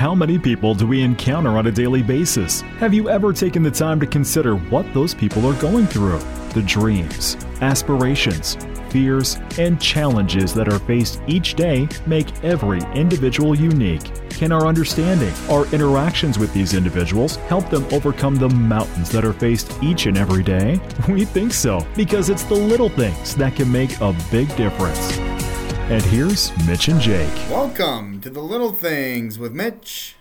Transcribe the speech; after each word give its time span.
How 0.00 0.14
many 0.14 0.38
people 0.38 0.74
do 0.74 0.86
we 0.86 1.02
encounter 1.02 1.58
on 1.58 1.66
a 1.66 1.70
daily 1.70 2.02
basis? 2.02 2.62
Have 2.78 2.94
you 2.94 3.10
ever 3.10 3.34
taken 3.34 3.62
the 3.62 3.70
time 3.70 4.00
to 4.00 4.06
consider 4.06 4.56
what 4.56 4.90
those 4.94 5.12
people 5.12 5.46
are 5.46 5.60
going 5.60 5.86
through? 5.86 6.20
The 6.54 6.62
dreams, 6.62 7.36
aspirations, 7.60 8.56
fears, 8.88 9.38
and 9.58 9.78
challenges 9.78 10.54
that 10.54 10.72
are 10.72 10.78
faced 10.78 11.20
each 11.26 11.52
day 11.52 11.86
make 12.06 12.42
every 12.42 12.80
individual 12.94 13.54
unique. 13.54 14.10
Can 14.30 14.52
our 14.52 14.66
understanding, 14.66 15.34
our 15.50 15.66
interactions 15.66 16.38
with 16.38 16.54
these 16.54 16.72
individuals 16.72 17.36
help 17.36 17.68
them 17.68 17.84
overcome 17.92 18.36
the 18.36 18.48
mountains 18.48 19.10
that 19.10 19.26
are 19.26 19.34
faced 19.34 19.70
each 19.82 20.06
and 20.06 20.16
every 20.16 20.42
day? 20.42 20.80
We 21.10 21.26
think 21.26 21.52
so, 21.52 21.86
because 21.94 22.30
it's 22.30 22.44
the 22.44 22.54
little 22.54 22.88
things 22.88 23.36
that 23.36 23.54
can 23.54 23.70
make 23.70 24.00
a 24.00 24.16
big 24.30 24.48
difference. 24.56 25.20
And 25.90 26.02
here's 26.02 26.56
Mitch 26.68 26.86
and 26.86 27.00
Jake. 27.00 27.50
Welcome 27.50 28.20
to 28.20 28.30
the 28.30 28.40
Little 28.40 28.70
Things 28.70 29.40
with 29.40 29.50
Mitch 29.50 30.14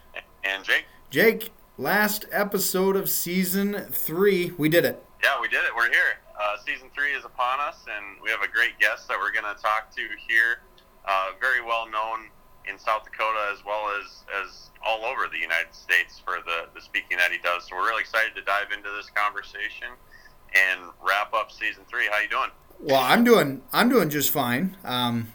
and 0.43 0.63
Jake. 0.63 0.85
Jake, 1.11 1.51
last 1.77 2.25
episode 2.31 2.95
of 2.95 3.07
season 3.07 3.85
three. 3.91 4.51
We 4.57 4.67
did 4.67 4.83
it. 4.83 5.05
Yeah, 5.21 5.39
we 5.39 5.47
did 5.47 5.63
it. 5.65 5.69
We're 5.75 5.91
here. 5.91 6.17
Uh, 6.41 6.55
season 6.65 6.89
three 6.95 7.11
is 7.11 7.23
upon 7.23 7.59
us, 7.59 7.85
and 7.85 8.19
we 8.19 8.31
have 8.31 8.41
a 8.41 8.47
great 8.47 8.79
guest 8.79 9.07
that 9.09 9.19
we're 9.19 9.31
going 9.31 9.45
to 9.45 9.61
talk 9.61 9.95
to 9.95 10.01
here. 10.27 10.61
Uh, 11.05 11.33
very 11.39 11.61
well 11.61 11.87
known 11.87 12.31
in 12.67 12.79
South 12.79 13.03
Dakota 13.03 13.53
as 13.53 13.63
well 13.63 13.93
as, 14.01 14.23
as 14.41 14.71
all 14.83 15.05
over 15.05 15.27
the 15.31 15.37
United 15.37 15.75
States 15.75 16.19
for 16.25 16.37
the, 16.47 16.65
the 16.73 16.81
speaking 16.81 17.15
that 17.17 17.31
he 17.31 17.37
does. 17.37 17.69
So 17.69 17.75
we're 17.75 17.85
really 17.85 18.01
excited 18.01 18.33
to 18.37 18.41
dive 18.41 18.71
into 18.75 18.89
this 18.97 19.11
conversation 19.13 19.93
and 20.55 20.79
wrap 21.07 21.31
up 21.35 21.51
season 21.51 21.83
three. 21.87 22.07
How 22.11 22.21
you 22.21 22.27
doing? 22.27 22.49
Well, 22.79 23.03
I'm 23.03 23.23
doing 23.23 23.61
I'm 23.71 23.89
doing 23.89 24.09
just 24.09 24.31
fine. 24.31 24.75
Um, 24.83 25.27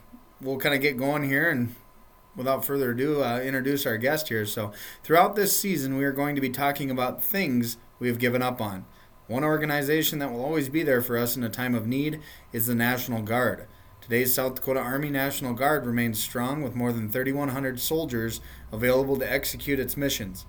we'll 0.44 0.58
kind 0.58 0.74
of 0.74 0.80
get 0.80 0.96
going 0.96 1.24
here 1.24 1.50
and 1.50 1.74
without 2.36 2.64
further 2.64 2.90
ado 2.90 3.22
uh, 3.22 3.40
introduce 3.40 3.86
our 3.86 3.96
guest 3.96 4.28
here. 4.28 4.44
So 4.44 4.72
throughout 5.02 5.36
this 5.36 5.58
season 5.58 5.96
we 5.96 6.04
are 6.04 6.12
going 6.12 6.34
to 6.34 6.40
be 6.40 6.50
talking 6.50 6.91
about 6.91 7.22
things 7.22 7.78
we 7.98 8.08
have 8.08 8.19
given 8.19 8.42
up 8.42 8.60
on. 8.60 8.84
One 9.27 9.44
organization 9.44 10.19
that 10.19 10.30
will 10.30 10.44
always 10.44 10.69
be 10.69 10.82
there 10.82 11.00
for 11.00 11.16
us 11.16 11.36
in 11.36 11.42
a 11.42 11.48
time 11.48 11.74
of 11.74 11.86
need 11.86 12.20
is 12.52 12.66
the 12.66 12.74
national 12.74 13.22
guard. 13.22 13.66
Today's 14.02 14.34
south 14.34 14.56
dakota 14.56 14.80
army 14.80 15.08
national 15.08 15.54
guard 15.54 15.86
remains 15.86 16.22
strong 16.22 16.62
with 16.62 16.74
more 16.74 16.92
than 16.92 17.10
3100 17.10 17.80
soldiers 17.80 18.42
available 18.70 19.16
to 19.16 19.32
execute 19.32 19.80
its 19.80 19.97
missions. 19.97 20.44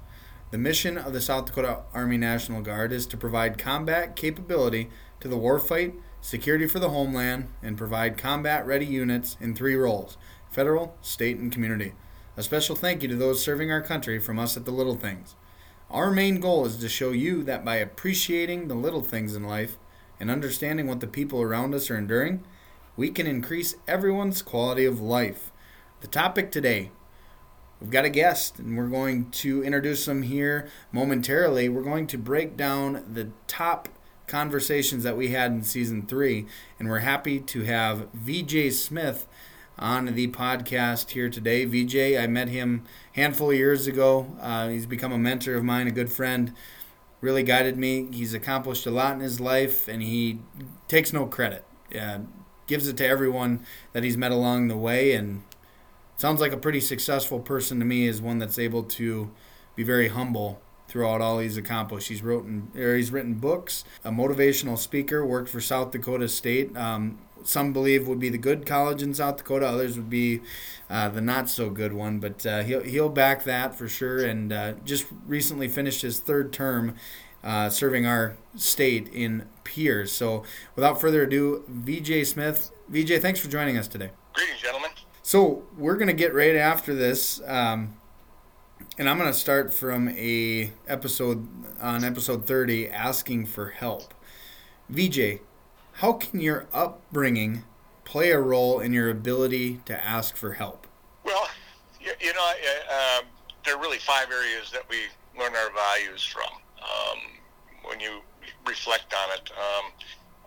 The 0.52 0.58
mission 0.58 0.98
of 0.98 1.14
the 1.14 1.22
south 1.22 1.46
dakota 1.46 1.84
army 1.94 2.18
national 2.18 2.62
guard 2.62 2.92
is 2.92 3.08
to 3.08 3.18
provide 3.18 3.58
combat 3.58 4.18
capability 4.18 4.90
to 5.22 5.30
the 5.30 5.38
warfight 5.38 5.94
security 6.26 6.66
for 6.66 6.80
the 6.80 6.90
homeland, 6.90 7.48
and 7.62 7.78
provide 7.78 8.18
combat 8.18 8.66
ready 8.66 8.86
units 8.86 9.38
in 9.40 9.54
three 9.54 9.76
roles 9.76 10.18
federal, 10.50 10.98
state, 11.02 11.38
and 11.38 11.52
community. 11.52 11.94
A 12.36 12.42
special 12.42 12.76
thank 12.76 13.04
you 13.04 13.10
to 13.10 13.16
those 13.16 13.44
serving 13.44 13.72
our 13.72 13.82
country 13.82 14.18
from 14.18 14.40
us 14.40 14.58
at 14.58 14.66
the 14.66 14.72
Little 14.72 14.96
Things. 14.96 15.36
Our 15.92 16.10
main 16.10 16.40
goal 16.40 16.66
is 16.66 16.78
to 16.78 16.90
show 16.90 17.12
you 17.12 17.44
that 17.44 17.64
by 17.64 17.76
appreciating 17.76 18.68
the 18.68 18.76
little 18.76 19.04
things 19.04 19.36
in 19.36 19.44
life 19.44 19.78
and 20.20 20.32
understanding 20.32 20.88
what 20.88 21.00
the 21.00 21.08
people 21.08 21.42
around 21.42 21.76
us 21.76 21.92
are 21.92 21.98
enduring, 21.98 22.44
we 22.98 23.12
can 23.12 23.28
increase 23.28 23.76
everyone's 23.88 24.42
quality 24.42 24.86
of 24.86 25.00
life. 25.00 25.52
The 26.02 26.08
topic 26.08 26.52
today 26.52 26.90
We've 27.82 27.92
got 27.92 28.06
a 28.06 28.10
guest, 28.10 28.58
and 28.58 28.78
we're 28.78 28.88
going 28.88 29.30
to 29.32 29.62
introduce 29.62 30.08
him 30.08 30.22
here 30.22 30.70
momentarily. 30.94 31.68
We're 31.68 31.84
going 31.84 32.08
to 32.08 32.18
break 32.18 32.56
down 32.56 33.04
the 33.14 33.32
top 33.48 33.90
conversations 34.28 35.04
that 35.04 35.18
we 35.18 35.30
had 35.30 35.52
in 35.52 35.64
season 35.64 36.06
three. 36.06 36.46
And 36.80 36.90
we're 36.90 37.00
happy 37.00 37.40
to 37.40 37.64
have 37.64 38.08
VJ 38.14 38.74
Smith 38.74 39.28
on 39.78 40.06
the 40.06 40.28
podcast 40.28 41.12
here 41.12 41.30
today. 41.30 41.66
VJ, 41.66 42.18
I 42.18 42.28
met 42.28 42.48
him 42.48 42.84
handful 43.14 43.52
of 43.52 43.58
years 43.58 43.88
ago. 43.88 44.36
Uh, 44.42 44.70
he's 44.70 44.86
become 44.86 45.12
a 45.12 45.18
mentor 45.18 45.56
of 45.56 45.64
mine, 45.64 45.88
a 45.88 45.92
good 45.92 46.12
friend. 46.12 46.54
Really 47.22 47.44
guided 47.44 47.78
me. 47.78 48.08
He's 48.12 48.34
accomplished 48.34 48.86
a 48.86 48.92
lot 48.92 49.14
in 49.14 49.20
his 49.20 49.40
life, 49.40 49.88
and 49.88 50.02
he 50.02 50.40
takes 50.88 51.12
no 51.12 51.26
credit. 51.26 51.66
Uh, 52.00 52.20
gives 52.68 52.88
it 52.88 52.98
to 52.98 53.08
everyone 53.08 53.66
that 53.94 54.04
he's 54.04 54.18
met 54.18 54.32
along 54.32 54.68
the 54.68 54.78
way, 54.78 55.14
and 55.14 55.44
sounds 56.18 56.40
like 56.40 56.52
a 56.52 56.58
pretty 56.58 56.80
successful 56.80 57.40
person 57.40 57.80
to 57.80 57.86
me. 57.86 58.08
Is 58.08 58.22
one 58.22 58.40
that's 58.40 58.60
able 58.60 58.84
to 58.84 59.32
be 59.76 59.84
very 59.84 60.10
humble 60.10 60.62
throughout 60.88 61.22
all 61.22 61.40
he's 61.40 61.58
accomplished. 61.58 62.10
He's 62.10 62.22
written 62.22 62.72
or 62.76 62.96
he's 62.96 63.12
written 63.12 63.36
books, 63.36 63.84
a 64.04 64.12
motivational 64.12 64.78
speaker, 64.78 65.26
worked 65.26 65.50
for 65.50 65.62
South 65.62 65.92
Dakota 65.92 66.28
State. 66.28 66.76
Um, 66.78 67.20
some 67.44 67.74
believe 67.74 68.08
would 68.08 68.20
be 68.20 68.30
the 68.30 68.38
good 68.38 68.66
college 68.66 69.02
in 69.02 69.14
South 69.14 69.38
Dakota. 69.38 69.68
Others 69.68 69.98
would 69.98 70.10
be 70.10 70.42
uh, 70.90 71.10
the 71.10 71.22
not 71.22 71.50
so 71.50 71.70
good 71.70 71.94
one. 71.94 72.20
But 72.20 72.46
uh, 72.46 72.64
he'll 72.64 72.82
he'll 72.82 73.10
back 73.10 73.44
that 73.44 73.76
for 73.76 73.88
sure. 73.88 74.26
And 74.26 74.52
uh, 74.52 74.74
just 74.84 75.06
recently 75.26 75.68
finished 75.68 76.02
his 76.02 76.20
third 76.20 76.52
term. 76.52 76.96
Uh, 77.44 77.70
serving 77.70 78.08
our 78.08 78.36
state 78.56 79.08
in 79.10 79.48
Pierre. 79.64 80.08
So, 80.08 80.42
without 80.76 81.00
further 81.00 81.22
ado, 81.22 81.64
VJ 81.68 82.26
Smith. 82.26 82.72
VJ, 82.90 83.22
thanks 83.22 83.40
for 83.40 83.50
joining 83.50 83.78
us 83.78 83.88
today. 83.88 84.10
Greetings, 84.34 84.60
gentlemen. 84.60 84.90
So, 85.22 85.62
we're 85.78 85.94
going 85.94 86.08
to 86.08 86.14
get 86.14 86.34
right 86.34 86.56
after 86.56 86.96
this. 86.96 87.40
Um, 87.46 87.98
and 88.98 89.10
I'm 89.10 89.18
going 89.18 89.32
to 89.32 89.38
start 89.38 89.74
from 89.74 90.10
a 90.10 90.72
episode 90.88 91.48
on 91.82 92.04
episode 92.04 92.46
30 92.46 92.90
asking 92.90 93.46
for 93.48 93.70
help. 93.70 94.14
VJ, 94.90 95.40
how 95.94 96.14
can 96.14 96.40
your 96.40 96.68
upbringing 96.74 97.64
play 98.06 98.32
a 98.32 98.40
role 98.40 98.80
in 98.80 98.94
your 98.94 99.10
ability 99.10 99.82
to 99.86 100.06
ask 100.06 100.38
for 100.38 100.54
help? 100.54 100.88
Well, 101.26 101.50
you, 102.00 102.12
you 102.22 102.34
know, 102.34 102.54
uh, 102.92 103.22
there 103.66 103.76
are 103.76 103.82
really 103.82 103.98
five 103.98 104.32
areas 104.32 104.72
that 104.72 104.84
we 104.90 104.98
learn 105.38 105.54
our 105.56 105.74
values 105.74 106.24
from. 106.24 106.50
Um, 106.82 107.20
when 107.84 108.00
you 108.00 108.22
reflect 108.66 109.14
on 109.14 109.38
it, 109.38 109.52
um, 109.52 109.92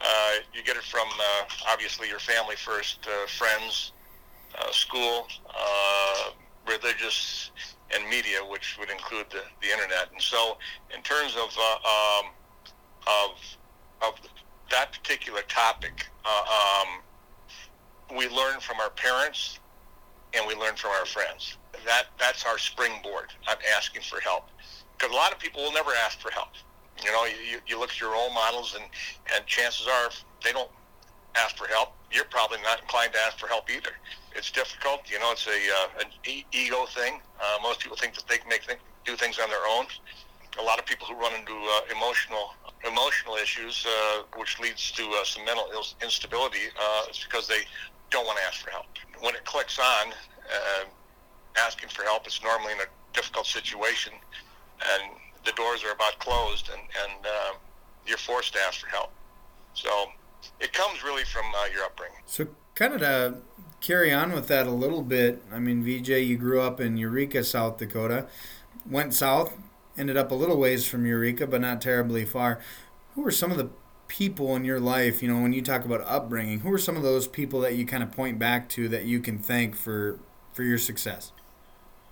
uh, 0.01 0.33
you 0.55 0.63
get 0.63 0.77
it 0.77 0.85
from 0.85 1.09
uh, 1.09 1.45
obviously 1.69 2.09
your 2.09 2.21
family 2.21 2.57
first, 2.57 3.07
uh, 3.07 3.27
friends, 3.27 3.93
uh, 4.59 4.71
school, 4.71 5.27
uh, 5.51 6.31
religious 6.67 7.51
and 7.95 8.09
media, 8.09 8.39
which 8.49 8.77
would 8.79 8.91
include 8.91 9.27
the, 9.31 9.43
the 9.63 9.73
internet. 9.73 10.11
And 10.13 10.21
so, 10.21 10.59
in 10.95 11.03
terms 11.03 11.35
of 11.37 11.57
uh, 11.59 12.21
um, 12.21 12.27
of 13.07 13.39
of 14.03 14.15
that 14.71 14.93
particular 14.93 15.43
topic, 15.49 16.07
uh, 16.25 16.83
um, 16.83 18.17
we 18.17 18.29
learn 18.29 18.61
from 18.61 18.79
our 18.81 18.91
parents 18.91 19.59
and 20.35 20.47
we 20.47 20.55
learn 20.55 20.77
from 20.77 20.91
our 20.91 21.07
friends. 21.07 21.57
That 21.87 22.07
that's 22.19 22.45
our 22.45 22.59
springboard. 22.59 23.33
I'm 23.47 23.59
asking 23.77 24.03
for 24.03 24.21
help 24.21 24.49
because 24.97 25.13
a 25.13 25.17
lot 25.17 25.33
of 25.33 25.39
people 25.39 25.63
will 25.63 25.73
never 25.73 25.93
ask 26.05 26.21
for 26.21 26.31
help. 26.31 26.51
You 27.05 27.13
know, 27.13 27.25
you, 27.25 27.61
you 27.67 27.79
look 27.79 27.91
at 27.91 28.01
your 28.01 28.13
role 28.13 28.33
models, 28.33 28.75
and 28.75 28.85
and 29.35 29.47
chances 29.47 29.87
are 29.87 30.07
if 30.07 30.25
they 30.45 30.53
don't 30.53 30.71
ask 31.37 31.57
for 31.57 31.69
help. 31.69 31.93
You're 32.11 32.25
probably 32.25 32.59
not 32.63 32.81
inclined 32.81 33.13
to 33.13 33.19
ask 33.21 33.39
for 33.39 33.49
help 33.49 33.71
either 33.71 33.93
it's 34.39 34.53
difficult. 34.53 35.01
You 35.11 35.19
know, 35.19 35.33
it's 35.33 35.47
a 35.47 35.51
uh, 35.51 36.03
an 36.05 36.07
e- 36.25 36.47
ego 36.53 36.87
thing. 36.87 37.21
Uh, 37.41 37.59
most 37.61 37.81
people 37.81 37.97
think 37.97 38.15
that 38.15 38.27
they 38.29 38.39
can 38.39 38.49
make 38.49 38.65
th- 38.67 38.79
do 39.05 39.17
things 39.17 39.39
on 39.39 39.51
their 39.51 39.67
own. 39.69 39.87
A 40.59 40.63
lot 40.63 40.79
of 40.79 40.87
people 40.87 41.07
who 41.07 41.15
run 41.15 41.35
into 41.35 41.53
uh, 41.53 41.81
emotional 41.95 42.55
emotional 42.87 43.35
issues, 43.35 43.85
uh, 43.87 44.23
which 44.37 44.59
leads 44.61 44.93
to 44.93 45.03
uh, 45.03 45.25
some 45.25 45.45
mental 45.45 45.67
Ill- 45.73 45.95
instability, 46.01 46.71
uh, 46.81 47.11
is 47.11 47.19
because 47.25 47.49
they 47.49 47.63
don't 48.11 48.25
want 48.25 48.39
to 48.39 48.45
ask 48.45 48.61
for 48.65 48.71
help. 48.71 48.87
When 49.21 49.35
it 49.35 49.45
clicks 49.45 49.79
on, 49.79 50.15
asking 51.57 51.89
for 51.89 52.05
help 52.05 52.27
is 52.27 52.41
normally 52.43 52.73
in 52.73 52.79
a 52.79 52.89
difficult 53.13 53.47
situation, 53.47 54.13
and 54.93 55.03
the 55.45 55.53
doors 55.53 55.83
are 55.83 55.93
about 55.93 56.19
closed, 56.21 56.71
and 56.71 56.81
and 56.81 57.27
you're 58.07 58.19
forced 58.19 58.53
to 58.55 58.61
ask 58.61 58.81
for 58.81 58.89
help. 58.89 59.11
So 59.75 59.91
it 60.61 60.73
comes 60.73 61.03
really 61.03 61.25
from 61.25 61.45
your 61.75 61.85
upbringing. 61.85 62.23
So 62.27 62.47
kind 62.77 62.95
of 62.95 63.01
to 63.01 63.35
carry 63.81 64.13
on 64.13 64.33
with 64.33 64.49
that 64.49 64.67
a 64.67 64.73
little 64.73 65.03
bit, 65.03 65.43
I 65.53 65.59
mean, 65.59 65.83
VJ, 65.83 66.09
you 66.11 66.37
grew 66.37 66.61
up 66.61 66.81
in 66.81 66.97
Eureka, 66.97 67.45
South 67.45 67.79
Dakota, 67.79 68.27
went 68.89 69.15
south, 69.15 69.57
ended 69.97 70.17
up 70.17 70.31
a 70.31 70.35
little 70.35 70.59
ways 70.59 70.87
from 70.87 71.07
Eureka, 71.07 71.47
but 71.47 71.61
not 71.61 71.81
terribly 71.81 72.25
far. 72.25 72.61
Who 73.15 73.23
were 73.23 73.31
some 73.31 73.51
of 73.51 73.57
the 73.57 73.71
people 74.07 74.57
in 74.57 74.65
your 74.65 74.81
life, 74.81 75.23
you 75.23 75.29
know, 75.29 75.41
when 75.41 75.53
you 75.53 75.63
talk 75.63 75.85
about 75.85 76.01
upbringing, 76.03 76.61
who 76.61 76.73
are 76.73 76.79
some 76.79 76.97
of 76.97 77.03
those 77.03 77.27
people 77.29 77.61
that 77.61 77.75
you 77.75 77.85
kind 77.85 78.03
of 78.03 78.11
point 78.11 78.39
back 78.39 78.69
to 78.71 78.89
that 78.89 79.05
you 79.05 79.21
can 79.21 79.39
thank 79.39 79.75
for 79.75 80.19
for 80.53 80.63
your 80.65 80.79
success? 80.79 81.33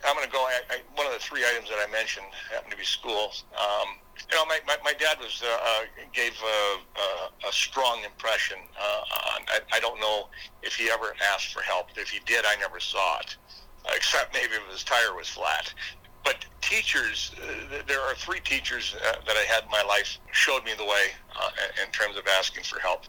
I'm 0.07 0.15
going 0.15 0.27
to 0.27 0.33
go. 0.33 0.39
I, 0.39 0.61
I, 0.71 0.77
one 0.95 1.07
of 1.07 1.13
the 1.13 1.19
three 1.19 1.43
items 1.45 1.69
that 1.69 1.79
I 1.83 1.91
mentioned 1.91 2.27
happened 2.53 2.71
to 2.71 2.79
be 2.79 2.85
school. 2.85 3.33
Um, 3.59 3.99
you 4.31 4.37
know, 4.37 4.47
my, 4.47 4.61
my, 4.67 4.77
my 4.85 4.93
dad 4.93 5.19
was 5.19 5.43
uh, 5.45 5.49
uh, 5.51 5.85
gave 6.13 6.33
a, 6.43 6.79
a, 7.01 7.49
a 7.49 7.53
strong 7.53 8.03
impression. 8.05 8.59
Uh, 8.79 9.35
on, 9.35 9.43
I, 9.49 9.59
I 9.75 9.81
don't 9.81 10.01
know 10.01 10.29
if 10.63 10.75
he 10.77 10.91
ever 10.91 11.15
asked 11.33 11.53
for 11.53 11.61
help. 11.61 11.89
If 11.97 12.11
he 12.11 12.21
did, 12.25 12.45
I 12.47 12.57
never 12.57 12.81
saw 12.81 13.19
it, 13.19 13.37
uh, 13.85 13.91
except 13.97 14.33
maybe 14.33 14.55
if 14.55 14.73
his 14.73 14.85
tire 14.85 15.15
was 15.15 15.29
flat. 15.29 15.75
But 16.25 16.45
teachers, 16.61 17.33
uh, 17.41 17.83
there 17.87 18.01
are 18.01 18.15
three 18.15 18.41
teachers 18.41 18.97
uh, 18.97 19.17
that 19.27 19.37
I 19.37 19.43
had 19.43 19.65
in 19.65 19.71
my 19.71 19.83
life 19.83 20.19
showed 20.33 20.65
me 20.65 20.73
the 20.77 20.85
way 20.85 21.11
uh, 21.41 21.51
in 21.85 21.91
terms 21.93 22.17
of 22.17 22.25
asking 22.27 22.65
for 22.65 22.81
help. 22.81 23.05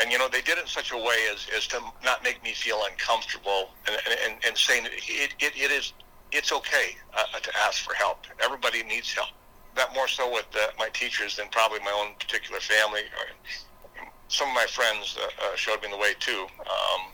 And 0.00 0.12
you 0.12 0.18
know 0.18 0.28
they 0.28 0.42
did 0.42 0.58
it 0.58 0.62
in 0.62 0.66
such 0.66 0.92
a 0.92 0.96
way 0.96 1.26
as, 1.32 1.46
as 1.56 1.66
to 1.68 1.80
not 2.04 2.22
make 2.22 2.42
me 2.44 2.52
feel 2.52 2.80
uncomfortable 2.88 3.70
and, 3.86 3.96
and, 4.24 4.44
and 4.46 4.56
saying 4.56 4.84
it, 4.86 5.34
it, 5.40 5.52
it 5.56 5.70
is 5.72 5.92
it's 6.32 6.52
okay 6.52 6.96
uh, 7.14 7.38
to 7.40 7.50
ask 7.66 7.84
for 7.84 7.94
help. 7.94 8.26
Everybody 8.42 8.82
needs 8.82 9.12
help. 9.12 9.30
That 9.74 9.94
more 9.94 10.08
so 10.08 10.32
with 10.32 10.46
uh, 10.54 10.68
my 10.78 10.88
teachers 10.88 11.36
than 11.36 11.48
probably 11.50 11.80
my 11.80 11.92
own 11.92 12.14
particular 12.18 12.60
family. 12.60 13.02
Some 14.28 14.48
of 14.48 14.54
my 14.54 14.66
friends 14.66 15.16
uh, 15.20 15.26
uh, 15.26 15.56
showed 15.56 15.82
me 15.82 15.88
the 15.90 15.96
way 15.96 16.14
too. 16.18 16.46
Um, 16.60 17.12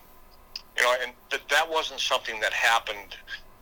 you 0.77 0.83
know, 0.83 0.95
and 1.03 1.13
that 1.31 1.49
that 1.51 1.71
wasn't 1.71 2.01
something 2.01 2.41
that 2.41 2.53
happened. 2.53 3.17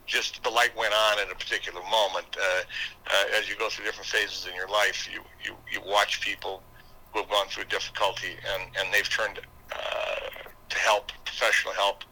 Just 0.07 0.43
the 0.43 0.51
light 0.51 0.77
went 0.77 0.95
on 0.95 1.19
at 1.19 1.31
a 1.31 1.35
particular 1.35 1.81
moment. 1.83 2.27
Uh, 2.37 2.63
uh, 3.07 3.39
as 3.39 3.49
you 3.49 3.57
go 3.57 3.69
through 3.69 3.85
different 3.85 4.09
phases 4.09 4.47
in 4.47 4.55
your 4.55 4.69
life, 4.69 5.09
you, 5.13 5.21
you, 5.45 5.57
you 5.71 5.81
watch 5.87 6.21
people 6.21 6.63
who 7.13 7.21
have 7.21 7.29
gone 7.29 7.47
through 7.49 7.65
difficulty 7.65 8.37
and, 8.55 8.63
and 8.79 8.93
they've 8.93 9.09
turned 9.09 9.41
to 10.69 10.79
help, 10.79 11.13
professional 11.25 11.75
help, 11.75 12.05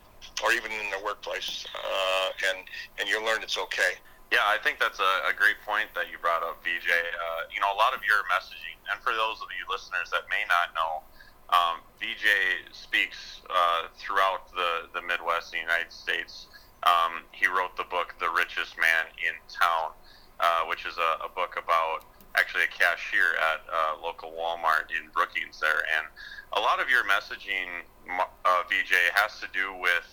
or 0.42 0.52
even 0.52 0.70
in 0.72 0.90
their 0.90 1.02
workplace, 1.04 1.66
uh, 1.74 2.28
and 2.50 2.64
and 2.98 3.08
you 3.08 3.20
learn 3.24 3.42
it's 3.42 3.58
okay. 3.58 4.00
Yeah, 4.30 4.46
I 4.46 4.62
think 4.62 4.78
that's 4.78 5.00
a, 5.02 5.12
a 5.26 5.34
great 5.34 5.58
point 5.66 5.90
that 5.98 6.06
you 6.06 6.18
brought 6.22 6.46
up, 6.46 6.62
VJ. 6.62 6.86
Uh, 6.86 7.50
you 7.50 7.58
know, 7.58 7.66
a 7.74 7.78
lot 7.78 7.94
of 7.94 8.00
your 8.06 8.22
messaging, 8.30 8.78
and 8.92 9.02
for 9.02 9.10
those 9.10 9.42
of 9.42 9.50
you 9.50 9.66
listeners 9.66 10.06
that 10.14 10.30
may 10.30 10.46
not 10.46 10.70
know, 10.72 11.02
um, 11.50 11.82
VJ 11.98 12.70
speaks 12.70 13.42
uh, 13.50 13.90
throughout 13.98 14.50
the, 14.54 14.86
the 14.94 15.02
Midwest, 15.02 15.50
the 15.50 15.58
United 15.58 15.92
States. 15.92 16.46
Um, 16.84 17.26
he 17.32 17.46
wrote 17.46 17.76
the 17.76 17.84
book 17.84 18.14
The 18.20 18.30
Richest 18.30 18.78
Man 18.78 19.10
in 19.18 19.34
Town, 19.50 19.92
uh, 20.38 20.64
which 20.70 20.86
is 20.86 20.96
a, 20.96 21.26
a, 21.26 21.28
book 21.28 21.60
about 21.62 22.06
actually 22.36 22.64
a 22.64 22.72
cashier 22.72 23.36
at 23.36 23.60
a 23.68 23.98
uh, 23.98 24.02
local 24.02 24.32
Walmart 24.32 24.88
in 24.88 25.10
Brookings 25.12 25.60
there. 25.60 25.84
And 25.98 26.06
a 26.54 26.60
lot 26.60 26.80
of 26.80 26.88
your 26.88 27.04
messaging, 27.04 27.84
uh, 28.08 28.62
VJ, 28.70 28.94
has 29.12 29.40
to 29.40 29.46
do 29.52 29.74
with 29.74 30.06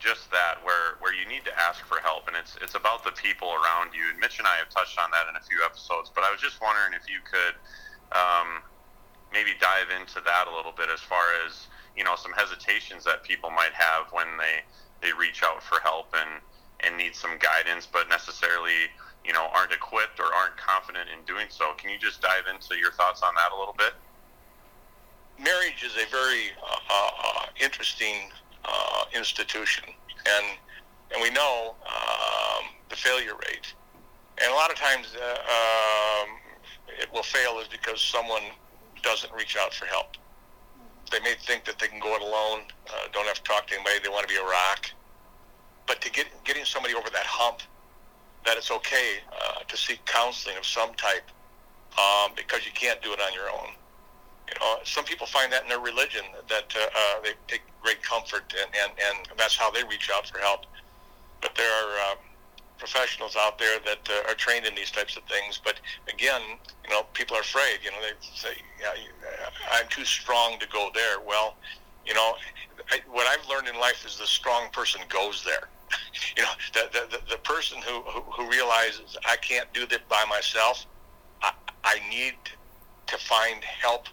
just 0.00 0.30
that 0.32 0.56
where 0.64 0.96
where 0.98 1.12
you 1.12 1.28
need 1.28 1.44
to 1.44 1.54
ask 1.60 1.84
for 1.84 2.00
help 2.00 2.26
and 2.26 2.34
it's 2.34 2.56
it's 2.64 2.74
about 2.74 3.04
the 3.04 3.12
people 3.12 3.52
around 3.60 3.92
you 3.92 4.02
and 4.10 4.18
Mitch 4.18 4.40
and 4.40 4.48
I 4.48 4.56
have 4.56 4.72
touched 4.72 4.98
on 4.98 5.12
that 5.12 5.28
in 5.28 5.36
a 5.36 5.44
few 5.44 5.60
episodes 5.60 6.10
but 6.10 6.24
I 6.24 6.32
was 6.32 6.40
just 6.40 6.58
wondering 6.60 6.96
if 6.96 7.04
you 7.04 7.20
could 7.20 7.54
um, 8.16 8.64
maybe 9.30 9.52
dive 9.60 9.92
into 9.92 10.18
that 10.24 10.48
a 10.48 10.52
little 10.52 10.72
bit 10.72 10.88
as 10.88 11.00
far 11.04 11.22
as 11.44 11.68
you 11.94 12.02
know 12.02 12.16
some 12.16 12.32
hesitations 12.32 13.04
that 13.04 13.22
people 13.22 13.52
might 13.52 13.76
have 13.76 14.08
when 14.10 14.26
they 14.40 14.64
they 15.04 15.12
reach 15.12 15.44
out 15.44 15.62
for 15.62 15.78
help 15.84 16.10
and 16.16 16.40
and 16.80 16.96
need 16.96 17.14
some 17.14 17.36
guidance 17.38 17.84
but 17.84 18.08
necessarily 18.08 18.88
you 19.24 19.32
know 19.32 19.48
aren't 19.54 19.72
equipped 19.72 20.18
or 20.18 20.32
aren't 20.32 20.56
confident 20.56 21.08
in 21.12 21.24
doing 21.24 21.46
so. 21.48 21.72
Can 21.76 21.90
you 21.90 21.98
just 21.98 22.20
dive 22.22 22.44
into 22.52 22.76
your 22.76 22.92
thoughts 22.92 23.22
on 23.22 23.34
that 23.34 23.54
a 23.54 23.58
little 23.58 23.76
bit? 23.76 23.94
Marriage 25.38 25.84
is 25.84 25.96
a 25.96 26.08
very 26.10 26.52
uh, 26.60 26.90
uh, 26.90 27.46
interesting 27.60 28.30
uh, 28.64 29.04
institution, 29.14 29.84
and 30.26 30.46
and 31.12 31.22
we 31.22 31.30
know 31.30 31.74
um, 31.86 32.64
the 32.88 32.96
failure 32.96 33.34
rate. 33.34 33.74
And 34.42 34.52
a 34.52 34.54
lot 34.54 34.70
of 34.70 34.76
times, 34.76 35.14
uh, 35.16 36.24
um, 36.24 36.28
it 37.00 37.12
will 37.12 37.22
fail 37.22 37.58
is 37.58 37.68
because 37.68 38.00
someone 38.00 38.42
doesn't 39.02 39.32
reach 39.32 39.56
out 39.56 39.74
for 39.74 39.86
help. 39.86 40.16
They 41.10 41.20
may 41.20 41.34
think 41.44 41.64
that 41.64 41.78
they 41.78 41.88
can 41.88 41.98
go 41.98 42.14
it 42.14 42.22
alone, 42.22 42.60
uh, 42.88 43.08
don't 43.12 43.26
have 43.26 43.36
to 43.36 43.42
talk 43.42 43.66
to 43.68 43.74
anybody. 43.74 43.98
They 44.02 44.08
want 44.08 44.28
to 44.28 44.32
be 44.32 44.38
a 44.40 44.44
rock. 44.44 44.90
But 45.86 46.00
to 46.02 46.10
get 46.10 46.26
getting 46.44 46.64
somebody 46.64 46.94
over 46.94 47.10
that 47.10 47.26
hump, 47.26 47.60
that 48.46 48.56
it's 48.56 48.70
okay 48.70 49.18
uh, 49.32 49.60
to 49.66 49.76
seek 49.76 50.04
counseling 50.06 50.56
of 50.56 50.64
some 50.64 50.94
type, 50.94 51.28
um, 51.98 52.32
because 52.36 52.64
you 52.64 52.72
can't 52.72 53.02
do 53.02 53.12
it 53.12 53.20
on 53.20 53.32
your 53.32 53.50
own. 53.50 53.74
Some 54.84 55.04
people 55.04 55.26
find 55.26 55.52
that 55.52 55.62
in 55.62 55.68
their 55.68 55.80
religion 55.80 56.22
that 56.48 56.74
uh, 56.76 56.84
uh, 56.84 57.20
they 57.22 57.32
take 57.46 57.62
great 57.82 58.02
comfort, 58.02 58.52
and, 58.60 58.70
and, 58.82 58.92
and 58.98 59.38
that's 59.38 59.56
how 59.56 59.70
they 59.70 59.84
reach 59.84 60.10
out 60.12 60.28
for 60.28 60.38
help. 60.38 60.66
But 61.40 61.54
there 61.54 61.70
are 61.70 62.12
uh, 62.12 62.14
professionals 62.78 63.36
out 63.38 63.58
there 63.58 63.78
that 63.80 64.08
uh, 64.08 64.28
are 64.30 64.34
trained 64.34 64.66
in 64.66 64.74
these 64.74 64.90
types 64.90 65.16
of 65.16 65.22
things. 65.24 65.60
But 65.62 65.80
again, 66.12 66.40
you 66.84 66.90
know, 66.90 67.04
people 67.14 67.36
are 67.36 67.40
afraid. 67.40 67.78
You 67.84 67.90
know, 67.92 67.98
they 68.00 68.14
say, 68.34 68.56
yeah, 68.80 68.90
"I'm 69.72 69.86
too 69.88 70.04
strong 70.04 70.58
to 70.58 70.66
go 70.68 70.90
there." 70.94 71.20
Well, 71.20 71.56
you 72.06 72.14
know, 72.14 72.34
I, 72.90 73.00
what 73.10 73.26
I've 73.26 73.46
learned 73.48 73.68
in 73.68 73.78
life 73.78 74.04
is 74.04 74.18
the 74.18 74.26
strong 74.26 74.70
person 74.72 75.00
goes 75.08 75.44
there. 75.44 75.68
you 76.36 76.42
know, 76.42 76.50
the, 76.72 76.88
the, 76.92 77.16
the, 77.16 77.30
the 77.30 77.38
person 77.38 77.78
who, 77.82 78.00
who, 78.02 78.20
who 78.20 78.50
realizes 78.50 79.16
I 79.28 79.36
can't 79.36 79.72
do 79.72 79.86
this 79.86 80.00
by 80.08 80.24
myself, 80.28 80.86
I, 81.42 81.52
I 81.84 81.98
need 82.08 82.34
to 83.06 83.16
find 83.18 83.62
help 83.64 84.06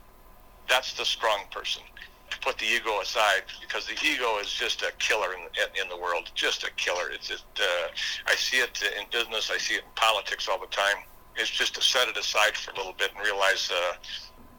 that's 0.67 0.93
the 0.93 1.05
strong 1.05 1.43
person. 1.51 1.83
To 2.29 2.39
put 2.39 2.57
the 2.57 2.65
ego 2.65 2.99
aside, 3.01 3.43
because 3.61 3.87
the 3.87 3.93
ego 4.05 4.37
is 4.39 4.51
just 4.51 4.81
a 4.81 4.91
killer 4.99 5.33
in, 5.33 5.81
in 5.81 5.89
the 5.89 5.95
world, 5.95 6.29
just 6.35 6.63
a 6.65 6.71
killer. 6.71 7.09
It's 7.09 7.29
just, 7.29 7.45
uh, 7.57 7.87
I 8.25 8.35
see 8.35 8.57
it 8.57 8.81
in 8.99 9.05
business, 9.11 9.49
I 9.49 9.57
see 9.57 9.75
it 9.75 9.83
in 9.83 9.89
politics 9.95 10.49
all 10.49 10.59
the 10.59 10.67
time. 10.67 10.97
It's 11.37 11.49
just 11.49 11.75
to 11.75 11.81
set 11.81 12.09
it 12.09 12.17
aside 12.17 12.57
for 12.57 12.71
a 12.71 12.75
little 12.75 12.95
bit 12.97 13.11
and 13.15 13.23
realize 13.23 13.71
uh, 13.71 13.95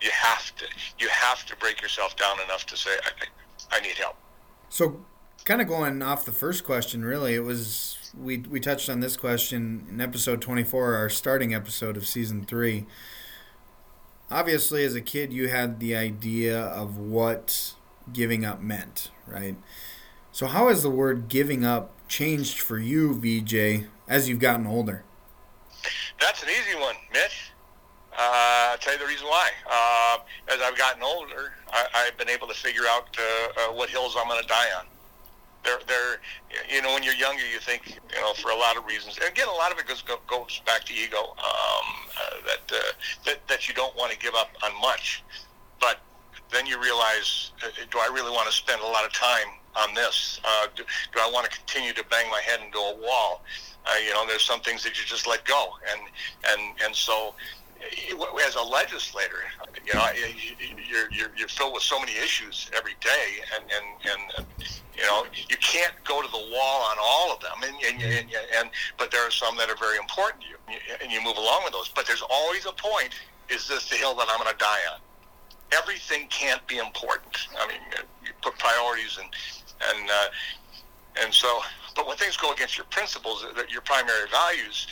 you 0.00 0.10
have 0.12 0.54
to 0.56 0.64
you 0.98 1.08
have 1.08 1.44
to 1.46 1.56
break 1.56 1.82
yourself 1.82 2.16
down 2.16 2.40
enough 2.44 2.64
to 2.66 2.76
say 2.76 2.90
I, 3.70 3.76
I 3.76 3.80
need 3.80 3.96
help. 3.96 4.16
So, 4.68 5.00
kind 5.44 5.60
of 5.60 5.66
going 5.66 6.02
off 6.02 6.24
the 6.24 6.32
first 6.32 6.64
question, 6.64 7.04
really, 7.04 7.34
it 7.34 7.42
was 7.42 8.12
we 8.16 8.38
we 8.38 8.60
touched 8.60 8.88
on 8.88 9.00
this 9.00 9.16
question 9.16 9.86
in 9.90 10.00
episode 10.00 10.40
24, 10.40 10.94
our 10.94 11.08
starting 11.08 11.52
episode 11.52 11.96
of 11.96 12.06
season 12.06 12.44
three 12.44 12.86
obviously 14.30 14.84
as 14.84 14.94
a 14.94 15.00
kid 15.00 15.32
you 15.32 15.48
had 15.48 15.80
the 15.80 15.96
idea 15.96 16.60
of 16.60 16.98
what 16.98 17.74
giving 18.12 18.44
up 18.44 18.60
meant, 18.60 19.10
right? 19.26 19.56
So 20.32 20.46
how 20.46 20.68
has 20.68 20.82
the 20.82 20.90
word 20.90 21.28
giving 21.28 21.64
up 21.64 21.92
changed 22.08 22.60
for 22.60 22.78
you, 22.78 23.14
VJ, 23.14 23.86
as 24.08 24.28
you've 24.28 24.38
gotten 24.38 24.66
older? 24.66 25.04
That's 26.20 26.42
an 26.42 26.48
easy 26.48 26.78
one, 26.78 26.94
Mitch. 27.12 27.52
Uh, 28.12 28.72
I'll 28.72 28.78
tell 28.78 28.94
you 28.94 28.98
the 28.98 29.06
reason 29.06 29.26
why. 29.26 29.50
Uh, 29.70 30.18
as 30.52 30.60
I've 30.60 30.76
gotten 30.76 31.02
older, 31.02 31.52
I, 31.72 32.04
have 32.04 32.18
been 32.18 32.28
able 32.28 32.48
to 32.48 32.54
figure 32.54 32.82
out 32.88 33.16
uh, 33.16 33.22
uh 33.22 33.72
what 33.74 33.90
hills 33.90 34.16
I'm 34.18 34.26
going 34.26 34.42
to 34.42 34.48
die 34.48 34.68
on 34.78 34.86
they're 35.68 35.80
they're 35.86 36.20
you 36.68 36.82
know 36.82 36.94
when 36.94 37.02
you're 37.02 37.14
younger 37.14 37.44
you 37.46 37.58
think 37.58 37.98
you 38.14 38.20
know 38.20 38.32
for 38.34 38.50
a 38.50 38.56
lot 38.56 38.76
of 38.76 38.86
reasons. 38.86 39.18
And 39.18 39.28
again 39.28 39.48
a 39.48 39.52
lot 39.52 39.72
of 39.72 39.78
it 39.78 39.86
goes 39.86 40.02
goes 40.02 40.62
back 40.64 40.84
to 40.84 40.94
ego 40.94 41.18
um, 41.18 41.36
uh, 41.38 42.36
that 42.46 42.72
uh, 42.72 42.92
that 43.26 43.46
that 43.48 43.68
you 43.68 43.74
don't 43.74 43.94
want 43.96 44.12
to 44.12 44.18
give 44.18 44.34
up 44.34 44.50
on 44.64 44.70
much. 44.80 45.22
But 45.80 46.00
then 46.50 46.66
you 46.66 46.80
realize 46.80 47.52
uh, 47.62 47.68
do 47.90 47.98
I 47.98 48.10
really 48.12 48.30
want 48.30 48.48
to 48.48 48.52
spend 48.52 48.80
a 48.80 48.86
lot 48.86 49.04
of 49.04 49.12
time 49.12 49.48
on 49.76 49.94
this? 49.94 50.40
Uh, 50.44 50.66
do, 50.74 50.82
do 51.12 51.20
I 51.20 51.30
want 51.30 51.50
to 51.50 51.56
continue 51.56 51.92
to 51.92 52.04
bang 52.10 52.28
my 52.30 52.40
head 52.40 52.60
into 52.64 52.78
a 52.78 52.96
wall? 52.96 53.44
Uh, 53.86 53.94
you 54.04 54.12
know 54.14 54.26
there's 54.26 54.42
some 54.44 54.60
things 54.60 54.82
that 54.84 54.98
you 54.98 55.04
just 55.04 55.26
let 55.26 55.44
go. 55.44 55.74
And 55.90 56.00
and 56.50 56.62
and 56.84 56.94
so 56.94 57.34
as 58.44 58.56
a 58.56 58.62
legislator, 58.62 59.44
you 59.86 59.94
know, 59.94 60.04
you're, 60.90 61.08
you're, 61.12 61.30
you're 61.36 61.48
filled 61.48 61.74
with 61.74 61.82
so 61.84 61.98
many 62.00 62.12
issues 62.12 62.68
every 62.76 62.96
day, 63.00 63.38
and, 63.54 63.64
and, 63.70 63.86
and 64.10 64.68
you 64.98 65.06
know, 65.06 65.24
you 65.48 65.56
can't 65.58 65.94
go 66.04 66.20
to 66.20 66.28
the 66.28 66.44
wall 66.52 66.82
on 66.90 66.96
all 67.00 67.32
of 67.32 67.40
them, 67.40 67.54
and, 67.62 67.74
and, 67.86 68.02
and, 68.02 68.28
and 68.58 68.70
but 68.98 69.10
there 69.12 69.26
are 69.26 69.30
some 69.30 69.56
that 69.56 69.70
are 69.70 69.76
very 69.76 69.96
important 69.96 70.42
to 70.42 70.48
you, 70.48 70.56
and 71.00 71.12
you 71.12 71.22
move 71.22 71.36
along 71.36 71.62
with 71.62 71.72
those. 71.72 71.88
But 71.88 72.06
there's 72.06 72.22
always 72.28 72.66
a 72.66 72.72
point: 72.72 73.10
is 73.48 73.68
this 73.68 73.88
the 73.88 73.94
hill 73.96 74.14
that 74.16 74.26
I'm 74.28 74.38
going 74.38 74.50
to 74.50 74.58
die 74.58 74.82
on? 74.92 75.00
Everything 75.72 76.26
can't 76.30 76.66
be 76.66 76.78
important. 76.78 77.48
I 77.58 77.68
mean, 77.68 77.78
you 78.24 78.32
put 78.42 78.58
priorities 78.58 79.18
and 79.22 79.28
and 79.94 80.10
uh, 80.10 81.22
and 81.22 81.32
so, 81.32 81.60
but 81.94 82.08
when 82.08 82.16
things 82.16 82.36
go 82.36 82.52
against 82.52 82.76
your 82.76 82.86
principles, 82.86 83.46
your 83.70 83.82
primary 83.82 84.28
values, 84.30 84.88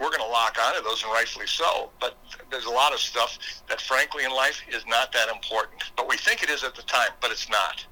we're 0.00 0.08
going 0.08 0.22
to 0.22 0.32
lock 0.32 0.56
onto 0.58 0.82
those, 0.82 1.02
and 1.02 1.12
rightfully 1.12 1.46
so. 1.46 1.90
But 2.00 2.16
there's 2.50 2.64
a 2.64 2.70
lot 2.70 2.94
of 2.94 2.98
stuff 2.98 3.38
that, 3.68 3.80
frankly, 3.82 4.24
in 4.24 4.30
life 4.30 4.62
is 4.68 4.86
not 4.86 5.12
that 5.12 5.28
important. 5.28 5.82
But 5.96 6.08
we 6.08 6.16
think 6.16 6.42
it 6.42 6.48
is 6.48 6.64
at 6.64 6.74
the 6.74 6.82
time, 6.82 7.10
but 7.20 7.30
it's 7.30 7.50
not 7.50 7.84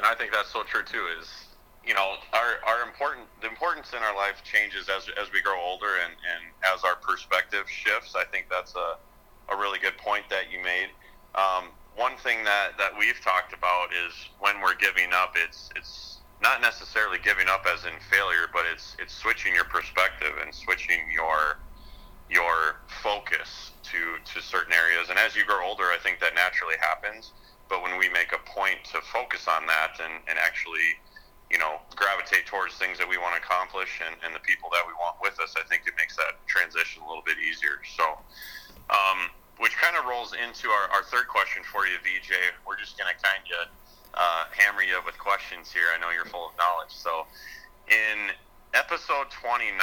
and 0.00 0.08
I 0.08 0.14
think 0.14 0.32
that's 0.32 0.50
so 0.50 0.62
true 0.62 0.82
too. 0.82 1.04
Is 1.20 1.28
you 1.84 1.92
know 1.92 2.16
our 2.32 2.56
our 2.64 2.88
important 2.88 3.28
the 3.42 3.48
importance 3.48 3.92
in 3.92 4.02
our 4.02 4.16
life 4.16 4.40
changes 4.42 4.88
as 4.88 5.04
as 5.20 5.30
we 5.30 5.42
grow 5.42 5.60
older 5.60 6.00
and 6.00 6.16
and 6.24 6.42
as 6.74 6.84
our 6.84 6.96
perspective 6.96 7.68
shifts. 7.68 8.16
I 8.16 8.24
think 8.24 8.46
that's 8.48 8.74
a 8.76 8.96
a 9.52 9.56
really 9.56 9.78
good 9.78 9.98
point 9.98 10.24
that 10.30 10.50
you 10.50 10.58
made. 10.64 10.88
Um, 11.34 11.76
one 11.96 12.16
thing 12.16 12.44
that 12.44 12.78
that 12.78 12.96
we've 12.98 13.20
talked 13.20 13.52
about 13.52 13.92
is 13.92 14.16
when 14.38 14.62
we're 14.62 14.80
giving 14.80 15.12
up, 15.12 15.36
it's 15.36 15.68
it's 15.76 16.24
not 16.40 16.62
necessarily 16.62 17.18
giving 17.22 17.48
up 17.48 17.66
as 17.68 17.84
in 17.84 18.00
failure, 18.10 18.48
but 18.54 18.64
it's 18.72 18.96
it's 18.98 19.12
switching 19.12 19.54
your 19.54 19.68
perspective 19.68 20.32
and 20.40 20.54
switching 20.54 21.12
your 21.12 21.60
your 22.30 22.80
focus 23.04 23.72
to 23.92 24.16
to 24.32 24.40
certain 24.40 24.72
areas. 24.72 25.10
And 25.10 25.18
as 25.18 25.36
you 25.36 25.44
grow 25.44 25.60
older, 25.62 25.92
I 25.92 25.98
think 26.02 26.20
that 26.20 26.34
naturally 26.34 26.80
happens 26.80 27.32
but 27.70 27.86
when 27.86 27.96
we 27.96 28.10
make 28.10 28.34
a 28.34 28.42
point 28.50 28.82
to 28.90 28.98
focus 29.00 29.46
on 29.46 29.64
that 29.70 30.02
and, 30.02 30.18
and 30.26 30.36
actually, 30.42 30.98
you 31.48 31.56
know, 31.56 31.78
gravitate 31.94 32.44
towards 32.44 32.74
things 32.74 32.98
that 32.98 33.06
we 33.06 33.16
want 33.16 33.38
to 33.38 33.40
accomplish 33.40 34.02
and, 34.02 34.18
and 34.26 34.34
the 34.34 34.42
people 34.42 34.68
that 34.74 34.82
we 34.82 34.92
want 34.98 35.14
with 35.22 35.38
us, 35.38 35.54
I 35.54 35.62
think 35.70 35.86
it 35.86 35.94
makes 35.96 36.18
that 36.18 36.42
transition 36.50 37.00
a 37.00 37.06
little 37.06 37.22
bit 37.22 37.38
easier. 37.38 37.78
So, 37.94 38.18
um, 38.90 39.30
which 39.62 39.78
kind 39.78 39.94
of 39.94 40.04
rolls 40.04 40.34
into 40.34 40.66
our, 40.68 40.90
our 40.90 41.06
third 41.06 41.30
question 41.30 41.62
for 41.62 41.86
you, 41.86 41.94
VJ. 42.02 42.34
We're 42.66 42.80
just 42.80 42.98
going 42.98 43.08
to 43.08 43.18
kind 43.22 43.46
of 43.62 43.62
uh, 44.18 44.50
hammer 44.50 44.82
you 44.82 44.98
with 45.06 45.14
questions 45.16 45.70
here. 45.70 45.94
I 45.94 46.00
know 46.02 46.10
you're 46.10 46.26
full 46.26 46.50
of 46.50 46.54
knowledge. 46.58 46.90
So, 46.90 47.30
in 47.86 48.34
episode 48.74 49.30
29 49.30 49.78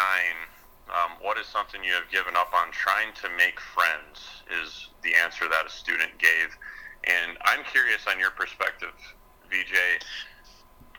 um, 0.88 1.20
what 1.20 1.38
is 1.38 1.46
something 1.48 1.84
you 1.84 1.92
have 1.92 2.08
given 2.08 2.36
up 2.40 2.52
on 2.56 2.72
trying 2.72 3.12
to 3.20 3.28
make 3.36 3.60
friends 3.60 4.24
is 4.64 4.88
the 5.04 5.16
answer 5.16 5.48
that 5.52 5.68
a 5.68 5.70
student 5.70 6.16
gave 6.18 6.56
and 7.08 7.38
i'm 7.46 7.64
curious 7.72 8.06
on 8.08 8.20
your 8.20 8.32
perspective 8.32 8.94
vj 9.52 10.04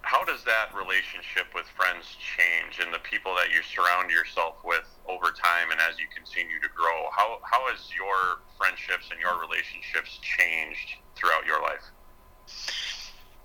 how 0.08 0.24
does 0.24 0.42
that 0.44 0.72
relationship 0.72 1.52
with 1.54 1.66
friends 1.76 2.16
change 2.16 2.80
and 2.80 2.88
the 2.94 3.02
people 3.04 3.34
that 3.34 3.52
you 3.52 3.60
surround 3.60 4.10
yourself 4.10 4.56
with 4.64 4.88
over 5.04 5.34
time 5.36 5.70
and 5.70 5.80
as 5.84 5.98
you 6.00 6.06
continue 6.08 6.56
to 6.64 6.70
grow? 6.72 7.12
How, 7.12 7.44
how 7.44 7.68
has 7.68 7.92
your 7.92 8.40
friendships 8.56 9.12
and 9.12 9.20
your 9.20 9.36
relationships 9.36 10.16
changed 10.24 10.96
throughout 11.12 11.44
your 11.44 11.60
life? 11.60 11.84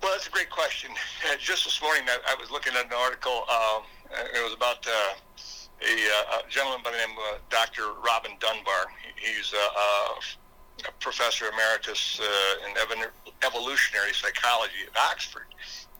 Well 0.02 0.16
that's 0.16 0.28
a 0.28 0.32
great 0.32 0.50
question. 0.50 0.92
Uh, 1.28 1.36
just 1.36 1.66
this 1.66 1.82
morning 1.82 2.08
i, 2.08 2.16
I 2.32 2.36
was 2.40 2.52
looking 2.52 2.74
at 2.80 2.86
an 2.86 2.96
article 2.96 3.44
um, 3.52 3.84
it 4.14 4.40
was 4.40 4.54
about 4.56 4.86
uh, 4.88 5.20
a, 5.84 5.96
uh, 6.00 6.40
a, 6.40 6.50
gentleman 6.50 6.80
by 6.80 6.92
the 6.92 7.02
name 7.02 7.12
of 7.12 7.36
uh, 7.36 7.44
dr 7.50 7.84
robin 8.06 8.40
dunbar. 8.40 8.88
He's 9.20 9.52
a, 9.52 9.66
a 9.68 9.86
professor 11.00 11.46
emeritus 11.48 12.20
uh, 12.22 12.68
in 12.68 13.06
evolutionary 13.44 14.14
psychology 14.14 14.84
at 14.88 15.12
oxford 15.12 15.46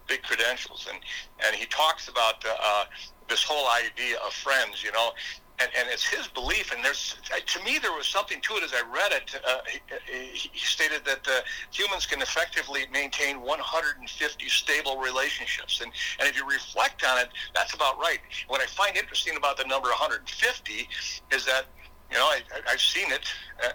big 0.08 0.24
credentials, 0.24 0.88
and 0.92 1.00
and 1.46 1.56
he 1.56 1.66
talks 1.66 2.08
about 2.08 2.44
uh, 2.46 2.56
uh, 2.62 2.86
this 3.30 3.44
whole 3.44 3.68
idea 3.70 4.18
of 4.26 4.34
friends, 4.34 4.84
you 4.84 4.92
know. 4.92 5.12
And, 5.60 5.70
and 5.78 5.88
it's 5.88 6.04
his 6.04 6.28
belief, 6.28 6.74
and 6.74 6.84
there's 6.84 7.16
to 7.46 7.64
me 7.64 7.78
there 7.78 7.94
was 7.94 8.08
something 8.08 8.42
to 8.42 8.56
it 8.56 8.64
as 8.64 8.74
I 8.74 8.82
read 8.92 9.12
it. 9.12 9.40
Uh, 9.48 9.60
he, 10.08 10.50
he, 10.52 10.66
stated 10.66 11.06
that 11.06 11.26
uh, 11.28 11.42
humans 11.72 12.08
can 12.08 12.24
effectively 12.24 12.86
maintain 12.92 13.40
150 13.40 14.50
stable 14.50 14.98
relationships, 14.98 15.80
and 15.82 15.92
and 16.20 16.28
if 16.28 16.36
you 16.36 16.50
reflect 16.50 17.06
on 17.06 17.20
it, 17.20 17.30
that's 17.54 17.76
about 17.76 18.00
right. 18.00 18.18
What 18.48 18.62
I 18.62 18.66
find 18.66 18.98
interesting 18.98 19.38
about 19.38 19.58
the 19.58 19.66
number 19.66 19.90
150 19.90 20.90
is 21.32 21.46
that 21.46 21.66
you 22.14 22.20
know, 22.20 22.26
I, 22.26 22.42
have 22.68 22.80
seen 22.80 23.12
it 23.12 23.26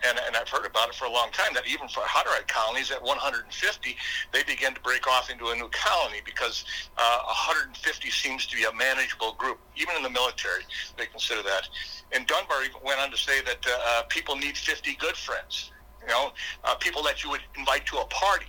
and, 0.07 0.19
and 0.27 0.37
I've 0.37 0.49
heard 0.49 0.65
about 0.65 0.89
it 0.89 0.95
for 0.95 1.07
a 1.07 1.11
long 1.11 1.31
time 1.33 1.53
that 1.55 1.67
even 1.67 1.89
for 1.89 2.01
Hutterite 2.01 2.47
colonies 2.47 2.93
at 2.93 3.03
150, 3.03 3.97
they 4.33 4.43
begin 4.45 4.75
to 4.75 4.81
break 4.81 5.09
off 5.09 5.29
into 5.29 5.49
a 5.49 5.57
new 5.57 5.69
colony 5.71 6.21
because 6.25 6.65
uh, 6.97 7.23
150 7.27 8.11
seems 8.11 8.47
to 8.47 8.57
be 8.57 8.63
a 8.63 8.73
manageable 8.73 9.33
group. 9.35 9.59
Even 9.77 9.97
in 9.97 10.05
the 10.05 10.11
military, 10.11 10.63
they 10.97 11.07
consider 11.07 11.43
that. 11.43 11.69
And 12.13 12.27
Dunbar 12.29 12.63
even 12.63 12.81
went 12.85 13.01
on 13.01 13.11
to 13.11 13.17
say 13.17 13.41
that 13.43 13.67
uh, 13.67 13.79
uh, 13.89 14.03
people 14.05 14.37
need 14.37 14.57
50 14.57 14.95
good 14.97 15.17
friends, 15.17 15.73
you 16.01 16.09
know, 16.09 16.31
uh, 16.63 16.77
people 16.77 17.03
that 17.03 17.25
you 17.25 17.31
would 17.31 17.43
invite 17.59 17.87
to 17.87 17.99
a 17.99 18.07
party. 18.07 18.47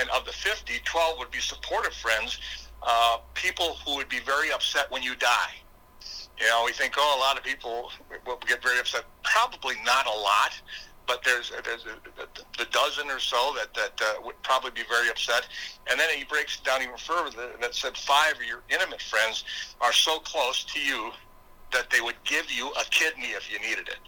And 0.00 0.08
of 0.10 0.24
the 0.24 0.32
50, 0.32 0.80
12 0.84 1.18
would 1.18 1.30
be 1.30 1.40
supportive 1.40 1.92
friends, 1.92 2.40
uh, 2.82 3.18
people 3.34 3.76
who 3.84 3.96
would 3.96 4.08
be 4.08 4.20
very 4.20 4.52
upset 4.52 4.90
when 4.90 5.02
you 5.02 5.14
die 5.16 5.60
you 6.40 6.46
know, 6.46 6.62
we 6.64 6.72
think, 6.72 6.94
oh, 6.96 7.16
a 7.18 7.20
lot 7.20 7.36
of 7.36 7.44
people 7.44 7.90
will 8.26 8.38
get 8.46 8.62
very 8.62 8.78
upset. 8.78 9.04
Probably 9.24 9.74
not 9.84 10.06
a 10.06 10.10
lot, 10.10 10.60
but 11.06 11.22
there's 11.24 11.52
there's 11.64 11.84
a 12.60 12.64
dozen 12.70 13.10
or 13.10 13.18
so 13.18 13.54
that 13.56 13.74
that 13.74 14.00
uh, 14.00 14.22
would 14.22 14.40
probably 14.42 14.70
be 14.70 14.82
very 14.88 15.08
upset. 15.08 15.48
And 15.90 15.98
then 15.98 16.08
he 16.16 16.24
breaks 16.24 16.56
it 16.56 16.64
down 16.64 16.82
even 16.82 16.96
further. 16.96 17.50
That 17.60 17.74
said, 17.74 17.96
five 17.96 18.34
of 18.34 18.44
your 18.44 18.62
intimate 18.68 19.02
friends 19.02 19.44
are 19.80 19.92
so 19.92 20.18
close 20.20 20.64
to 20.64 20.80
you 20.80 21.10
that 21.72 21.90
they 21.90 22.00
would 22.00 22.22
give 22.24 22.50
you 22.50 22.70
a 22.72 22.84
kidney 22.90 23.28
if 23.36 23.50
you 23.52 23.58
needed 23.60 23.88
it 23.88 23.98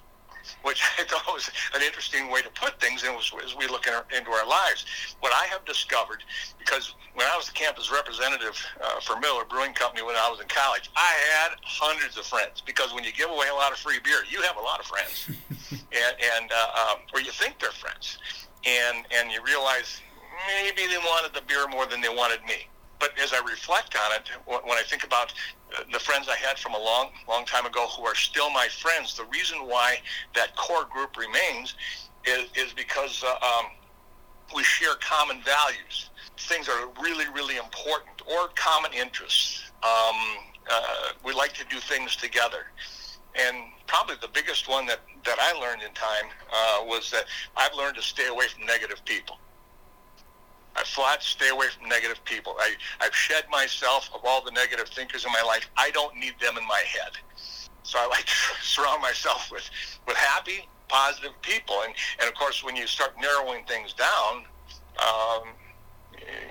which 0.62 0.82
I 0.98 1.04
thought 1.04 1.24
was 1.32 1.50
an 1.74 1.82
interesting 1.82 2.30
way 2.30 2.42
to 2.42 2.50
put 2.50 2.80
things 2.80 3.04
as 3.04 3.56
we 3.56 3.66
look 3.66 3.86
in 3.86 3.94
our, 3.94 4.04
into 4.16 4.30
our 4.30 4.46
lives. 4.46 4.84
What 5.20 5.32
I 5.34 5.46
have 5.46 5.64
discovered, 5.64 6.22
because 6.58 6.94
when 7.14 7.26
I 7.26 7.36
was 7.36 7.46
the 7.46 7.52
campus 7.52 7.90
representative 7.90 8.56
uh, 8.82 9.00
for 9.00 9.18
Miller 9.20 9.44
Brewing 9.44 9.74
Company 9.74 10.02
when 10.02 10.16
I 10.16 10.28
was 10.30 10.40
in 10.40 10.48
college, 10.48 10.90
I 10.96 11.12
had 11.34 11.58
hundreds 11.62 12.16
of 12.16 12.24
friends 12.24 12.60
because 12.60 12.94
when 12.94 13.04
you 13.04 13.12
give 13.12 13.30
away 13.30 13.48
a 13.50 13.54
lot 13.54 13.72
of 13.72 13.78
free 13.78 13.98
beer, 14.02 14.22
you 14.30 14.40
have 14.42 14.56
a 14.56 14.62
lot 14.62 14.80
of 14.80 14.86
friends, 14.86 15.26
and, 15.70 16.14
and 16.38 16.50
uh, 16.50 16.92
um, 16.92 16.98
or 17.12 17.20
you 17.20 17.32
think 17.32 17.58
they're 17.58 17.70
friends, 17.70 18.18
and 18.64 19.04
and 19.10 19.30
you 19.30 19.42
realize 19.44 20.00
maybe 20.48 20.86
they 20.86 20.98
wanted 20.98 21.34
the 21.34 21.42
beer 21.46 21.66
more 21.68 21.86
than 21.86 22.00
they 22.00 22.08
wanted 22.08 22.42
me 22.44 22.69
but 23.00 23.18
as 23.18 23.32
I 23.32 23.38
reflect 23.38 23.96
on 23.96 24.12
it, 24.12 24.28
when 24.46 24.78
I 24.78 24.82
think 24.82 25.04
about 25.04 25.32
uh, 25.76 25.82
the 25.90 25.98
friends 25.98 26.28
I 26.28 26.36
had 26.36 26.58
from 26.58 26.74
a 26.74 26.78
long, 26.78 27.10
long 27.26 27.44
time 27.46 27.66
ago 27.66 27.88
who 27.88 28.04
are 28.04 28.14
still 28.14 28.50
my 28.50 28.68
friends, 28.68 29.16
the 29.16 29.24
reason 29.24 29.58
why 29.66 29.96
that 30.34 30.54
core 30.54 30.84
group 30.84 31.16
remains 31.16 31.74
is, 32.26 32.50
is 32.54 32.72
because 32.74 33.24
uh, 33.24 33.44
um, 33.44 33.66
we 34.54 34.62
share 34.62 34.94
common 35.00 35.40
values, 35.42 36.10
things 36.36 36.68
are 36.68 36.88
really, 37.02 37.24
really 37.34 37.56
important, 37.56 38.22
or 38.30 38.48
common 38.54 38.92
interests. 38.92 39.70
Um, 39.82 40.36
uh, 40.70 41.08
we 41.24 41.32
like 41.32 41.54
to 41.54 41.64
do 41.70 41.78
things 41.78 42.16
together. 42.16 42.66
And 43.34 43.56
probably 43.86 44.16
the 44.20 44.28
biggest 44.28 44.68
one 44.68 44.86
that, 44.86 45.00
that 45.24 45.38
I 45.40 45.58
learned 45.58 45.82
in 45.82 45.92
time 45.94 46.30
uh, 46.52 46.84
was 46.84 47.10
that 47.12 47.24
I've 47.56 47.74
learned 47.74 47.96
to 47.96 48.02
stay 48.02 48.26
away 48.26 48.46
from 48.48 48.66
negative 48.66 49.02
people. 49.04 49.38
I 50.76 50.84
flat 50.84 51.22
stay 51.22 51.48
away 51.48 51.66
from 51.76 51.88
negative 51.88 52.24
people. 52.24 52.54
I, 52.58 52.74
I've 53.00 53.14
shed 53.14 53.44
myself 53.50 54.10
of 54.14 54.20
all 54.24 54.42
the 54.44 54.52
negative 54.52 54.88
thinkers 54.88 55.24
in 55.24 55.32
my 55.32 55.42
life. 55.42 55.68
I 55.76 55.90
don't 55.90 56.16
need 56.16 56.34
them 56.40 56.56
in 56.56 56.66
my 56.66 56.82
head. 56.86 57.12
So 57.82 57.98
I 57.98 58.06
like 58.06 58.24
to 58.26 58.34
surround 58.62 59.02
myself 59.02 59.50
with, 59.50 59.68
with 60.06 60.16
happy, 60.16 60.68
positive 60.88 61.32
people. 61.42 61.76
And, 61.84 61.94
and 62.20 62.28
of 62.28 62.34
course, 62.34 62.62
when 62.62 62.76
you 62.76 62.86
start 62.86 63.14
narrowing 63.20 63.64
things 63.64 63.92
down, 63.92 64.44
um, 64.98 65.48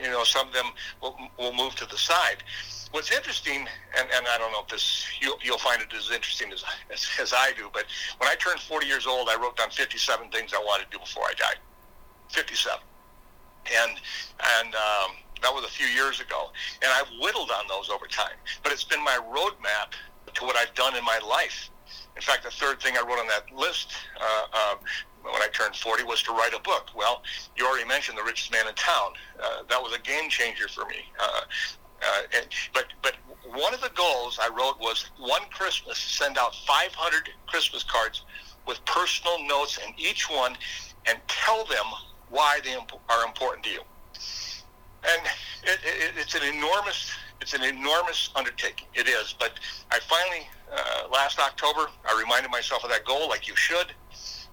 you 0.03 0.09
know, 0.09 0.23
some 0.23 0.47
of 0.47 0.53
them 0.53 0.65
will, 1.01 1.15
will 1.37 1.53
move 1.53 1.75
to 1.75 1.85
the 1.85 1.97
side. 1.97 2.43
What's 2.91 3.11
interesting, 3.11 3.67
and, 3.97 4.09
and 4.15 4.25
I 4.27 4.37
don't 4.39 4.51
know 4.51 4.61
if 4.61 4.67
this, 4.67 5.05
you'll, 5.21 5.37
you'll 5.43 5.59
find 5.59 5.79
it 5.79 5.93
as 5.95 6.09
interesting 6.09 6.51
as, 6.51 6.63
as, 6.91 7.07
as 7.21 7.33
I 7.33 7.53
do, 7.55 7.69
but 7.71 7.85
when 8.17 8.27
I 8.27 8.35
turned 8.35 8.59
40 8.59 8.87
years 8.87 9.05
old, 9.05 9.29
I 9.29 9.35
wrote 9.39 9.57
down 9.57 9.69
57 9.69 10.31
things 10.31 10.53
I 10.55 10.57
wanted 10.57 10.85
to 10.85 10.97
do 10.97 10.99
before 10.99 11.23
I 11.23 11.33
died. 11.33 11.57
57 12.29 12.79
and 13.83 13.91
and 14.61 14.75
um, 14.75 15.11
that 15.41 15.53
was 15.53 15.63
a 15.63 15.69
few 15.69 15.87
years 15.87 16.19
ago. 16.19 16.49
And 16.81 16.91
I've 16.91 17.09
whittled 17.21 17.51
on 17.51 17.65
those 17.67 17.89
over 17.89 18.07
time, 18.07 18.35
but 18.63 18.71
it's 18.71 18.83
been 18.83 19.03
my 19.03 19.19
roadmap 19.33 19.93
to 20.33 20.45
what 20.45 20.55
I've 20.55 20.73
done 20.75 20.95
in 20.95 21.03
my 21.03 21.19
life. 21.27 21.69
In 22.15 22.21
fact, 22.21 22.43
the 22.43 22.51
third 22.51 22.81
thing 22.81 22.95
I 22.97 23.01
wrote 23.01 23.19
on 23.19 23.27
that 23.27 23.51
list 23.55 23.93
uh, 24.19 24.45
uh, 24.53 24.75
when 25.23 25.41
I 25.41 25.47
turned 25.53 25.75
40 25.75 26.03
was 26.03 26.21
to 26.23 26.31
write 26.31 26.53
a 26.53 26.59
book. 26.59 26.89
Well, 26.95 27.23
you 27.55 27.65
already 27.65 27.87
mentioned 27.87 28.17
The 28.17 28.23
Richest 28.23 28.51
Man 28.51 28.67
in 28.67 28.75
Town. 28.75 29.13
Uh, 29.41 29.63
that 29.69 29.81
was 29.81 29.93
a 29.93 29.99
game 29.99 30.29
changer 30.29 30.67
for 30.67 30.85
me. 30.85 30.97
Uh, 31.19 31.41
uh, 32.01 32.21
and, 32.35 32.47
but 32.73 32.85
but 33.01 33.15
one 33.45 33.73
of 33.73 33.81
the 33.81 33.91
goals 33.95 34.39
I 34.41 34.49
wrote 34.49 34.79
was 34.79 35.09
one 35.17 35.41
Christmas 35.51 35.97
send 35.97 36.37
out 36.37 36.55
500 36.55 37.29
Christmas 37.47 37.83
cards 37.83 38.23
with 38.67 38.83
personal 38.85 39.43
notes 39.47 39.79
in 39.85 39.93
each 39.97 40.29
one, 40.29 40.55
and 41.07 41.17
tell 41.27 41.65
them 41.65 41.85
why 42.29 42.59
they 42.63 42.75
are 42.75 43.25
important 43.25 43.63
to 43.65 43.71
you. 43.71 43.81
And 45.03 45.21
it, 45.63 45.79
it, 45.83 46.11
it's 46.17 46.35
an 46.35 46.43
enormous 46.43 47.11
it's 47.41 47.53
an 47.53 47.63
enormous 47.63 48.29
undertaking. 48.35 48.87
It 48.93 49.07
is, 49.07 49.33
but 49.39 49.53
I 49.91 49.99
finally 49.99 50.47
uh, 50.71 51.07
last 51.09 51.39
October 51.39 51.87
I 52.05 52.19
reminded 52.19 52.51
myself 52.51 52.83
of 52.83 52.89
that 52.89 53.05
goal, 53.05 53.29
like 53.29 53.47
you 53.47 53.55
should. 53.55 53.93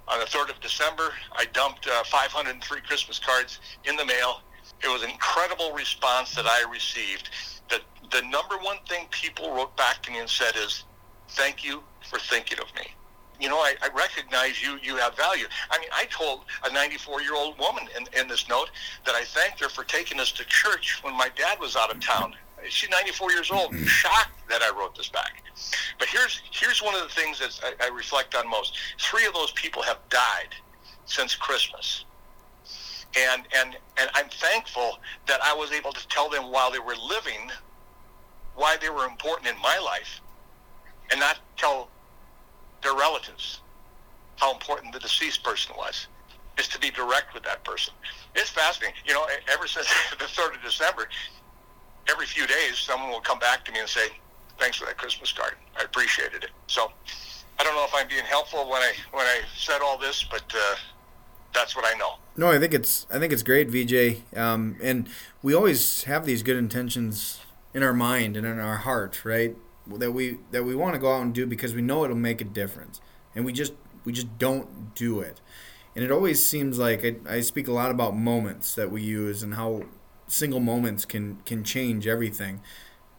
On 0.09 0.21
the 0.21 0.26
third 0.26 0.50
of 0.50 0.61
December, 0.61 1.12
I 1.33 1.47
dumped 1.47 1.88
uh, 1.88 2.04
503 2.04 2.80
Christmas 2.83 3.18
cards 3.18 3.59
in 3.85 3.97
the 3.97 4.04
mail. 4.04 4.40
It 4.85 4.88
was 4.88 5.02
an 5.02 5.11
incredible 5.11 5.73
response 5.73 6.35
that 6.37 6.47
I 6.47 6.64
received. 6.71 7.30
That 7.71 7.80
the 8.12 8.23
number 8.28 8.56
one 8.59 8.76
thing 8.88 9.06
people 9.11 9.52
wrote 9.52 9.76
back 9.76 10.02
to 10.04 10.12
me 10.12 10.21
and 10.21 10.30
said 10.30 10.54
is, 10.54 10.85
"Thank 11.30 11.64
you 11.64 11.83
for 12.09 12.21
thinking 12.21 12.61
of 12.61 12.73
me." 12.76 12.95
You 13.40 13.49
know, 13.49 13.57
I, 13.57 13.75
I 13.83 13.88
recognize 13.95 14.62
you, 14.62 14.78
you 14.83 14.97
have 14.97 15.16
value. 15.16 15.47
I 15.71 15.78
mean, 15.78 15.88
I 15.93 16.07
told 16.07 16.45
a 16.64 16.73
94 16.73 17.23
year 17.23 17.35
old 17.35 17.59
woman 17.59 17.85
in, 17.97 18.21
in 18.21 18.28
this 18.28 18.49
note 18.49 18.71
that 19.05 19.14
I 19.14 19.25
thanked 19.25 19.61
her 19.61 19.69
for 19.69 19.85
taking 19.85 20.21
us 20.21 20.33
to 20.33 20.45
church 20.45 21.00
when 21.02 21.16
my 21.16 21.28
dad 21.37 21.59
was 21.61 21.76
out 21.76 21.95
of 21.95 22.00
town. 22.00 22.35
She's 22.69 22.90
94 22.90 23.33
years 23.33 23.50
old, 23.50 23.73
mm-hmm. 23.73 23.85
shocked 23.85 24.49
that 24.49 24.62
I 24.62 24.76
wrote 24.76 24.97
this 24.97 25.09
back. 25.09 25.43
But 25.99 26.09
here's 26.09 26.43
here's 26.50 26.83
one 26.83 26.95
of 26.95 27.02
the 27.02 27.09
things 27.09 27.38
that 27.38 27.76
I, 27.81 27.87
I 27.87 27.88
reflect 27.88 28.35
on 28.35 28.49
most. 28.49 28.76
Three 28.99 29.26
of 29.26 29.35
those 29.35 29.52
people 29.52 29.83
have 29.83 29.99
died 30.09 30.55
since 31.05 31.35
Christmas. 31.35 32.05
And, 33.16 33.45
and, 33.57 33.76
and 33.97 34.11
I'm 34.14 34.28
thankful 34.28 34.99
that 35.26 35.40
I 35.43 35.55
was 35.55 35.73
able 35.73 35.93
to 35.93 36.09
tell 36.09 36.28
them 36.28 36.50
while 36.50 36.71
they 36.71 36.78
were 36.78 36.97
living 37.09 37.50
why 38.55 38.76
they 38.76 38.90
were 38.90 39.05
important 39.05 39.49
in 39.49 39.61
my 39.62 39.78
life 39.78 40.21
and 41.11 41.21
not 41.21 41.38
tell 41.57 41.88
their 42.87 42.95
relatives, 42.95 43.61
how 44.37 44.52
important 44.52 44.93
the 44.93 45.00
deceased 45.00 45.43
person 45.43 45.75
was, 45.76 46.07
is 46.59 46.69
to 46.69 46.78
be 46.78 46.90
direct 46.90 47.35
with 47.35 47.43
that 47.43 47.64
person. 47.64 47.93
It's 48.35 48.50
fascinating. 48.50 48.97
You 49.05 49.14
know, 49.14 49.26
ever 49.52 49.66
since 49.66 49.88
the 50.19 50.25
3rd 50.25 50.57
of 50.57 50.62
December, 50.62 51.09
every 52.09 52.26
few 52.26 52.47
days, 52.47 52.78
someone 52.78 53.11
will 53.11 53.21
come 53.21 53.40
back 53.40 53.64
to 53.64 53.73
me 53.73 53.81
and 53.81 53.88
say, 53.88 54.09
thanks 54.59 54.76
for 54.76 54.87
that 54.87 54.97
Christmas 54.97 55.33
card. 55.33 55.55
I 55.78 55.83
appreciated 55.83 56.45
it. 56.45 56.50
So 56.69 56.93
I 57.59 57.64
don't 57.64 57.75
know 57.75 57.85
if 57.85 57.95
I'm 57.95 58.09
being 58.09 58.25
helpful 58.25 58.71
when 58.71 58.83
I 58.83 58.93
when 59.11 59.26
I 59.26 59.40
said 59.57 59.81
all 59.83 59.99
this, 59.99 60.25
but 60.31 60.45
uh, 60.55 60.76
that's 61.52 61.75
what 61.75 61.85
I 61.85 61.99
know. 61.99 62.14
No, 62.37 62.50
I 62.50 62.59
think 62.59 62.73
it's 62.73 63.07
I 63.11 63.19
think 63.19 63.33
it's 63.33 63.43
great, 63.43 63.69
VJ. 63.69 64.23
Um, 64.38 64.76
and 64.83 65.09
we 65.43 65.55
always 65.55 66.05
have 66.05 66.25
these 66.25 66.43
good 66.43 66.57
intentions 66.57 67.40
in 67.75 67.83
our 67.83 67.93
mind 67.93 68.37
and 68.37 68.47
in 68.47 68.61
our 68.61 68.78
heart, 68.78 69.25
right? 69.25 69.57
That 69.99 70.12
we 70.12 70.38
that 70.50 70.64
we 70.64 70.75
want 70.75 70.95
to 70.95 71.00
go 71.00 71.14
out 71.14 71.23
and 71.23 71.35
do 71.35 71.47
because 71.47 71.75
we 71.75 71.83
know 71.83 72.05
it'll 72.05 72.16
make 72.16 72.40
a 72.40 72.45
difference, 72.45 73.00
and 73.35 73.45
we 73.45 73.52
just 73.52 73.73
we 74.05 74.12
just 74.12 74.38
don't 74.38 74.95
do 74.95 75.21
it. 75.21 75.40
And 75.95 76.05
it 76.05 76.11
always 76.11 76.47
seems 76.47 76.78
like 76.78 77.05
I, 77.05 77.37
I 77.37 77.40
speak 77.40 77.69
a 77.69 77.73
lot 77.73 77.90
about 77.90 78.16
moments 78.16 78.75
that 78.75 78.90
we 78.90 79.02
use 79.02 79.43
and 79.43 79.55
how 79.55 79.85
single 80.26 80.61
moments 80.61 81.05
can 81.05 81.37
can 81.45 81.64
change 81.64 82.07
everything. 82.07 82.61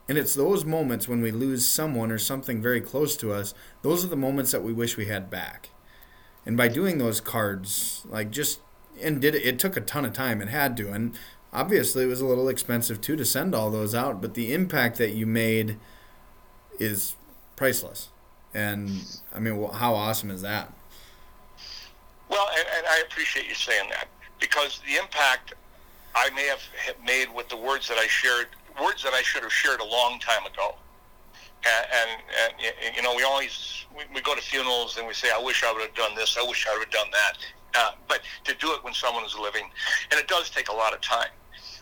And 0.10 0.18
it's 0.18 0.34
those 0.34 0.64
moments 0.64 1.08
when 1.08 1.22
we 1.22 1.32
lose 1.32 1.68
someone 1.68 2.12
or 2.12 2.18
something 2.18 2.62
very 2.62 2.80
close 2.80 3.18
to 3.18 3.34
us, 3.34 3.54
those 3.82 4.06
are 4.06 4.08
the 4.08 4.16
moments 4.16 4.52
that 4.52 4.64
we 4.64 4.72
wish 4.72 4.96
we 4.96 5.08
had 5.08 5.30
back. 5.30 5.70
And 6.46 6.56
by 6.56 6.70
doing 6.70 6.98
those 6.98 7.20
cards, 7.20 8.06
like 8.10 8.32
just 8.32 8.62
and 9.02 9.22
did 9.22 9.36
it, 9.36 9.46
it 9.46 9.60
took 9.60 9.76
a 9.76 9.82
ton 9.82 10.06
of 10.06 10.14
time. 10.14 10.42
It 10.42 10.50
had 10.50 10.78
to, 10.78 10.92
and 10.92 11.18
obviously 11.52 12.04
it 12.04 12.08
was 12.08 12.22
a 12.22 12.26
little 12.26 12.48
expensive 12.48 13.02
too 13.02 13.16
to 13.16 13.26
send 13.26 13.54
all 13.54 13.70
those 13.70 13.94
out. 13.94 14.22
But 14.22 14.34
the 14.34 14.54
impact 14.54 14.98
that 14.98 15.14
you 15.14 15.26
made 15.26 15.78
is 16.80 17.16
priceless. 17.56 18.10
And 18.54 18.90
I 19.34 19.40
mean, 19.40 19.58
well, 19.58 19.72
how 19.72 19.94
awesome 19.94 20.32
is 20.32 20.42
that? 20.42 20.74
Well, 22.30 22.48
and, 22.58 22.68
and 22.78 22.88
I 22.88 23.02
appreciate 23.08 23.48
you 23.48 23.56
saying 23.56 23.90
that 23.90 24.08
because 24.40 24.82
the 24.88 24.98
impact 24.98 25.54
I 26.16 26.30
may 26.32 26.48
have 26.48 26.62
made 27.06 27.34
with 27.34 27.50
the 27.50 27.58
words 27.58 27.88
that 27.88 27.98
I 27.98 28.08
shared, 28.08 28.48
words 28.82 29.04
that 29.04 29.14
I 29.14 29.22
should 29.22 29.44
have 29.44 29.54
shared 29.54 29.80
a 29.80 29.86
long 29.86 30.20
time 30.20 30.46
ago. 30.46 30.76
And, 31.66 32.22
and, 32.42 32.54
and 32.86 32.96
you 32.96 33.02
know, 33.02 33.16
we 33.16 33.24
always 33.24 33.86
we, 33.96 34.04
we, 34.14 34.22
go 34.22 34.36
to 34.36 34.42
funerals 34.42 34.98
and 34.98 35.08
we 35.08 35.14
say, 35.14 35.30
"I 35.36 35.42
wish 35.42 35.64
I 35.64 35.72
would 35.74 35.82
have 35.82 35.96
done 35.96 36.16
this. 36.16 36.38
I 36.40 36.44
wish 36.48 36.68
I 36.68 36.78
would 36.78 36.86
have 36.86 36.94
done 36.94 37.12
that." 37.12 37.38
Uh, 37.76 37.92
but 38.08 38.22
to 38.46 38.54
do 38.56 38.72
it 38.74 38.84
when 38.84 38.94
someone 38.94 39.26
is 39.26 39.36
living, 39.38 39.70
and 40.12 40.20
it 40.20 40.28
does 40.28 40.50
take 40.50 40.70
a 40.70 40.74
lot 40.74 40.94
of 40.94 41.02
time. 41.02 41.30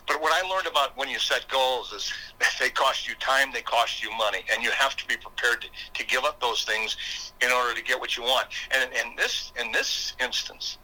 But 0.06 0.20
what 0.22 0.32
I 0.32 0.48
learned 0.48 0.66
about 0.66 0.96
when 0.96 1.08
you 1.08 1.18
set 1.18 1.48
goals 1.48 1.92
is 1.92 2.12
they 2.60 2.70
cost 2.70 3.08
you 3.08 3.14
time, 3.16 3.50
they 3.52 3.62
cost 3.62 4.02
you 4.02 4.10
money, 4.16 4.44
and 4.52 4.62
you 4.62 4.70
have 4.70 4.96
to 4.96 5.06
be 5.06 5.16
prepared 5.16 5.62
to, 5.62 5.68
to 5.94 6.06
give 6.06 6.24
up 6.24 6.40
those 6.40 6.64
things 6.64 6.96
in 7.40 7.50
order 7.50 7.74
to 7.74 7.82
get 7.82 7.98
what 7.98 8.16
you 8.16 8.22
want. 8.22 8.48
And 8.70 8.90
in 8.92 9.16
this 9.16 9.52
in 9.60 9.72
this 9.72 10.14
instance, 10.20 10.78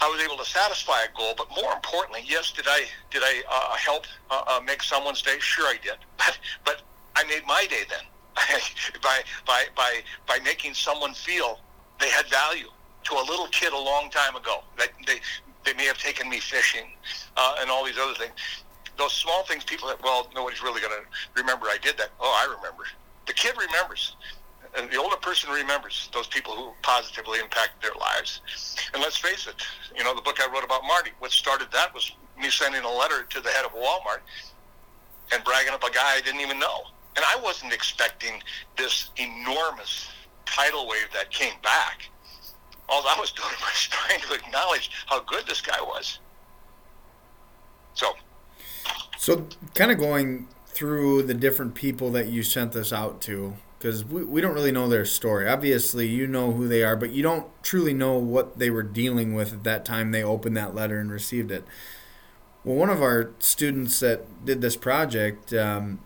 I 0.00 0.08
was 0.08 0.20
able 0.22 0.36
to 0.38 0.44
satisfy 0.44 1.02
a 1.02 1.16
goal, 1.16 1.34
but 1.36 1.48
more 1.60 1.72
importantly, 1.72 2.22
yes, 2.26 2.52
did 2.52 2.66
I 2.68 2.84
did 3.10 3.22
I 3.22 3.42
uh, 3.50 3.76
help 3.76 4.04
uh, 4.30 4.42
uh, 4.46 4.60
make 4.64 4.82
someone's 4.82 5.22
day? 5.22 5.38
Sure, 5.38 5.66
I 5.66 5.76
did. 5.82 5.96
But 6.18 6.38
but 6.64 6.82
I 7.16 7.24
made 7.24 7.46
my 7.46 7.66
day 7.68 7.82
then 7.88 8.04
by 9.02 9.20
by 9.46 9.64
by 9.76 10.00
by 10.26 10.38
making 10.44 10.74
someone 10.74 11.14
feel 11.14 11.60
they 11.98 12.08
had 12.08 12.26
value 12.26 12.68
to 13.04 13.14
a 13.14 13.24
little 13.28 13.46
kid 13.48 13.72
a 13.72 13.78
long 13.78 14.10
time 14.10 14.36
ago. 14.36 14.62
They 14.78 15.20
they 15.64 15.74
may 15.74 15.84
have 15.84 15.98
taken 15.98 16.28
me 16.28 16.40
fishing 16.40 16.86
uh, 17.36 17.56
and 17.60 17.70
all 17.70 17.84
these 17.84 17.98
other 17.98 18.14
things. 18.14 18.32
Those 18.96 19.12
small 19.12 19.44
things, 19.44 19.64
people 19.64 19.88
that 19.88 20.02
well, 20.02 20.28
nobody's 20.34 20.62
really 20.62 20.80
going 20.80 20.92
to 20.92 21.40
remember 21.40 21.66
I 21.66 21.78
did 21.80 21.96
that. 21.98 22.10
Oh, 22.20 22.46
I 22.46 22.54
remember. 22.54 22.84
The 23.26 23.32
kid 23.32 23.54
remembers 23.58 24.16
and 24.76 24.90
the 24.90 24.96
older 24.96 25.16
person 25.16 25.50
remembers 25.50 26.08
those 26.12 26.26
people 26.26 26.54
who 26.54 26.72
positively 26.82 27.40
impacted 27.40 27.82
their 27.82 27.98
lives. 27.98 28.40
And 28.94 29.02
let's 29.02 29.16
face 29.16 29.46
it, 29.46 29.54
you 29.96 30.04
know, 30.04 30.14
the 30.14 30.22
book 30.22 30.38
I 30.40 30.52
wrote 30.52 30.64
about 30.64 30.82
Marty, 30.84 31.10
what 31.18 31.32
started 31.32 31.68
that 31.72 31.92
was 31.92 32.12
me 32.38 32.50
sending 32.50 32.82
a 32.82 32.90
letter 32.90 33.24
to 33.24 33.40
the 33.40 33.50
head 33.50 33.64
of 33.64 33.72
Walmart 33.72 34.20
and 35.32 35.42
bragging 35.44 35.72
up 35.72 35.82
a 35.82 35.90
guy 35.90 36.16
I 36.16 36.20
didn't 36.20 36.40
even 36.40 36.58
know. 36.58 36.82
And 37.16 37.24
I 37.28 37.40
wasn't 37.42 37.72
expecting 37.72 38.42
this 38.76 39.10
enormous 39.16 40.08
tidal 40.46 40.86
wave 40.86 41.08
that 41.12 41.30
came 41.30 41.54
back. 41.62 42.08
All 42.90 43.06
I 43.06 43.16
was 43.18 43.30
doing 43.30 43.48
was 43.60 43.80
trying 43.90 44.20
to 44.20 44.34
acknowledge 44.34 44.90
how 45.06 45.20
good 45.20 45.46
this 45.46 45.60
guy 45.60 45.80
was. 45.80 46.18
So, 47.94 48.14
so 49.16 49.46
kind 49.74 49.90
of 49.90 49.98
going 49.98 50.48
through 50.66 51.22
the 51.24 51.34
different 51.34 51.74
people 51.74 52.10
that 52.12 52.28
you 52.28 52.42
sent 52.42 52.72
this 52.72 52.92
out 52.92 53.20
to, 53.22 53.56
because 53.78 54.04
we, 54.04 54.24
we 54.24 54.40
don't 54.40 54.54
really 54.54 54.72
know 54.72 54.88
their 54.88 55.04
story. 55.04 55.48
Obviously, 55.48 56.06
you 56.06 56.26
know 56.26 56.52
who 56.52 56.68
they 56.68 56.82
are, 56.82 56.96
but 56.96 57.10
you 57.10 57.22
don't 57.22 57.46
truly 57.62 57.94
know 57.94 58.18
what 58.18 58.58
they 58.58 58.70
were 58.70 58.82
dealing 58.82 59.34
with 59.34 59.52
at 59.52 59.64
that 59.64 59.84
time 59.84 60.10
they 60.10 60.22
opened 60.22 60.56
that 60.56 60.74
letter 60.74 60.98
and 60.98 61.10
received 61.10 61.50
it. 61.50 61.64
Well, 62.64 62.76
one 62.76 62.90
of 62.90 63.00
our 63.02 63.30
students 63.38 64.00
that 64.00 64.44
did 64.44 64.60
this 64.60 64.76
project 64.76 65.52
um, 65.54 66.00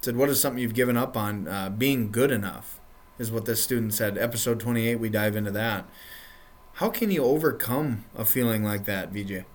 said, 0.00 0.16
What 0.16 0.28
is 0.28 0.40
something 0.40 0.62
you've 0.62 0.74
given 0.74 0.96
up 0.96 1.16
on? 1.16 1.48
Uh, 1.48 1.70
being 1.70 2.10
good 2.10 2.30
enough, 2.30 2.80
is 3.18 3.30
what 3.30 3.46
this 3.46 3.62
student 3.62 3.94
said. 3.94 4.18
Episode 4.18 4.60
28, 4.60 4.96
we 4.96 5.08
dive 5.08 5.36
into 5.36 5.50
that. 5.50 5.88
How 6.76 6.90
can 6.90 7.10
you 7.10 7.24
overcome 7.24 8.04
a 8.14 8.26
feeling 8.26 8.62
like 8.62 8.84
that, 8.84 9.08
VJ? 9.08 9.30
It, 9.30 9.46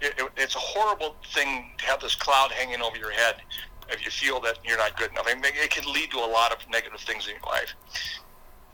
it, 0.00 0.14
it's 0.38 0.54
a 0.54 0.58
horrible 0.58 1.16
thing 1.34 1.70
to 1.76 1.84
have 1.84 2.00
this 2.00 2.14
cloud 2.14 2.50
hanging 2.50 2.80
over 2.80 2.96
your 2.96 3.10
head 3.10 3.42
if 3.90 4.02
you 4.02 4.10
feel 4.10 4.40
that 4.40 4.58
you're 4.64 4.78
not 4.78 4.96
good 4.96 5.10
enough. 5.10 5.26
I 5.28 5.34
mean, 5.34 5.44
it 5.44 5.70
can 5.70 5.84
lead 5.92 6.10
to 6.12 6.16
a 6.16 6.30
lot 6.30 6.50
of 6.50 6.58
negative 6.70 7.00
things 7.00 7.26
in 7.26 7.34
your 7.34 7.42
life. 7.52 7.74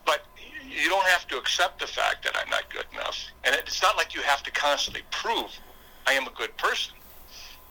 But 0.06 0.22
you 0.64 0.88
don't 0.88 1.06
have 1.06 1.26
to 1.26 1.36
accept 1.36 1.80
the 1.80 1.88
fact 1.88 2.22
that 2.22 2.36
I'm 2.40 2.48
not 2.50 2.72
good 2.72 2.86
enough. 2.92 3.18
And 3.42 3.56
it's 3.56 3.82
not 3.82 3.96
like 3.96 4.14
you 4.14 4.22
have 4.22 4.44
to 4.44 4.52
constantly 4.52 5.02
prove 5.10 5.50
I 6.06 6.12
am 6.12 6.28
a 6.28 6.32
good 6.36 6.56
person. 6.56 6.94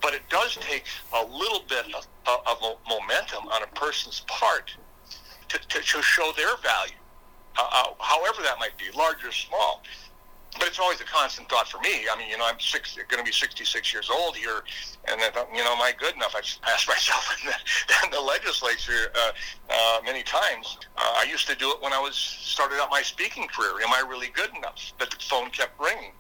But 0.02 0.14
it 0.14 0.24
does 0.30 0.58
take 0.58 0.84
a 1.14 1.24
little 1.24 1.64
bit 1.70 1.86
of, 1.96 2.06
of 2.28 2.78
momentum 2.90 3.48
on 3.48 3.64
a 3.64 3.68
person's 3.68 4.26
part 4.28 4.76
to, 5.48 5.58
to, 5.58 5.80
to 5.80 6.02
show 6.02 6.34
their 6.36 6.58
value, 6.58 7.00
uh, 7.58 7.94
however 8.00 8.42
that 8.42 8.60
might 8.60 8.78
be, 8.78 8.86
large 8.96 9.24
or 9.24 9.32
small 9.32 9.82
but 10.60 10.68
it's 10.68 10.80
always 10.80 11.02
a 11.02 11.06
constant 11.06 11.50
thought 11.50 11.68
for 11.68 11.80
me. 11.80 12.06
I 12.12 12.18
mean, 12.18 12.30
you 12.30 12.38
know, 12.38 12.46
I'm 12.46 12.60
six, 12.60 12.96
going 12.96 13.24
to 13.24 13.24
be 13.24 13.32
66 13.32 13.94
years 13.94 14.10
old 14.10 14.36
here, 14.36 14.64
and 15.06 15.20
I 15.22 15.30
thought, 15.30 15.50
you 15.54 15.64
know, 15.64 15.74
am 15.74 15.82
I 15.82 15.94
good 15.98 16.16
enough? 16.16 16.36
I've 16.36 16.46
asked 16.72 16.88
myself 16.88 17.36
in 17.42 17.50
the, 17.50 18.06
in 18.06 18.12
the 18.12 18.22
legislature 18.22 19.12
uh, 19.16 19.32
uh, 19.70 20.00
many 20.06 20.24
times. 20.24 20.78
Uh, 20.98 21.14
I 21.18 21.26
used 21.30 21.48
to 21.48 21.56
do 21.56 21.72
it 21.72 21.82
when 21.82 21.94
I 21.94 22.00
was 22.00 22.16
started 22.16 22.80
out 22.80 22.90
my 22.90 23.02
speaking 23.02 23.48
career. 23.48 23.82
Am 23.84 23.94
I 23.94 24.08
really 24.08 24.30
good 24.30 24.50
enough? 24.56 24.94
But 25.00 25.12
the 25.12 25.18
phone 25.20 25.50
kept 25.50 25.80
ringing. 25.80 26.12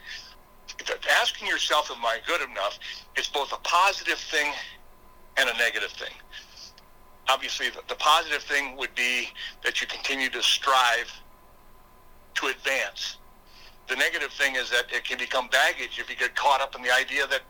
Asking 1.21 1.47
yourself, 1.47 1.91
am 1.91 2.03
I 2.03 2.17
good 2.25 2.41
enough, 2.41 2.79
is 3.17 3.27
both 3.27 3.53
a 3.53 3.57
positive 3.63 4.17
thing 4.17 4.51
and 5.37 5.49
a 5.49 5.57
negative 5.57 5.91
thing. 5.91 6.13
Obviously, 7.29 7.67
the 7.87 7.95
positive 7.95 8.41
thing 8.43 8.75
would 8.77 8.93
be 8.95 9.29
that 9.63 9.79
you 9.79 9.87
continue 9.87 10.29
to 10.29 10.41
strive 10.43 11.09
to 12.35 12.47
advance 12.47 13.17
the 13.87 13.95
negative 13.95 14.31
thing 14.31 14.55
is 14.55 14.69
that 14.69 14.85
it 14.91 15.03
can 15.03 15.17
become 15.17 15.47
baggage 15.49 15.99
if 15.99 16.09
you 16.09 16.15
get 16.15 16.35
caught 16.35 16.61
up 16.61 16.75
in 16.75 16.81
the 16.81 16.91
idea 16.91 17.27
that 17.27 17.41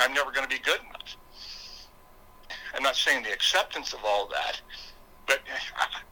I'm 0.00 0.14
never 0.14 0.30
going 0.30 0.48
to 0.48 0.48
be 0.48 0.62
good 0.62 0.80
enough. 0.80 1.16
I'm 2.74 2.82
not 2.82 2.96
saying 2.96 3.24
the 3.24 3.32
acceptance 3.32 3.92
of 3.92 4.00
all 4.04 4.26
that, 4.28 4.60
but 5.26 5.40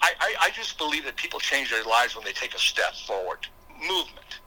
I, 0.03 0.13
I, 0.21 0.35
I 0.43 0.51
just 0.51 0.77
believe 0.77 1.05
that 1.05 1.17
people 1.17 1.41
change 1.41 1.71
their 1.71 1.85
lives 1.85 2.15
when 2.15 2.25
they 2.25 2.33
take 2.33 2.55
a 2.55 2.59
step 2.59 2.95
forward. 3.07 3.47
Movement. 3.81 4.41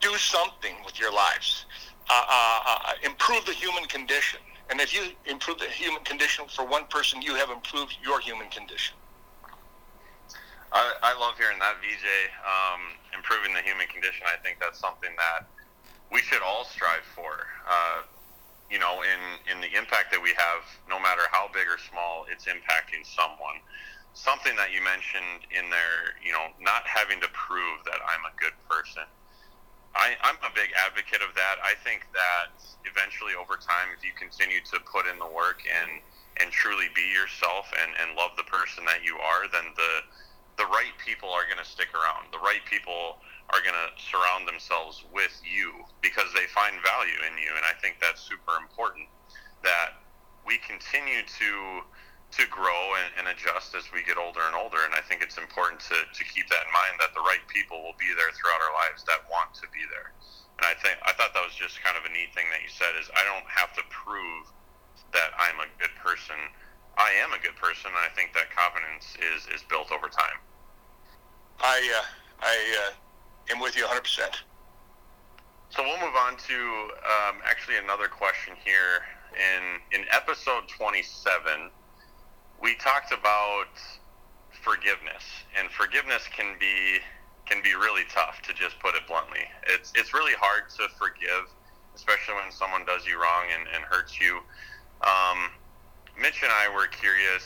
Do 0.00 0.16
something 0.16 0.74
with 0.84 0.98
your 0.98 1.12
lives. 1.12 1.66
Uh, 2.10 2.24
uh, 2.28 2.60
uh, 2.66 2.92
improve 3.04 3.46
the 3.46 3.52
human 3.52 3.84
condition. 3.84 4.40
And 4.70 4.80
if 4.80 4.92
you 4.94 5.12
improve 5.26 5.58
the 5.58 5.66
human 5.66 6.02
condition 6.02 6.46
for 6.48 6.66
one 6.66 6.84
person, 6.86 7.22
you 7.22 7.36
have 7.36 7.50
improved 7.50 7.96
your 8.02 8.20
human 8.20 8.48
condition. 8.48 8.96
I, 10.74 11.14
I 11.14 11.18
love 11.18 11.38
hearing 11.38 11.58
that, 11.62 11.78
VJ. 11.78 12.02
Um, 12.42 12.98
improving 13.14 13.54
the 13.54 13.62
human 13.62 13.86
condition. 13.86 14.26
I 14.26 14.42
think 14.42 14.58
that's 14.58 14.78
something 14.78 15.14
that 15.14 15.46
we 16.10 16.18
should 16.18 16.42
all 16.42 16.66
strive 16.66 17.06
for. 17.14 17.46
Uh, 17.62 18.02
you 18.66 18.82
know, 18.82 19.06
in 19.06 19.22
in 19.46 19.62
the 19.62 19.70
impact 19.78 20.10
that 20.10 20.18
we 20.18 20.34
have, 20.34 20.66
no 20.90 20.98
matter 20.98 21.22
how 21.30 21.46
big 21.54 21.70
or 21.70 21.78
small, 21.78 22.26
it's 22.26 22.50
impacting 22.50 23.06
someone. 23.06 23.62
Something 24.18 24.58
that 24.58 24.74
you 24.74 24.82
mentioned 24.82 25.46
in 25.54 25.70
there, 25.70 26.18
you 26.22 26.34
know, 26.34 26.50
not 26.58 26.86
having 26.86 27.22
to 27.22 27.30
prove 27.34 27.82
that 27.86 27.98
I'm 28.02 28.26
a 28.26 28.34
good 28.38 28.54
person. 28.66 29.06
I, 29.94 30.18
I'm 30.26 30.38
a 30.42 30.50
big 30.54 30.74
advocate 30.74 31.22
of 31.22 31.34
that. 31.38 31.62
I 31.62 31.78
think 31.86 32.06
that 32.14 32.50
eventually, 32.82 33.38
over 33.38 33.54
time, 33.54 33.94
if 33.94 34.02
you 34.02 34.10
continue 34.18 34.58
to 34.74 34.82
put 34.82 35.06
in 35.06 35.22
the 35.22 35.30
work 35.30 35.62
and 35.70 36.02
and 36.42 36.50
truly 36.50 36.90
be 36.98 37.06
yourself 37.14 37.70
and, 37.78 37.94
and 38.02 38.18
love 38.18 38.34
the 38.34 38.42
person 38.50 38.82
that 38.90 39.06
you 39.06 39.14
are, 39.22 39.46
then 39.54 39.70
the 39.78 40.02
the 40.56 40.66
right 40.70 40.94
people 41.02 41.30
are 41.30 41.44
going 41.44 41.58
to 41.58 41.66
stick 41.66 41.90
around. 41.94 42.30
The 42.30 42.42
right 42.42 42.62
people 42.68 43.18
are 43.52 43.60
going 43.60 43.76
to 43.76 43.90
surround 43.98 44.48
themselves 44.48 45.04
with 45.12 45.34
you 45.44 45.84
because 46.00 46.30
they 46.32 46.46
find 46.50 46.78
value 46.80 47.18
in 47.26 47.36
you. 47.38 47.52
And 47.54 47.66
I 47.66 47.74
think 47.78 47.98
that's 48.00 48.22
super 48.22 48.56
important 48.56 49.10
that 49.62 50.00
we 50.46 50.58
continue 50.62 51.24
to 51.40 51.82
to 52.34 52.50
grow 52.50 52.98
and, 52.98 53.14
and 53.14 53.24
adjust 53.30 53.78
as 53.78 53.86
we 53.94 54.02
get 54.02 54.18
older 54.18 54.42
and 54.42 54.58
older. 54.58 54.82
And 54.82 54.90
I 54.90 55.02
think 55.06 55.22
it's 55.22 55.38
important 55.38 55.78
to, 55.86 56.02
to 56.02 56.22
keep 56.26 56.50
that 56.50 56.66
in 56.66 56.72
mind 56.74 56.98
that 56.98 57.14
the 57.14 57.22
right 57.22 57.42
people 57.46 57.78
will 57.78 57.94
be 57.94 58.10
there 58.10 58.26
throughout 58.34 58.58
our 58.58 58.74
lives 58.74 59.06
that 59.06 59.22
want 59.30 59.54
to 59.62 59.70
be 59.70 59.86
there. 59.86 60.10
And 60.58 60.66
I 60.66 60.74
think 60.82 60.98
I 61.06 61.14
thought 61.14 61.30
that 61.30 61.46
was 61.46 61.54
just 61.54 61.78
kind 61.86 61.94
of 61.94 62.02
a 62.02 62.10
neat 62.10 62.34
thing 62.34 62.50
that 62.50 62.58
you 62.58 62.70
said 62.70 62.90
is 62.98 63.06
I 63.14 63.22
don't 63.22 63.46
have 63.46 63.70
to 63.78 63.86
prove 63.86 64.50
that 65.14 65.30
I'm 65.38 65.62
a 65.62 65.70
good 65.78 65.94
person 65.94 66.34
I 66.96 67.10
am 67.22 67.32
a 67.32 67.42
good 67.42 67.56
person, 67.56 67.90
and 67.90 67.98
I 67.98 68.14
think 68.14 68.32
that 68.34 68.54
confidence 68.54 69.16
is 69.18 69.46
is 69.54 69.62
built 69.68 69.90
over 69.90 70.08
time. 70.08 70.38
I 71.60 71.78
uh, 71.98 72.04
I 72.40 72.56
uh, 72.88 73.54
am 73.54 73.60
with 73.60 73.76
you 73.76 73.82
100. 73.82 74.00
percent 74.02 74.42
So 75.70 75.82
we'll 75.82 76.00
move 76.00 76.16
on 76.16 76.36
to 76.36 76.56
um, 77.02 77.42
actually 77.44 77.78
another 77.78 78.08
question 78.08 78.54
here 78.64 79.02
in 79.34 80.00
in 80.00 80.06
episode 80.10 80.68
27. 80.68 81.70
we 82.62 82.74
talked 82.76 83.12
about 83.12 83.74
forgiveness, 84.62 85.24
and 85.58 85.70
forgiveness 85.70 86.28
can 86.30 86.56
be 86.58 87.00
can 87.46 87.62
be 87.62 87.74
really 87.74 88.04
tough 88.08 88.40
to 88.42 88.54
just 88.54 88.78
put 88.80 88.94
it 88.94 89.06
bluntly. 89.06 89.44
It's 89.66 89.92
it's 89.94 90.14
really 90.14 90.34
hard 90.38 90.70
to 90.78 90.88
forgive, 90.96 91.50
especially 91.94 92.34
when 92.34 92.50
someone 92.50 92.84
does 92.86 93.06
you 93.06 93.20
wrong 93.20 93.44
and, 93.52 93.68
and 93.74 93.84
hurts 93.84 94.18
you. 94.20 94.40
Um, 95.02 95.50
Mitch 96.20 96.42
and 96.42 96.52
I 96.52 96.74
were 96.74 96.86
curious, 96.86 97.44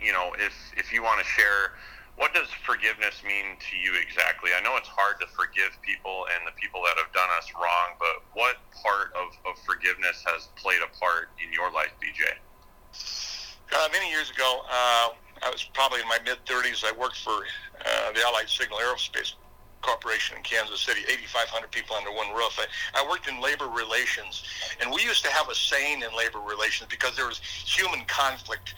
you 0.00 0.12
know, 0.12 0.32
if 0.38 0.54
if 0.76 0.92
you 0.92 1.02
want 1.02 1.20
to 1.20 1.26
share 1.26 1.72
what 2.16 2.32
does 2.32 2.46
forgiveness 2.62 3.22
mean 3.26 3.58
to 3.58 3.74
you 3.76 3.98
exactly? 3.98 4.50
I 4.56 4.62
know 4.62 4.76
it's 4.76 4.88
hard 4.88 5.18
to 5.20 5.26
forgive 5.26 5.74
people 5.82 6.26
and 6.30 6.46
the 6.46 6.54
people 6.54 6.80
that 6.86 6.94
have 6.94 7.10
done 7.12 7.28
us 7.38 7.50
wrong, 7.58 7.98
but 7.98 8.22
what 8.38 8.62
part 8.70 9.10
of, 9.18 9.34
of 9.42 9.58
forgiveness 9.66 10.22
has 10.26 10.46
played 10.54 10.78
a 10.78 10.90
part 10.98 11.34
in 11.42 11.52
your 11.52 11.72
life, 11.72 11.90
VJ? 11.98 12.38
Uh, 13.74 13.88
many 13.90 14.10
years 14.10 14.30
ago, 14.30 14.62
uh, 14.70 15.10
I 15.42 15.50
was 15.50 15.64
probably 15.74 16.00
in 16.00 16.08
my 16.08 16.18
mid 16.24 16.38
30s. 16.46 16.84
I 16.86 16.92
worked 16.94 17.18
for 17.18 17.34
uh, 17.34 18.12
the 18.14 18.22
Allied 18.22 18.48
Signal 18.48 18.78
Aerospace 18.78 19.34
Corporation 19.84 20.38
in 20.38 20.42
Kansas 20.42 20.80
City, 20.80 21.02
8,500 21.06 21.70
people 21.70 21.94
under 21.94 22.10
one 22.10 22.32
roof. 22.32 22.58
I, 22.58 22.64
I 22.96 23.06
worked 23.06 23.28
in 23.28 23.38
labor 23.40 23.68
relations, 23.68 24.42
and 24.80 24.90
we 24.90 25.02
used 25.02 25.22
to 25.24 25.30
have 25.30 25.50
a 25.50 25.54
saying 25.54 26.00
in 26.00 26.08
labor 26.16 26.40
relations 26.40 26.88
because 26.88 27.14
there 27.16 27.26
was 27.26 27.38
human 27.44 28.00
conflict 28.06 28.74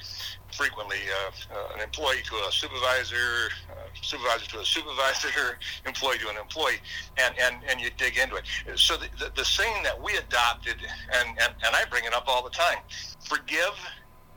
frequently. 0.50 0.98
Uh, 1.06 1.54
uh, 1.54 1.74
an 1.74 1.80
employee 1.80 2.22
to 2.24 2.34
a 2.34 2.50
supervisor, 2.50 3.54
uh, 3.70 3.86
supervisor 4.02 4.46
to 4.46 4.58
a 4.58 4.64
supervisor, 4.64 5.28
employee 5.86 6.18
to 6.18 6.28
an 6.28 6.36
employee, 6.36 6.82
and, 7.18 7.34
and, 7.38 7.62
and 7.70 7.80
you 7.80 7.90
dig 7.96 8.18
into 8.18 8.34
it. 8.34 8.44
So 8.74 8.96
the, 8.96 9.06
the, 9.18 9.30
the 9.36 9.44
saying 9.44 9.84
that 9.84 9.94
we 10.02 10.16
adopted, 10.16 10.76
and, 11.14 11.28
and, 11.38 11.54
and 11.62 11.70
I 11.76 11.84
bring 11.88 12.04
it 12.04 12.14
up 12.14 12.24
all 12.26 12.42
the 12.42 12.50
time, 12.50 12.78
forgive 13.22 13.78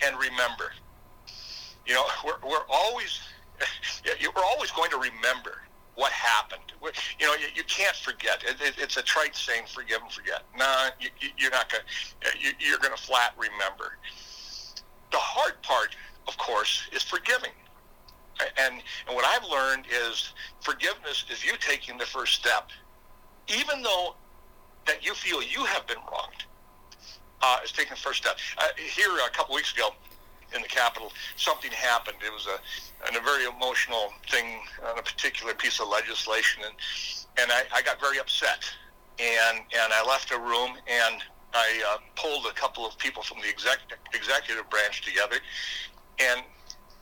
and 0.06 0.16
remember. 0.18 0.72
You 1.88 1.96
know, 1.96 2.06
we're, 2.24 2.38
we're 2.48 2.68
always 2.70 3.20
we're 4.06 4.44
always 4.44 4.72
going 4.72 4.92
to 4.92 4.98
remember 4.98 5.64
what 6.00 6.14
happened. 6.14 6.62
You 7.20 7.28
know, 7.28 7.34
you, 7.34 7.48
you 7.54 7.64
can't 7.66 7.96
forget. 7.96 8.42
It, 8.48 8.56
it, 8.62 8.76
it's 8.78 8.96
a 8.96 9.04
trite 9.04 9.36
saying, 9.36 9.64
"Forgive 9.68 10.02
and 10.02 10.12
forget." 10.12 10.44
Nah, 10.58 10.92
you, 11.00 11.10
you're 11.38 11.52
not 11.52 11.70
going. 11.70 11.84
You, 12.40 12.52
you're 12.58 12.80
going 12.80 12.96
to 12.96 13.02
flat 13.02 13.34
remember. 13.38 13.98
The 15.12 15.18
hard 15.18 15.62
part, 15.62 15.98
of 16.28 16.38
course, 16.38 16.88
is 16.94 17.04
forgiving. 17.04 17.52
And 18.58 18.76
and 19.08 19.16
what 19.16 19.26
I've 19.26 19.44
learned 19.50 19.86
is 19.92 20.34
forgiveness 20.62 21.26
is 21.30 21.44
you 21.44 21.54
taking 21.60 21.98
the 21.98 22.06
first 22.06 22.34
step, 22.36 22.70
even 23.50 23.82
though 23.82 24.16
that 24.86 25.06
you 25.06 25.14
feel 25.14 25.44
you 25.44 25.66
have 25.66 25.86
been 25.86 25.98
wronged. 26.10 26.46
Uh, 27.42 27.58
is 27.64 27.72
taking 27.72 27.92
the 27.92 27.96
first 27.96 28.22
step. 28.22 28.38
Uh, 28.58 28.64
here 28.76 29.10
a 29.26 29.30
couple 29.30 29.56
weeks 29.56 29.74
ago, 29.74 29.92
in 30.56 30.62
the 30.62 30.68
Capitol, 30.68 31.12
something 31.36 31.72
happened. 31.72 32.18
It 32.26 32.34
was 32.34 32.48
a, 32.48 33.18
a 33.18 33.22
very 33.22 33.46
emotional 33.46 34.14
thing 34.30 34.60
on 34.90 34.98
a 34.98 35.02
particular 35.02 35.54
piece 35.54 35.80
of 35.80 35.88
legislation, 35.88 36.64
and 36.66 36.76
and 37.42 37.52
I, 37.52 37.64
I 37.74 37.82
got 37.82 38.00
very 38.00 38.20
upset, 38.20 38.64
and 39.20 39.60
and 39.60 39.94
I 39.94 40.06
left 40.06 40.32
a 40.32 40.40
room 40.40 40.78
and 40.88 41.22
I 41.54 41.84
uh, 41.94 41.98
pulled 42.16 42.46
a 42.46 42.54
couple 42.54 42.86
of 42.86 42.98
people 42.98 43.24
from 43.24 43.42
the 43.42 43.48
exec, 43.48 43.80
executive 44.14 44.70
branch 44.70 45.02
together, 45.02 45.38
and 46.20 46.42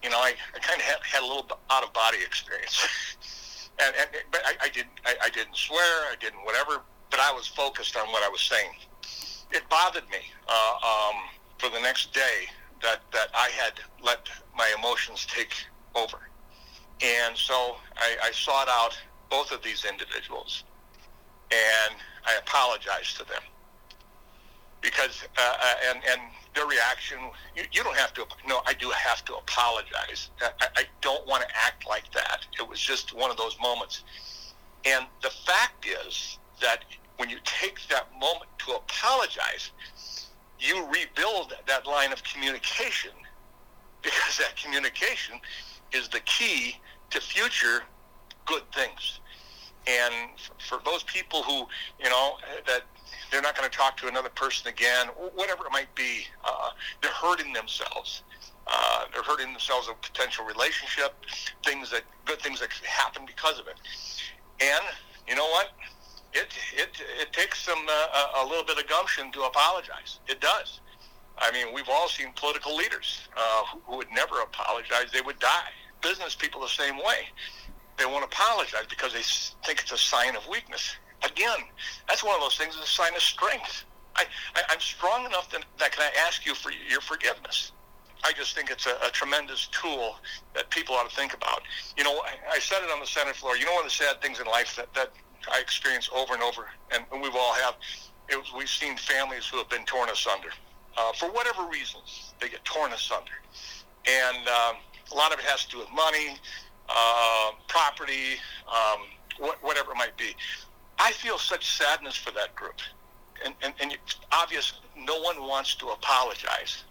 you 0.04 0.10
know 0.10 0.18
I, 0.18 0.34
I 0.56 0.60
kind 0.60 0.80
of 0.80 0.86
had, 0.86 0.98
had 1.04 1.24
a 1.24 1.26
little 1.26 1.48
out 1.70 1.84
of 1.84 1.92
body 1.94 2.18
experience, 2.26 2.86
and, 3.84 3.94
and 4.00 4.10
but 4.32 4.42
I, 4.46 4.66
I 4.66 4.70
didn't 4.70 5.00
I, 5.06 5.16
I 5.26 5.30
didn't 5.30 5.56
swear 5.56 6.12
I 6.12 6.16
didn't 6.20 6.44
whatever, 6.44 6.82
but 7.10 7.20
I 7.20 7.32
was 7.34 7.48
focused 7.48 7.98
on 7.98 8.08
what 8.08 8.24
I 8.24 8.30
was 8.30 8.42
saying. 8.42 8.72
It 9.52 9.64
bothered 9.70 10.08
me 10.10 10.20
uh, 10.48 10.76
um, 10.86 11.16
for 11.58 11.70
the 11.70 11.80
next 11.80 12.14
day 12.14 12.48
that 12.82 13.02
that 13.14 13.30
I 13.34 13.50
had 13.50 13.74
let 14.04 14.30
my 14.56 14.74
emotions 14.78 15.26
take 15.30 15.54
over, 15.96 16.30
and 17.02 17.36
so 17.36 17.78
I, 17.96 18.16
I 18.24 18.32
sought 18.32 18.68
out 18.70 18.98
both 19.30 19.52
of 19.52 19.62
these 19.64 19.86
individuals, 19.86 20.64
and 21.52 21.96
I 22.26 22.36
apologized 22.38 23.18
to 23.18 23.26
them. 23.26 23.42
Because 24.82 25.24
uh, 25.38 25.42
uh, 25.42 25.74
and 25.90 26.00
and 26.10 26.22
their 26.54 26.68
reaction 26.68 27.18
you, 27.56 27.64
you 27.72 27.84
don't 27.84 27.98
have 27.98 28.14
to 28.14 28.26
no 28.48 28.62
I 28.66 28.74
do 28.74 28.90
have 28.90 29.26
to 29.26 29.36
apologize. 29.36 30.30
I, 30.42 30.68
I 30.76 30.84
don't 31.02 31.26
want 31.28 31.44
to 31.44 31.50
act 31.56 31.88
like 31.88 32.12
that. 32.14 32.46
It 32.60 32.68
was 32.68 32.80
just 32.80 33.14
one 33.14 33.32
of 33.32 33.38
those 33.38 33.58
moments. 33.62 34.04
And 34.86 35.06
the 35.22 35.30
fact 35.30 35.86
is 35.86 36.38
that 36.62 36.84
when 37.18 37.30
you 37.30 37.38
take 37.44 37.80
that 37.90 38.08
moment 38.20 38.50
to 38.60 38.74
apologize 38.74 39.72
you 40.60 40.86
rebuild 40.88 41.54
that 41.68 41.86
line 41.86 42.12
of 42.12 42.24
communication 42.24 43.12
because 44.02 44.38
that 44.38 44.56
communication 44.56 45.40
is 45.92 46.08
the 46.10 46.20
key 46.22 46.80
to 47.10 47.22
future 47.22 47.84
good 48.46 48.64
things. 48.74 49.20
And 49.88 50.14
for 50.68 50.80
those 50.84 51.04
people 51.04 51.44
who, 51.44 51.66
you 52.04 52.10
know, 52.10 52.34
that 52.66 52.82
they're 53.32 53.42
not 53.42 53.58
going 53.58 53.70
to 53.70 53.76
talk 53.76 53.96
to 53.98 54.08
another 54.08 54.30
person 54.30 54.68
again, 54.68 55.08
whatever 55.36 55.66
it 55.66 55.72
might 55.72 55.94
be, 55.96 56.24
uh, 56.46 56.70
they're 57.02 57.12
hurting 57.12 57.54
themselves. 57.54 58.24
Uh, 58.68 59.06
they're 59.14 59.24
hurting 59.24 59.52
themselves 59.54 59.88
a 59.88 59.94
potential 59.94 60.44
relationship, 60.44 61.14
things 61.66 61.90
that 61.90 62.02
good 62.26 62.40
things 62.42 62.60
that 62.60 62.72
happen 62.84 63.24
because 63.26 63.60
of 63.60 63.68
it. 63.68 63.76
And 64.60 64.84
you 65.28 65.36
know 65.36 65.48
what? 65.48 65.70
It 66.34 66.48
it 66.76 66.90
it 67.20 67.34
takes 67.34 67.62
some 67.64 67.86
uh, 67.90 68.44
a 68.44 68.46
little 68.46 68.64
bit 68.64 68.78
of 68.78 68.88
gumption 68.88 69.32
to 69.34 69.44
apologize. 69.44 70.20
It 70.28 70.42
does. 70.42 70.82
I 71.38 71.52
mean, 71.52 71.74
we've 71.74 71.90
all 71.90 72.08
seen 72.08 72.28
political 72.36 72.76
leaders 72.76 73.28
uh, 73.38 73.64
who, 73.72 73.80
who 73.86 73.98
would 73.98 74.12
never 74.12 74.42
apologize; 74.42 75.12
they 75.14 75.22
would 75.22 75.40
die. 75.40 75.72
Business 76.02 76.36
people 76.36 76.62
the 76.62 76.68
same 76.68 76.98
way. 76.98 77.30
They 77.98 78.06
won't 78.06 78.26
apologize 78.26 78.86
because 78.90 79.14
they 79.14 79.24
think 79.66 79.82
it's 79.82 79.92
a 79.92 79.98
sign 79.98 80.36
of 80.36 80.48
weakness. 80.48 80.96
Again, 81.24 81.60
that's 82.08 82.24
one 82.24 82.36
of 82.36 82.42
those 82.42 82.58
things. 82.58 82.76
It's 82.76 82.86
a 82.86 82.92
sign 82.92 83.16
of 83.16 83.22
strength. 83.22 83.86
I, 84.16 84.26
I 84.56 84.74
am 84.74 84.80
strong 84.80 85.26
enough 85.26 85.50
that, 85.52 85.66
that 85.80 85.92
can 85.92 86.04
I 86.04 86.28
ask 86.28 86.46
you 86.46 86.54
for 86.54 86.72
your 86.90 87.02
forgiveness. 87.02 87.72
I 88.28 88.34
just 88.34 88.54
think 88.54 88.70
it's 88.70 88.86
a, 88.86 88.98
a, 89.08 89.10
tremendous 89.12 89.68
tool 89.68 90.18
that 90.54 90.70
people 90.70 90.96
ought 90.96 91.10
to 91.10 91.16
think 91.16 91.34
about. 91.34 91.62
You 91.98 92.04
know, 92.04 92.12
I, 92.26 92.56
I 92.56 92.60
said 92.60 92.84
it 92.84 92.92
on 92.92 93.00
the 93.00 93.06
Senate 93.06 93.38
floor. 93.38 93.56
You 93.56 93.66
know, 93.66 93.72
one 93.72 93.86
of 93.86 93.90
the 93.90 93.96
sad 93.96 94.22
things 94.22 94.42
in 94.42 94.48
life 94.48 94.76
that, 94.76 94.94
that 94.96 95.14
I 95.50 95.60
experience 95.60 96.10
over 96.14 96.34
and 96.34 96.44
over, 96.44 96.68
and 96.92 97.06
we've 97.22 97.36
all 97.36 97.54
have. 97.54 97.76
It, 98.28 98.38
we've 98.58 98.68
seen 98.68 98.98
families 98.98 99.48
who 99.48 99.58
have 99.58 99.70
been 99.70 99.86
torn 99.86 100.10
asunder 100.10 100.50
uh, 100.98 101.14
for 101.14 101.32
whatever 101.32 101.66
reasons. 101.68 102.34
They 102.42 102.50
get 102.50 102.66
torn 102.66 102.92
asunder, 102.92 103.32
and 104.06 104.48
um, 104.48 104.76
a 105.12 105.16
lot 105.16 105.32
of 105.32 105.40
it 105.40 105.46
has 105.46 105.64
to 105.66 105.72
do 105.72 105.78
with 105.80 105.92
money, 105.96 106.36
uh, 106.90 107.52
property, 107.70 108.36
um, 108.68 109.00
wh- 109.40 109.64
whatever 109.64 109.92
it 109.92 109.98
might 109.98 110.18
be. 110.18 110.36
I 111.00 111.14
feel 111.14 111.38
such 111.38 111.78
sadness 111.78 112.18
for 112.18 112.32
that 112.32 112.54
group, 112.56 112.82
and, 113.46 113.54
and, 113.62 113.74
and 113.80 113.94
it's 113.94 114.18
obvious 114.34 114.74
no 114.98 115.22
one 115.22 115.42
wants 115.42 115.76
to 115.76 115.88
apologize. 115.88 116.84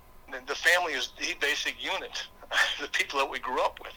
The 0.47 0.55
family 0.55 0.93
is 0.93 1.11
the 1.19 1.35
basic 1.41 1.83
unit, 1.83 2.27
the 2.81 2.89
people 2.89 3.19
that 3.19 3.31
we 3.31 3.39
grew 3.39 3.61
up 3.61 3.79
with. 3.83 3.95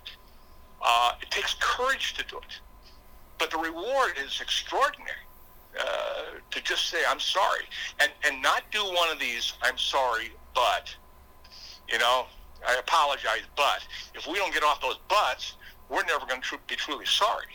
Uh, 0.81 1.13
it 1.21 1.29
takes 1.31 1.55
courage 1.59 2.13
to 2.13 2.25
do 2.25 2.37
it. 2.37 2.59
But 3.37 3.51
the 3.51 3.57
reward 3.57 4.13
is 4.23 4.39
extraordinary. 4.41 5.25
Uh, 5.77 6.39
to 6.49 6.61
just 6.63 6.89
say 6.89 6.97
I'm 7.07 7.19
sorry 7.19 7.61
and 7.99 8.11
and 8.25 8.41
not 8.41 8.63
do 8.71 8.79
one 8.79 9.07
of 9.11 9.19
these 9.19 9.53
I'm 9.61 9.77
sorry 9.77 10.31
but 10.55 10.93
you 11.87 11.99
know 11.99 12.25
I 12.67 12.75
apologize 12.79 13.43
but 13.55 13.85
if 14.15 14.25
we 14.25 14.33
don't 14.39 14.51
get 14.51 14.63
off 14.63 14.81
those 14.81 14.97
buts 15.07 15.57
we're 15.87 16.03
never 16.05 16.25
going 16.25 16.41
to 16.41 16.47
tr- 16.47 16.55
be 16.67 16.75
truly 16.75 17.05
sorry 17.05 17.45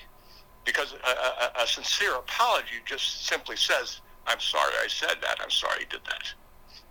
because 0.64 0.94
a, 0.94 1.60
a, 1.60 1.64
a, 1.64 1.66
sincere 1.66 2.14
apology 2.14 2.76
just 2.86 3.26
simply 3.26 3.56
says 3.56 4.00
I'm 4.28 4.40
sorry 4.40 4.74
I 4.82 4.86
said 4.86 5.16
that 5.20 5.40
I'm 5.42 5.50
sorry 5.50 5.80
I 5.80 5.90
did 5.90 6.04
that 6.04 6.32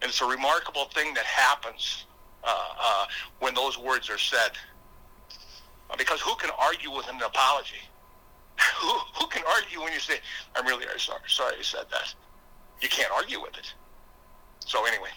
and 0.04 0.10
it's 0.10 0.22
a 0.22 0.26
remarkable 0.26 0.86
thing 0.94 1.16
that 1.16 1.26
happens 1.26 2.06
uh, 2.44 2.56
uh, 2.80 3.06
when 3.39 3.56
those 3.56 3.80
words 3.80 4.10
are 4.10 4.20
said 4.20 4.52
because 5.98 6.22
who 6.22 6.36
can 6.36 6.50
argue 6.60 6.92
with 6.92 7.08
an 7.08 7.16
apology 7.22 7.82
who, 8.80 8.89
who 9.16 9.28
can 9.28 9.44
argue 9.48 9.82
when 9.82 9.94
you 9.94 10.00
say, 10.00 10.20
I'm 10.56 10.66
really 10.66 10.86
sorry, 10.98 11.20
sorry 11.28 11.56
I 11.60 11.62
said 11.62 11.86
that? 11.92 12.13
You 12.82 12.89
can't 12.89 13.12
argue 13.12 13.42
with 13.42 13.58
it. 13.58 13.74
So 14.60 14.86
anyway. 14.86 15.10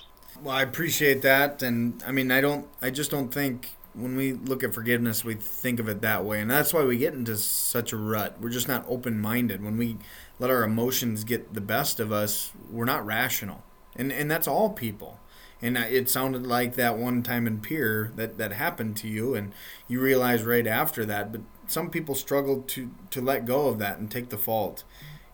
Well, 0.43 0.55
I 0.55 0.63
appreciate 0.63 1.23
that, 1.23 1.63
and 1.63 2.03
I 2.07 2.13
mean, 2.13 2.31
I 2.31 2.41
don't, 2.41 2.69
I 2.83 2.91
just 2.91 3.11
don't 3.11 3.33
think 3.33 3.71
when 3.95 4.17
we 4.17 4.35
look 4.35 4.63
at 4.63 4.75
forgiveness, 4.75 5.25
we 5.25 5.35
think 5.35 5.81
of 5.81 5.89
it 5.89 6.03
that 6.03 6.25
way, 6.25 6.41
and 6.41 6.51
that's 6.51 6.75
why 6.75 6.85
we 6.85 6.99
get 6.99 7.15
into 7.15 7.37
such 7.37 7.93
a 7.93 7.97
rut. 7.97 8.37
We're 8.41 8.51
just 8.51 8.69
not 8.69 8.85
open-minded. 8.87 9.65
When 9.65 9.79
we 9.79 9.97
let 10.39 10.51
our 10.51 10.63
emotions 10.63 11.25
get 11.25 11.55
the 11.55 11.63
best 11.63 12.01
of 12.01 12.13
us, 12.13 12.53
we're 12.71 12.85
not 12.85 13.07
rational, 13.07 13.63
and 13.99 14.13
and 14.13 14.31
that's 14.31 14.49
all 14.49 14.71
people. 14.71 15.21
And 15.63 15.79
it 15.79 16.11
sounded 16.11 16.47
like 16.47 16.75
that 16.75 16.99
one 16.99 17.23
time 17.23 17.47
in 17.47 17.61
Pierre 17.61 18.13
that 18.17 18.37
that 18.39 18.53
happened 18.53 18.97
to 18.99 19.09
you, 19.09 19.35
and 19.35 19.53
you 19.89 20.01
realize 20.01 20.43
right 20.43 20.67
after 20.67 21.07
that. 21.07 21.33
But 21.33 21.41
some 21.67 21.91
people 21.91 22.15
struggle 22.15 22.63
to 22.63 22.91
to 23.11 23.21
let 23.21 23.47
go 23.47 23.69
of 23.69 23.79
that 23.79 23.99
and 23.99 24.11
take 24.11 24.29
the 24.29 24.39
fault 24.39 24.85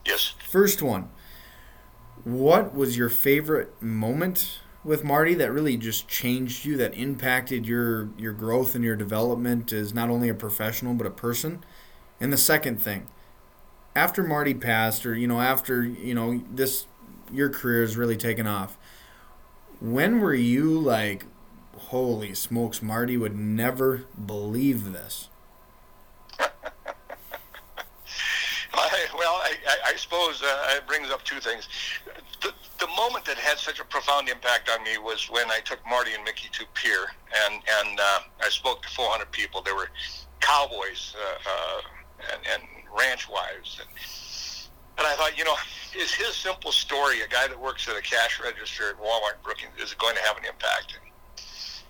Yes. 0.06 0.36
First 0.47 0.82
one. 0.82 1.10
What 2.23 2.75
was 2.75 2.97
your 2.97 3.10
favorite 3.10 3.82
moment 3.82 4.60
with 4.86 5.04
Marty 5.04 5.34
that 5.34 5.52
really 5.52 5.76
just 5.76 6.08
changed 6.08 6.63
you, 6.63 6.78
that 6.78 6.93
impacted 6.93 7.67
your 7.67 8.10
your 8.17 8.32
growth 8.32 8.76
and 8.76 8.84
your 8.84 8.95
development 8.95 9.74
as 9.74 9.93
not 9.93 10.10
only 10.10 10.30
a 10.30 10.34
professional 10.34 10.93
but 10.93 11.08
a 11.08 11.12
person? 11.12 11.65
And 12.21 12.32
the 12.32 12.38
second 12.38 12.82
thing, 12.82 13.08
after 13.95 14.24
Marty 14.24 14.54
passed, 14.54 15.06
or 15.06 15.15
you 15.15 15.28
know, 15.28 15.41
after 15.41 15.84
you 15.84 16.13
know 16.13 16.41
this, 16.50 16.86
your 17.34 17.50
career 17.50 17.82
has 17.82 17.98
really 17.98 18.15
taken 18.15 18.48
off. 18.48 18.78
When 19.82 20.21
were 20.21 20.34
you 20.34 20.80
like, 20.80 21.26
holy 21.78 22.34
smokes, 22.34 22.82
Marty 22.82 23.17
would 23.17 23.36
never 23.36 24.06
believe 24.26 24.93
this? 24.93 25.30
well, 26.39 26.52
I, 28.74 29.54
I, 29.67 29.78
I 29.88 29.95
suppose 29.95 30.41
uh, 30.41 30.76
it 30.78 30.88
brings 30.88 31.10
up 31.10 31.24
two 31.24 31.39
things. 31.39 31.67
The, 32.80 32.88
moment 32.96 33.26
that 33.26 33.38
had 33.38 33.58
such 33.58 33.80
a 33.80 33.86
profound 33.86 34.30
impact 34.30 34.70
on 34.70 34.84
me 34.84 34.98
was 34.98 35.30
when 35.30 35.52
I 35.52 35.60
took 35.60 35.80
Marty 35.88 36.14
and 36.14 36.24
Mickey 36.24 36.48
to 36.54 36.66
Pierre, 36.74 37.12
and 37.46 37.62
and 37.82 38.00
uh, 38.00 38.20
I 38.42 38.50
spoke 38.50 38.82
to 38.84 38.90
400 38.90 39.32
people. 39.32 39.62
There 39.62 39.76
were 39.76 39.90
cowboys 40.40 41.14
uh, 41.16 41.50
uh, 41.50 41.82
and, 42.34 42.42
and 42.54 42.64
ranch 42.98 43.30
wives, 43.30 43.80
and, 43.80 43.90
and 44.98 45.08
I 45.08 45.16
thought, 45.16 45.38
you 45.38 45.44
know, 45.44 45.56
is 45.98 46.14
his 46.14 46.36
simple 46.36 46.72
story, 46.72 47.22
a 47.22 47.28
guy 47.28 47.48
that 47.48 47.60
works 47.60 47.88
at 47.90 47.98
a 47.98 48.02
cash 48.02 48.40
register 48.42 48.90
at 48.90 48.98
Walmart 48.98 49.44
Brookings, 49.44 49.74
is 49.78 49.92
it 49.92 49.98
going 49.98 50.16
to 50.16 50.22
have 50.24 50.38
an 50.38 50.46
impact? 50.46 50.98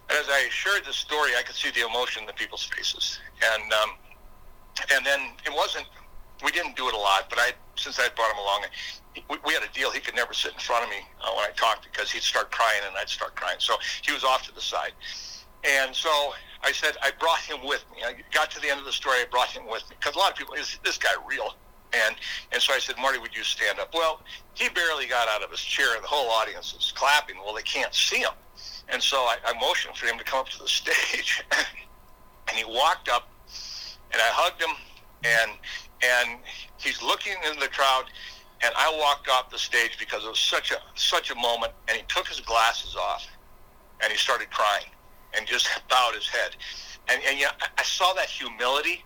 And 0.09 0.19
as 0.19 0.27
I 0.29 0.49
shared 0.49 0.85
the 0.85 0.93
story, 0.93 1.31
I 1.37 1.43
could 1.43 1.55
see 1.55 1.71
the 1.71 1.87
emotion 1.87 2.23
in 2.23 2.27
the 2.27 2.33
people's 2.33 2.63
faces, 2.63 3.19
and 3.53 3.73
um, 3.73 3.89
and 4.93 5.05
then 5.05 5.19
it 5.45 5.53
wasn't 5.53 5.85
we 6.45 6.51
didn't 6.51 6.75
do 6.77 6.87
it 6.87 6.93
a 6.93 6.97
lot, 6.97 7.25
but 7.29 7.39
I 7.39 7.51
since 7.75 7.99
I 7.99 8.07
brought 8.15 8.31
him 8.31 8.37
along, 8.37 8.65
we, 9.29 9.37
we 9.45 9.53
had 9.53 9.63
a 9.63 9.73
deal. 9.73 9.91
He 9.91 9.99
could 9.99 10.15
never 10.15 10.33
sit 10.33 10.53
in 10.53 10.59
front 10.59 10.85
of 10.85 10.89
me 10.89 11.01
uh, 11.21 11.31
when 11.35 11.45
I 11.45 11.51
talked 11.57 11.83
because 11.83 12.11
he'd 12.11 12.23
start 12.23 12.51
crying 12.51 12.81
and 12.87 12.95
I'd 12.95 13.09
start 13.09 13.35
crying. 13.35 13.57
So 13.59 13.75
he 14.03 14.13
was 14.13 14.23
off 14.23 14.45
to 14.47 14.53
the 14.53 14.61
side. 14.61 14.93
And 15.65 15.93
so 15.95 16.33
I 16.63 16.71
said 16.71 16.95
I 17.01 17.11
brought 17.19 17.39
him 17.39 17.65
with 17.65 17.83
me. 17.91 18.03
I 18.05 18.15
got 18.31 18.51
to 18.51 18.61
the 18.61 18.69
end 18.69 18.79
of 18.79 18.85
the 18.85 18.93
story. 18.93 19.17
I 19.17 19.25
brought 19.29 19.49
him 19.49 19.63
with 19.69 19.89
me 19.89 19.95
because 19.99 20.15
a 20.15 20.19
lot 20.19 20.31
of 20.31 20.37
people 20.37 20.53
is 20.53 20.79
this 20.83 20.97
guy 20.97 21.13
real? 21.27 21.55
And 21.93 22.15
and 22.51 22.61
so 22.61 22.73
I 22.73 22.79
said, 22.79 22.95
Marty, 22.99 23.19
would 23.19 23.35
you 23.35 23.43
stand 23.43 23.79
up? 23.79 23.93
Well, 23.93 24.21
he 24.53 24.69
barely 24.69 25.07
got 25.07 25.27
out 25.27 25.43
of 25.43 25.51
his 25.51 25.61
chair, 25.61 25.95
and 25.95 26.03
the 26.03 26.07
whole 26.07 26.29
audience 26.29 26.75
is 26.77 26.93
clapping. 26.95 27.37
Well, 27.43 27.53
they 27.53 27.61
can't 27.63 27.93
see 27.93 28.19
him, 28.19 28.33
and 28.89 29.01
so 29.01 29.17
I, 29.17 29.37
I 29.45 29.53
motioned 29.59 29.95
for 29.95 30.05
him 30.05 30.17
to 30.17 30.23
come 30.23 30.39
up 30.39 30.49
to 30.49 30.59
the 30.59 30.67
stage, 30.81 31.43
and 32.47 32.57
he 32.57 32.65
walked 32.65 33.09
up, 33.09 33.29
and 34.11 34.21
I 34.21 34.29
hugged 34.31 34.61
him, 34.61 34.75
and 35.23 35.51
and 36.03 36.39
he's 36.77 37.01
looking 37.01 37.33
in 37.49 37.59
the 37.59 37.67
crowd 37.67 38.05
and 38.61 38.73
I 38.77 38.95
walked 38.97 39.27
off 39.29 39.49
the 39.49 39.57
stage 39.57 39.97
because 39.99 40.23
it 40.23 40.29
was 40.29 40.39
such 40.39 40.71
a 40.71 40.77
such 40.95 41.31
a 41.31 41.35
moment 41.35 41.73
and 41.87 41.97
he 41.97 42.03
took 42.07 42.27
his 42.27 42.39
glasses 42.39 42.95
off 42.95 43.27
and 44.01 44.11
he 44.11 44.17
started 44.17 44.49
crying 44.49 44.89
and 45.35 45.45
just 45.45 45.67
bowed 45.89 46.15
his 46.15 46.27
head. 46.27 46.55
And 47.09 47.21
and 47.27 47.39
yeah 47.39 47.51
I 47.77 47.83
saw 47.83 48.13
that 48.13 48.29
humility. 48.29 49.03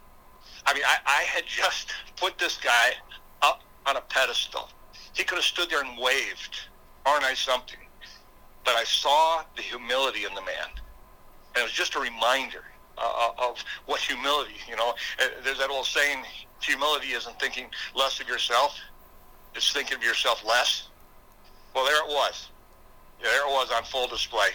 I 0.66 0.74
mean 0.74 0.84
I, 0.86 0.98
I 1.06 1.24
had 1.24 1.46
just 1.46 1.92
put 2.16 2.38
this 2.38 2.58
guy 2.58 2.94
up 3.42 3.62
on 3.86 3.98
a 3.98 4.02
pedestal. 4.02 4.70
He 5.14 5.24
could 5.24 5.36
have 5.36 5.46
stood 5.46 5.70
there 5.70 5.84
and 5.84 5.98
waved 5.98 6.56
aren't 7.06 7.24
I 7.24 7.34
something? 7.34 7.80
But 8.64 8.76
I 8.76 8.84
saw 8.84 9.44
the 9.56 9.62
humility 9.62 10.26
in 10.26 10.34
the 10.36 10.42
man. 10.42 10.70
And 11.56 11.58
it 11.58 11.64
was 11.64 11.72
just 11.72 11.96
a 11.96 12.00
reminder 12.00 12.64
uh, 12.98 13.32
of 13.38 13.64
what 13.86 14.00
humility 14.00 14.56
you 14.68 14.76
know? 14.76 14.94
Uh, 15.20 15.28
there's 15.44 15.58
that 15.60 15.70
old 15.70 15.86
saying 15.86 16.24
humility 16.62 17.10
isn't 17.10 17.40
thinking 17.40 17.66
less 17.96 18.20
of 18.20 18.28
yourself, 18.28 18.78
it's 19.56 19.72
thinking 19.72 19.98
of 19.98 20.04
yourself 20.04 20.46
less. 20.46 20.88
Well, 21.74 21.86
there 21.86 22.04
it 22.04 22.10
was. 22.10 22.50
Yeah, 23.22 23.28
there 23.30 23.48
it 23.48 23.52
was 23.52 23.72
on 23.72 23.84
full 23.84 24.08
display. 24.08 24.50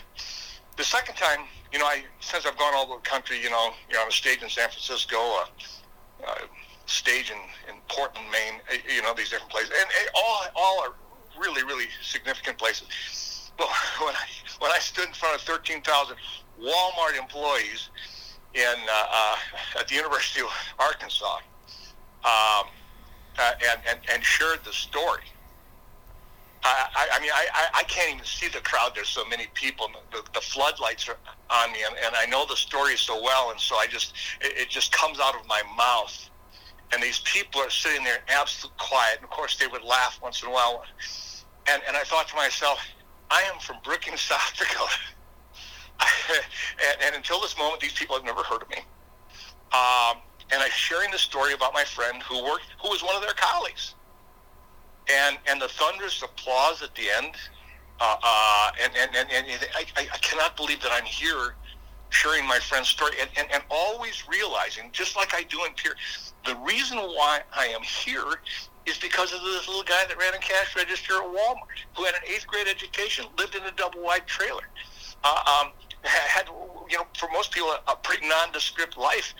The 0.77 0.85
second 0.85 1.17
time, 1.17 1.40
you 1.73 1.79
know, 1.79 1.87
I 1.87 2.05
since 2.21 2.47
I've 2.47 2.59
gone 2.59 2.75
all 2.75 2.87
over 2.87 2.97
the 3.03 3.09
country, 3.09 3.40
you 3.40 3.51
know, 3.51 3.73
you're 3.90 4.01
on 4.01 4.09
a 4.09 4.12
stage 4.12 4.43
in 4.43 4.49
San 4.49 4.69
Francisco, 4.69 5.17
a, 5.17 5.49
a 6.27 6.35
stage 6.87 7.31
in, 7.31 7.38
in 7.73 7.81
Portland, 7.88 8.27
Maine, 8.31 8.61
eh, 8.71 8.79
you 8.95 9.03
know, 9.03 9.14
these 9.14 9.31
different 9.31 9.51
places, 9.51 9.71
and, 9.79 9.88
all 10.14 10.45
all 10.55 10.81
are 10.81 10.95
really, 11.38 11.62
really 11.64 11.87
significant 12.03 12.59
places. 12.59 13.51
But 13.57 13.69
when 14.01 14.14
I 14.14 14.27
when 14.59 14.71
I 14.73 14.79
stood 14.79 15.09
in 15.09 15.14
front 15.14 15.35
of 15.35 15.43
13,000 15.43 16.17
Walmart 16.61 17.19
employees 17.19 17.90
in 18.55 18.75
uh, 18.88 19.07
uh, 19.12 19.37
at 19.81 19.88
the 19.88 19.95
University 19.95 20.40
of 20.40 20.51
Arkansas, 20.79 21.38
um, 22.25 22.67
uh, 23.39 23.53
and, 23.71 23.81
and, 23.89 23.99
and 24.13 24.25
shared 24.25 24.61
the 24.65 24.73
story. 24.73 25.25
I, 26.67 27.09
I, 27.13 27.21
mean, 27.21 27.31
I, 27.35 27.67
I 27.75 27.83
can't 27.85 28.15
even 28.15 28.25
see 28.25 28.49
the 28.49 28.61
crowd. 28.61 28.93
There's 28.95 29.09
so 29.09 29.25
many 29.27 29.49
people. 29.53 29.91
The, 30.11 30.23
the 30.33 30.41
floodlights 30.41 31.09
are 31.09 31.17
on 31.51 31.73
me, 31.73 31.81
and, 31.87 31.95
and 32.05 32.17
I 32.17 32.25
know 32.25 32.47
the 32.47 32.57
story 32.57 32.97
so 32.97 33.23
well, 33.23 33.51
and 33.51 33.61
so 33.61 33.77
I 33.77 33.87
just 33.87 34.15
it, 34.41 34.57
it 34.57 34.69
just 34.71 34.91
comes 34.91 35.21
out 35.21 35.35
of 35.39 35.47
my 35.47 35.61
mouth. 35.77 36.31
And 36.93 37.03
these 37.03 37.21
people 37.21 37.61
are 37.61 37.71
sitting 37.71 38.05
there 38.05 38.19
absolute 38.29 38.77
quiet. 38.79 39.17
And 39.17 39.25
of 39.25 39.31
course, 39.31 39.59
they 39.59 39.67
would 39.67 39.83
laugh 39.83 40.19
once 40.23 40.43
in 40.43 40.49
a 40.49 40.53
while. 40.53 40.85
And 41.71 41.83
and 41.87 41.97
I 41.97 42.03
thought 42.05 42.29
to 42.29 42.37
myself, 42.37 42.79
I 43.31 43.43
am 43.43 43.61
from 43.61 43.77
Brookings, 43.85 44.21
South 44.33 44.55
Dakota. 44.57 44.91
and, 46.41 47.03
and 47.05 47.17
until 47.17 47.41
this 47.41 47.59
moment, 47.59 47.81
these 47.81 47.93
people 47.93 48.17
have 48.17 48.25
never 48.25 48.43
heard 48.43 48.63
of 48.63 48.71
me. 48.71 48.79
Um, 49.73 50.23
and 50.52 50.62
I'm 50.62 50.70
sharing 50.70 51.11
the 51.11 51.18
story 51.18 51.52
about 51.52 51.72
my 51.72 51.85
friend 51.85 52.22
who 52.22 52.44
worked, 52.44 52.66
who 52.83 52.88
was 52.88 53.02
one 53.02 53.16
of 53.16 53.22
their 53.22 53.35
colleagues. 53.35 53.94
And 55.11 55.37
and 55.46 55.61
the 55.61 55.68
thunderous 55.68 56.22
applause 56.22 56.83
at 56.83 56.94
the 56.94 57.04
end, 57.18 57.35
uh, 58.00 58.16
uh, 58.22 58.70
and, 58.83 58.92
and, 58.96 59.14
and, 59.14 59.28
and 59.30 59.68
I, 59.74 59.85
I 59.96 60.18
cannot 60.18 60.57
believe 60.57 60.80
that 60.83 60.92
I'm 60.92 61.04
here 61.04 61.54
sharing 62.11 62.46
my 62.46 62.59
friend's 62.59 62.88
story 62.88 63.12
and, 63.20 63.28
and, 63.37 63.48
and 63.52 63.62
always 63.70 64.24
realizing, 64.28 64.88
just 64.92 65.16
like 65.16 65.35
I 65.35 65.42
do 65.42 65.64
in 65.64 65.72
Pierre, 65.74 65.96
the 66.46 66.57
reason 66.57 66.98
why 66.98 67.40
I 67.52 67.66
am 67.66 67.83
here 67.83 68.40
is 68.87 68.98
because 68.98 69.33
of 69.33 69.40
this 69.40 69.66
little 69.66 69.83
guy 69.83 70.04
that 70.07 70.16
ran 70.18 70.35
a 70.35 70.38
cash 70.38 70.76
register 70.76 71.14
at 71.14 71.24
Walmart, 71.24 71.80
who 71.96 72.04
had 72.04 72.14
an 72.14 72.20
eighth 72.28 72.46
grade 72.46 72.68
education, 72.68 73.26
lived 73.38 73.54
in 73.54 73.62
a 73.64 73.72
double 73.72 74.02
wide 74.02 74.26
trailer, 74.26 74.68
uh, 75.24 75.62
um, 75.62 75.72
had, 76.02 76.48
you 76.88 76.98
know, 76.98 77.07
for 77.18 77.28
most 77.33 77.50
people, 77.50 77.74
a 77.88 77.96
pretty 77.96 78.28
nondescript 78.28 78.96
life 78.96 79.35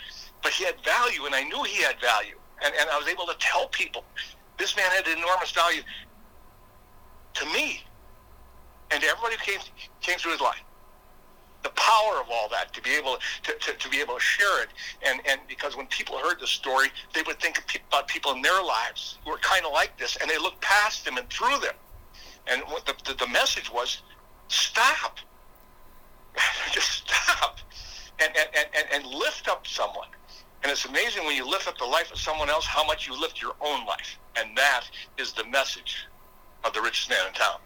but 0.45 0.53
he 0.53 0.65
had 0.65 0.77
value, 0.85 1.25
and 1.25 1.35
I 1.35 1.43
knew 1.43 1.63
he 1.65 1.83
had 1.83 1.99
value, 1.99 2.39
and, 2.63 2.73
and 2.79 2.89
I 2.91 2.99
was 2.99 3.09
able 3.09 3.27
to 3.27 3.35
tell 3.41 3.67
people 3.69 4.05
this 4.59 4.77
man 4.77 4.89
had 4.91 5.09
enormous 5.09 5.51
value 5.51 5.83
to 7.33 7.47
me. 7.47 7.83
And 8.91 9.03
to 9.03 9.09
everybody 9.09 9.37
who 9.37 9.43
came 9.43 9.61
came 10.03 10.19
through 10.19 10.33
his 10.33 10.43
life. 10.43 10.63
The 11.63 11.71
power 11.71 12.21
of 12.21 12.27
all 12.31 12.51
that 12.51 12.75
to 12.75 12.83
be 12.83 12.91
able 12.91 13.17
to, 13.45 13.55
to, 13.55 13.73
to 13.73 13.89
be 13.89 14.01
able 14.01 14.15
to 14.15 14.21
share 14.21 14.63
it, 14.63 14.69
and 15.03 15.21
and 15.27 15.41
because 15.49 15.77
when 15.79 15.87
people 15.87 16.19
heard 16.19 16.39
the 16.39 16.47
story, 16.47 16.89
they 17.15 17.23
would 17.23 17.41
think 17.41 17.59
about 17.89 18.07
people 18.07 18.33
in 18.33 18.43
their 18.43 18.63
lives 18.63 19.19
who 19.25 19.31
were 19.31 19.39
kind 19.39 19.65
of 19.65 19.73
like 19.73 19.99
this, 19.99 20.17
and 20.21 20.29
they 20.29 20.37
looked 20.37 20.61
past 20.61 21.07
them 21.07 21.17
and 21.17 21.29
through 21.31 21.59
them, 21.61 21.75
and 22.47 22.61
what 22.65 22.85
the, 22.85 22.95
the, 23.07 23.15
the 23.15 23.27
message 23.29 23.73
was, 23.73 24.03
stop, 24.49 25.19
just 26.71 27.09
stop, 27.09 27.59
and, 28.21 28.31
and, 28.37 28.67
and, 28.77 28.87
and 28.93 29.07
lift 29.07 29.49
up 29.49 29.67
someone 29.67 30.09
and 30.65 30.73
it's 30.73 30.87
amazing 30.87 31.27
when 31.27 31.37
you 31.37 31.47
lift 31.47 31.69
up 31.69 31.77
the 31.77 31.85
life 31.85 32.11
of 32.11 32.19
someone 32.19 32.49
else, 32.49 32.65
how 32.65 32.87
much 32.87 33.07
you 33.07 33.21
lift 33.21 33.41
your 33.41 33.53
own 33.61 33.85
life. 33.85 34.19
And 34.35 34.57
that 34.57 34.87
is 35.19 35.35
the 35.35 35.45
message 35.45 36.07
of 36.65 36.73
the 36.73 36.81
richest 36.81 37.11
man 37.11 37.21
in 37.29 37.35
town. 37.35 37.61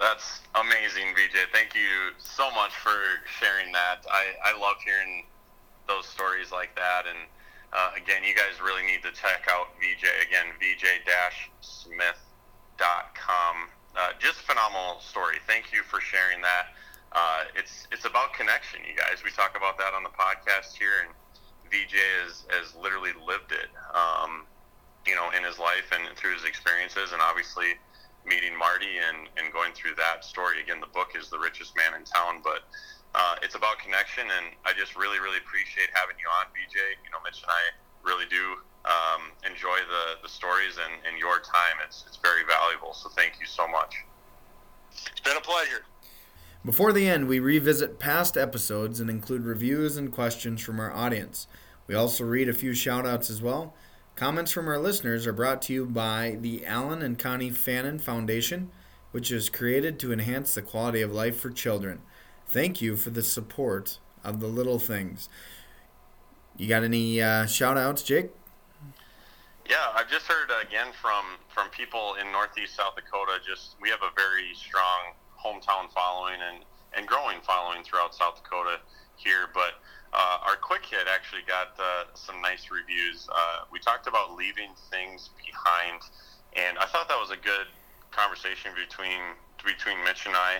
That's 0.00 0.40
amazing, 0.56 1.14
VJ. 1.14 1.46
Thank 1.52 1.76
you 1.76 2.10
so 2.18 2.50
much 2.56 2.72
for 2.72 2.90
sharing 3.38 3.70
that. 3.70 4.04
I, 4.10 4.34
I 4.44 4.58
love 4.58 4.82
hearing 4.84 5.26
those 5.86 6.06
stories 6.06 6.50
like 6.50 6.74
that. 6.74 7.04
And 7.06 7.18
uh, 7.72 7.92
again, 7.96 8.24
you 8.24 8.34
guys 8.34 8.60
really 8.60 8.82
need 8.82 9.02
to 9.04 9.12
check 9.12 9.46
out 9.48 9.68
VJ. 9.78 10.02
Again, 10.26 10.46
vj-smith.com. 10.58 12.10
Uh, 13.96 14.10
just 14.18 14.38
phenomenal 14.40 14.98
story. 14.98 15.36
Thank 15.46 15.72
you 15.72 15.84
for 15.84 16.00
sharing 16.00 16.42
that 16.42 16.74
uh, 17.12 17.44
it's 17.54 17.88
it's 17.90 18.04
about 18.04 18.32
connection, 18.34 18.80
you 18.86 18.94
guys. 18.94 19.22
We 19.24 19.30
talk 19.30 19.56
about 19.56 19.78
that 19.78 19.94
on 19.94 20.02
the 20.02 20.14
podcast 20.14 20.78
here, 20.78 21.06
and 21.06 21.10
VJ 21.70 21.94
has, 22.26 22.46
has 22.50 22.74
literally 22.74 23.10
lived 23.26 23.50
it, 23.50 23.70
um, 23.94 24.46
you 25.06 25.14
know, 25.14 25.30
in 25.34 25.42
his 25.42 25.58
life 25.58 25.90
and 25.90 26.16
through 26.16 26.34
his 26.34 26.44
experiences, 26.44 27.12
and 27.12 27.22
obviously 27.22 27.78
meeting 28.26 28.52
Marty 28.56 29.00
and, 29.00 29.30
and 29.40 29.52
going 29.52 29.72
through 29.72 29.96
that 29.96 30.24
story. 30.24 30.60
Again, 30.60 30.78
the 30.78 30.92
book 30.92 31.16
is 31.16 31.30
The 31.30 31.38
Richest 31.38 31.74
Man 31.76 31.96
in 31.96 32.04
Town, 32.04 32.44
but 32.44 32.68
uh, 33.14 33.42
it's 33.42 33.54
about 33.54 33.78
connection, 33.78 34.26
and 34.28 34.54
I 34.66 34.76
just 34.76 34.94
really, 34.94 35.18
really 35.18 35.38
appreciate 35.38 35.88
having 35.94 36.16
you 36.20 36.28
on, 36.42 36.52
VJ. 36.52 37.00
You 37.02 37.10
know, 37.10 37.18
Mitch 37.24 37.42
and 37.42 37.50
I 37.50 37.62
really 38.06 38.26
do 38.28 38.60
um, 38.86 39.34
enjoy 39.42 39.82
the, 39.88 40.20
the 40.22 40.28
stories 40.28 40.78
and, 40.78 40.94
and 41.06 41.18
your 41.18 41.40
time. 41.40 41.80
It's, 41.82 42.04
it's 42.06 42.18
very 42.22 42.44
valuable, 42.44 42.92
so 42.92 43.08
thank 43.10 43.40
you 43.40 43.46
so 43.46 43.66
much. 43.66 43.96
It's 44.92 45.24
been 45.24 45.36
a 45.36 45.44
pleasure. 45.44 45.82
Before 46.62 46.92
the 46.92 47.08
end, 47.08 47.26
we 47.26 47.40
revisit 47.40 47.98
past 47.98 48.36
episodes 48.36 49.00
and 49.00 49.08
include 49.08 49.44
reviews 49.44 49.96
and 49.96 50.12
questions 50.12 50.60
from 50.60 50.78
our 50.78 50.92
audience. 50.92 51.46
We 51.86 51.94
also 51.94 52.22
read 52.22 52.50
a 52.50 52.54
few 52.54 52.74
shout 52.74 53.06
outs 53.06 53.30
as 53.30 53.40
well. 53.40 53.74
Comments 54.14 54.52
from 54.52 54.68
our 54.68 54.78
listeners 54.78 55.26
are 55.26 55.32
brought 55.32 55.62
to 55.62 55.72
you 55.72 55.86
by 55.86 56.36
the 56.38 56.66
Allen 56.66 57.00
and 57.00 57.18
Connie 57.18 57.48
Fannin 57.48 57.98
Foundation, 57.98 58.70
which 59.10 59.32
is 59.32 59.48
created 59.48 59.98
to 60.00 60.12
enhance 60.12 60.54
the 60.54 60.60
quality 60.60 61.00
of 61.00 61.14
life 61.14 61.40
for 61.40 61.48
children. 61.48 62.02
Thank 62.46 62.82
you 62.82 62.94
for 62.94 63.08
the 63.08 63.22
support 63.22 63.98
of 64.22 64.40
the 64.40 64.46
little 64.46 64.78
things. 64.78 65.30
You 66.58 66.68
got 66.68 66.84
any 66.84 67.22
uh, 67.22 67.46
shout 67.46 67.78
outs, 67.78 68.02
Jake? 68.02 68.32
Yeah, 69.66 69.76
I've 69.94 70.10
just 70.10 70.26
heard 70.26 70.50
again 70.60 70.88
from 71.00 71.24
from 71.48 71.70
people 71.70 72.16
in 72.20 72.30
Northeast 72.30 72.76
South 72.76 72.96
Dakota. 72.96 73.38
Just 73.46 73.76
we 73.80 73.88
have 73.88 74.02
a 74.02 74.10
very 74.14 74.52
strong 74.54 75.14
hometown 75.44 75.90
following 75.92 76.38
and 76.40 76.64
and 76.92 77.06
growing 77.06 77.38
following 77.42 77.82
throughout 77.84 78.14
South 78.14 78.42
Dakota 78.42 78.78
here. 79.16 79.48
But 79.54 79.78
uh, 80.12 80.38
our 80.46 80.56
quick 80.56 80.84
hit 80.84 81.06
actually 81.08 81.42
got 81.46 81.78
uh, 81.78 82.04
some 82.14 82.40
nice 82.42 82.70
reviews. 82.70 83.28
Uh, 83.30 83.64
we 83.72 83.78
talked 83.78 84.06
about 84.06 84.34
leaving 84.34 84.70
things 84.90 85.30
behind, 85.38 86.02
and 86.56 86.78
I 86.78 86.86
thought 86.86 87.08
that 87.08 87.18
was 87.18 87.30
a 87.30 87.38
good 87.38 87.70
conversation 88.10 88.72
between 88.74 89.20
between 89.64 90.02
Mitch 90.04 90.26
and 90.26 90.34
I. 90.34 90.58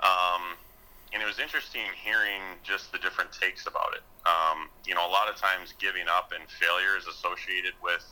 Um, 0.00 0.56
and 1.12 1.22
it 1.22 1.26
was 1.26 1.38
interesting 1.38 1.88
hearing 2.04 2.42
just 2.62 2.92
the 2.92 2.98
different 2.98 3.32
takes 3.32 3.66
about 3.66 3.94
it. 3.94 4.04
Um, 4.28 4.68
you 4.84 4.94
know, 4.94 5.06
a 5.06 5.12
lot 5.12 5.28
of 5.28 5.36
times 5.36 5.72
giving 5.78 6.04
up 6.08 6.32
and 6.36 6.44
failure 6.50 6.96
is 6.98 7.06
associated 7.06 7.72
with 7.82 8.04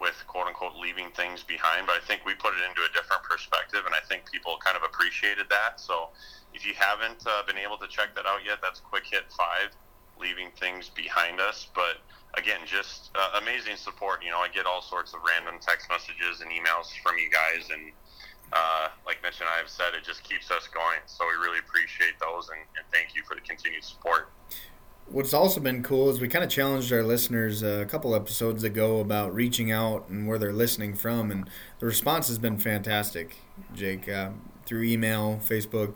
with 0.00 0.16
quote 0.26 0.48
unquote 0.48 0.74
leaving 0.80 1.10
things 1.12 1.44
behind, 1.44 1.86
but 1.86 1.94
I 1.94 2.02
think 2.08 2.24
we 2.24 2.34
put 2.34 2.56
it 2.56 2.64
into 2.64 2.80
a 2.80 2.90
different 2.96 3.22
perspective, 3.22 3.84
and 3.84 3.94
I 3.94 4.00
think 4.08 4.24
people 4.32 4.56
kind 4.64 4.76
of 4.76 4.82
appreciated 4.82 5.46
that. 5.50 5.78
So 5.78 6.08
if 6.54 6.64
you 6.66 6.72
haven't 6.74 7.22
uh, 7.28 7.44
been 7.46 7.60
able 7.60 7.76
to 7.78 7.86
check 7.86 8.16
that 8.16 8.24
out 8.24 8.40
yet, 8.44 8.58
that's 8.62 8.80
Quick 8.80 9.04
Hit 9.04 9.28
5, 9.28 9.70
Leaving 10.18 10.48
Things 10.56 10.88
Behind 10.88 11.38
Us. 11.38 11.68
But 11.74 12.00
again, 12.34 12.64
just 12.64 13.12
uh, 13.14 13.40
amazing 13.44 13.76
support. 13.76 14.24
You 14.24 14.32
know, 14.32 14.40
I 14.40 14.48
get 14.48 14.64
all 14.64 14.80
sorts 14.80 15.12
of 15.12 15.20
random 15.20 15.60
text 15.60 15.86
messages 15.92 16.40
and 16.40 16.50
emails 16.50 16.88
from 17.04 17.20
you 17.20 17.28
guys, 17.28 17.68
and 17.68 17.92
uh, 18.56 18.88
like 19.04 19.22
Mitch 19.22 19.38
and 19.44 19.48
I 19.52 19.60
have 19.60 19.68
said, 19.68 19.92
it 19.92 20.02
just 20.02 20.24
keeps 20.24 20.50
us 20.50 20.66
going. 20.72 21.04
So 21.06 21.28
we 21.28 21.36
really 21.44 21.60
appreciate 21.60 22.16
those, 22.18 22.48
and, 22.48 22.64
and 22.80 22.88
thank 22.88 23.14
you 23.14 23.22
for 23.28 23.36
the 23.36 23.44
continued 23.44 23.84
support 23.84 24.32
what's 25.10 25.34
also 25.34 25.60
been 25.60 25.82
cool 25.82 26.08
is 26.10 26.20
we 26.20 26.28
kind 26.28 26.44
of 26.44 26.50
challenged 26.50 26.92
our 26.92 27.02
listeners 27.02 27.62
a 27.62 27.84
couple 27.86 28.14
episodes 28.14 28.64
ago 28.64 29.00
about 29.00 29.34
reaching 29.34 29.70
out 29.70 30.08
and 30.08 30.26
where 30.26 30.38
they're 30.38 30.52
listening 30.52 30.94
from, 30.94 31.30
and 31.30 31.48
the 31.78 31.86
response 31.86 32.28
has 32.28 32.38
been 32.38 32.58
fantastic, 32.58 33.36
Jake, 33.74 34.08
uh, 34.08 34.30
through 34.66 34.82
email, 34.82 35.40
Facebook, 35.44 35.94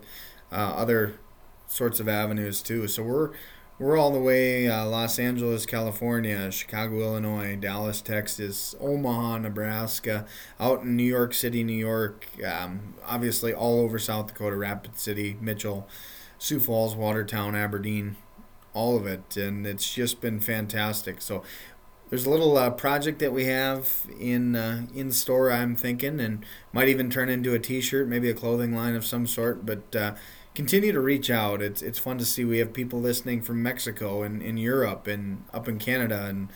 uh, 0.51 0.55
other 0.55 1.19
sorts 1.67 1.99
of 1.99 2.07
avenues 2.07 2.61
too. 2.61 2.87
So 2.87 3.03
we're 3.03 3.31
we're 3.77 3.97
all 3.97 4.11
the 4.11 4.19
way 4.19 4.69
uh, 4.69 4.85
Los 4.85 5.19
Angeles, 5.19 5.65
California, 5.65 6.49
Chicago, 6.49 7.01
Illinois, 7.01 7.57
Dallas, 7.57 8.01
Texas, 8.01 8.73
Omaha, 8.79 9.39
Nebraska, 9.39 10.25
out 10.59 10.83
in 10.83 10.95
New 10.95 11.03
York 11.03 11.33
City, 11.33 11.61
New 11.63 11.73
York, 11.73 12.25
um, 12.45 12.93
obviously 13.05 13.53
all 13.53 13.81
over 13.81 13.99
South 13.99 14.27
Dakota, 14.27 14.55
Rapid 14.55 14.97
City, 14.97 15.35
Mitchell, 15.41 15.89
Sioux 16.37 16.59
Falls, 16.59 16.95
Watertown, 16.95 17.53
Aberdeen, 17.53 18.15
all 18.75 18.97
of 18.97 19.07
it, 19.07 19.37
and 19.37 19.65
it's 19.65 19.91
just 19.91 20.21
been 20.21 20.39
fantastic. 20.39 21.21
So 21.21 21.41
there's 22.09 22.25
a 22.25 22.29
little 22.29 22.55
uh, 22.57 22.69
project 22.69 23.17
that 23.19 23.33
we 23.33 23.45
have 23.45 24.05
in 24.19 24.55
uh, 24.55 24.85
in 24.93 25.11
store. 25.11 25.51
I'm 25.51 25.75
thinking, 25.75 26.19
and 26.19 26.45
might 26.71 26.89
even 26.89 27.09
turn 27.09 27.29
into 27.29 27.53
a 27.55 27.59
T-shirt, 27.59 28.07
maybe 28.07 28.29
a 28.29 28.33
clothing 28.35 28.75
line 28.75 28.95
of 28.95 29.05
some 29.05 29.25
sort. 29.25 29.65
But 29.65 29.95
uh, 29.95 30.15
continue 30.53 30.91
to 30.91 30.99
reach 30.99 31.31
out. 31.31 31.61
It's 31.61 31.81
it's 31.81 31.97
fun 31.97 32.19
to 32.19 32.25
see 32.25 32.45
we 32.45 32.59
have 32.59 32.73
people 32.73 32.99
listening 32.99 33.41
from 33.41 33.63
Mexico 33.63 34.21
and 34.21 34.43
in 34.43 34.57
Europe 34.57 35.07
and 35.07 35.45
up 35.53 35.67
in 35.67 35.79
Canada, 35.79 36.25
and 36.25 36.49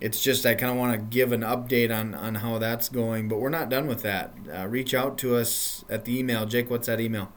it's 0.00 0.22
just 0.22 0.46
I 0.46 0.54
kind 0.54 0.72
of 0.72 0.78
want 0.78 0.94
to 0.94 0.98
give 0.98 1.32
an 1.32 1.42
update 1.42 1.94
on 1.94 2.14
on 2.14 2.36
how 2.36 2.58
that's 2.58 2.88
going. 2.88 3.28
But 3.28 3.40
we're 3.40 3.50
not 3.50 3.68
done 3.68 3.88
with 3.88 4.02
that. 4.02 4.32
Uh, 4.50 4.68
reach 4.68 4.94
out 4.94 5.18
to 5.18 5.36
us 5.36 5.84
at 5.90 6.04
the 6.04 6.16
email. 6.16 6.46
Jake, 6.46 6.70
what's 6.70 6.86
that 6.86 7.00
email? 7.00 7.32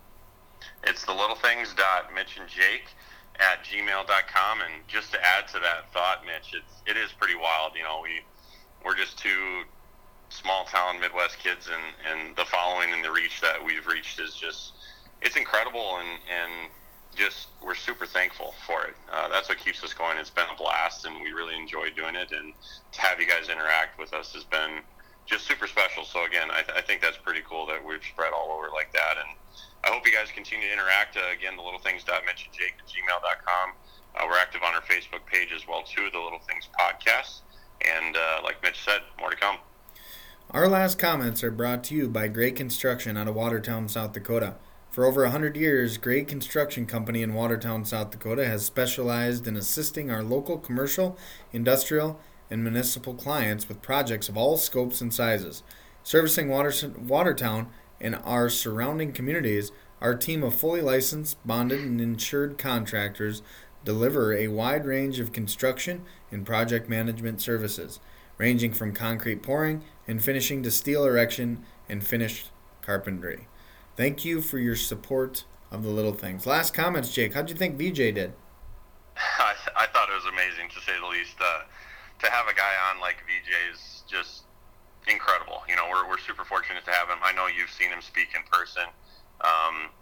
It's 0.83 1.03
the 1.03 1.13
little 1.13 1.35
things 1.35 1.73
dot 1.73 2.13
Mitch 2.13 2.37
and 2.39 2.47
Jake 2.47 2.89
at 3.39 3.63
gmail.com. 3.63 4.61
And 4.61 4.87
just 4.87 5.11
to 5.11 5.19
add 5.23 5.47
to 5.49 5.59
that 5.59 5.91
thought, 5.93 6.25
Mitch, 6.25 6.53
it's, 6.53 6.81
it 6.85 6.97
is 6.97 7.11
pretty 7.13 7.35
wild. 7.35 7.73
You 7.75 7.83
know, 7.83 7.99
we, 8.01 8.21
we're 8.83 8.95
just 8.95 9.17
two 9.17 9.63
small 10.29 10.65
town 10.65 10.99
Midwest 10.99 11.39
kids 11.39 11.69
and, 11.69 11.83
and 12.09 12.35
the 12.35 12.45
following 12.45 12.91
and 12.91 13.03
the 13.03 13.11
reach 13.11 13.41
that 13.41 13.63
we've 13.63 13.85
reached 13.87 14.19
is 14.19 14.35
just, 14.35 14.73
it's 15.21 15.35
incredible. 15.35 15.97
And, 15.99 16.19
and 16.29 16.71
just, 17.15 17.47
we're 17.63 17.75
super 17.75 18.05
thankful 18.05 18.53
for 18.67 18.85
it. 18.85 18.95
Uh, 19.11 19.29
that's 19.29 19.47
what 19.47 19.57
keeps 19.57 19.83
us 19.83 19.93
going. 19.93 20.17
It's 20.17 20.29
been 20.29 20.47
a 20.51 20.57
blast 20.57 21.05
and 21.05 21.21
we 21.21 21.31
really 21.31 21.55
enjoy 21.55 21.89
doing 21.95 22.15
it. 22.15 22.31
And 22.31 22.53
to 22.91 23.01
have 23.01 23.19
you 23.19 23.27
guys 23.27 23.49
interact 23.49 23.99
with 23.99 24.13
us 24.13 24.33
has 24.33 24.43
been 24.43 24.81
just 25.25 25.47
super 25.47 25.67
special. 25.67 26.03
So 26.03 26.25
again, 26.25 26.49
I, 26.51 26.61
th- 26.61 26.77
I 26.77 26.81
think 26.81 27.01
that's 27.01 27.17
pretty 27.17 27.41
cool 27.47 27.65
that 27.67 27.83
we've 27.83 28.03
spread 28.03 28.33
all 28.33 28.51
over 28.51 28.69
like 28.73 28.91
that. 28.93 29.15
And, 29.17 29.37
I 29.85 29.89
hope 29.89 30.05
you 30.05 30.11
guys 30.11 30.31
continue 30.33 30.67
to 30.67 30.73
interact. 30.73 31.15
Uh, 31.15 31.21
again, 31.31 31.55
the 31.55 31.61
little 31.61 31.79
things 31.79 32.03
Jake 32.03 32.73
at 32.79 32.87
gmail.com. 32.87 33.69
Uh, 34.15 34.25
we're 34.27 34.37
active 34.37 34.61
on 34.63 34.73
our 34.73 34.81
Facebook 34.81 35.25
page 35.31 35.49
as 35.55 35.67
well 35.67 35.83
too, 35.83 36.09
the 36.11 36.19
Little 36.19 36.39
Things 36.39 36.67
Podcast. 36.79 37.41
And 37.81 38.15
uh, 38.15 38.41
like 38.43 38.61
Mitch 38.63 38.83
said, 38.83 39.01
more 39.19 39.29
to 39.29 39.35
come. 39.35 39.57
Our 40.51 40.67
last 40.67 40.97
comments 40.97 41.43
are 41.43 41.51
brought 41.51 41.83
to 41.85 41.95
you 41.95 42.07
by 42.07 42.29
Gray 42.29 42.51
Construction 42.51 43.17
out 43.17 43.27
of 43.27 43.35
Watertown, 43.35 43.87
South 43.89 44.13
Dakota. 44.13 44.55
For 44.89 45.05
over 45.05 45.23
100 45.23 45.57
years, 45.57 45.97
Gray 45.97 46.23
Construction 46.23 46.85
Company 46.85 47.21
in 47.21 47.33
Watertown, 47.33 47.83
South 47.83 48.11
Dakota 48.11 48.45
has 48.47 48.65
specialized 48.65 49.45
in 49.45 49.57
assisting 49.57 50.09
our 50.09 50.23
local 50.23 50.57
commercial, 50.57 51.17
industrial, 51.51 52.19
and 52.49 52.63
municipal 52.63 53.13
clients 53.13 53.67
with 53.67 53.81
projects 53.81 54.29
of 54.29 54.37
all 54.37 54.57
scopes 54.57 55.01
and 55.01 55.13
sizes. 55.13 55.63
Servicing 56.03 56.47
Water- 56.47 56.93
Watertown 56.97 57.67
and 57.99 58.15
our 58.23 58.49
surrounding 58.49 59.11
communities, 59.11 59.71
our 60.01 60.15
team 60.15 60.43
of 60.43 60.55
fully 60.55 60.81
licensed, 60.81 61.37
bonded, 61.45 61.79
and 61.81 62.01
insured 62.01 62.57
contractors 62.57 63.41
deliver 63.83 64.33
a 64.33 64.47
wide 64.47 64.85
range 64.85 65.19
of 65.19 65.31
construction 65.31 66.03
and 66.31 66.45
project 66.45 66.89
management 66.89 67.41
services, 67.41 67.99
ranging 68.37 68.73
from 68.73 68.93
concrete 68.93 69.41
pouring 69.43 69.83
and 70.07 70.23
finishing 70.23 70.63
to 70.63 70.71
steel 70.71 71.05
erection 71.05 71.63
and 71.87 72.05
finished 72.05 72.49
carpentry. 72.81 73.47
Thank 73.95 74.25
you 74.25 74.41
for 74.41 74.57
your 74.57 74.75
support 74.75 75.45
of 75.71 75.83
the 75.83 75.89
little 75.89 76.13
things. 76.13 76.45
Last 76.45 76.73
comments, 76.73 77.13
Jake. 77.13 77.33
How'd 77.33 77.49
you 77.49 77.55
think 77.55 77.77
VJ 77.77 77.95
did? 77.95 78.33
I, 79.17 79.53
I 79.77 79.85
thought 79.87 80.09
it 80.09 80.15
was 80.15 80.31
amazing 80.31 80.69
to 80.69 80.81
say 80.81 80.99
the 80.99 81.07
least. 81.07 81.35
Uh, 81.39 81.61
to 82.19 82.29
have 82.29 82.47
a 82.47 82.53
guy 82.53 82.73
on 82.89 82.99
like 82.99 83.17
VJ 83.27 83.73
is 83.73 84.03
just 84.07 84.44
incredible. 85.07 85.61
You 85.69 85.75
know, 85.75 85.87
we're, 85.89 86.07
we're 86.07 86.21
super 86.21 86.45
fortunate 86.45 86.85
to 86.85 86.91
have 86.91 87.09
him. 87.09 87.19
I 87.21 87.33
know 87.33 87.47
you've 87.47 87.71
seen 87.71 87.89
him 87.89 88.01
speak 88.01 88.33
in 88.35 88.41
person. 88.49 88.85
Um, 89.41 89.93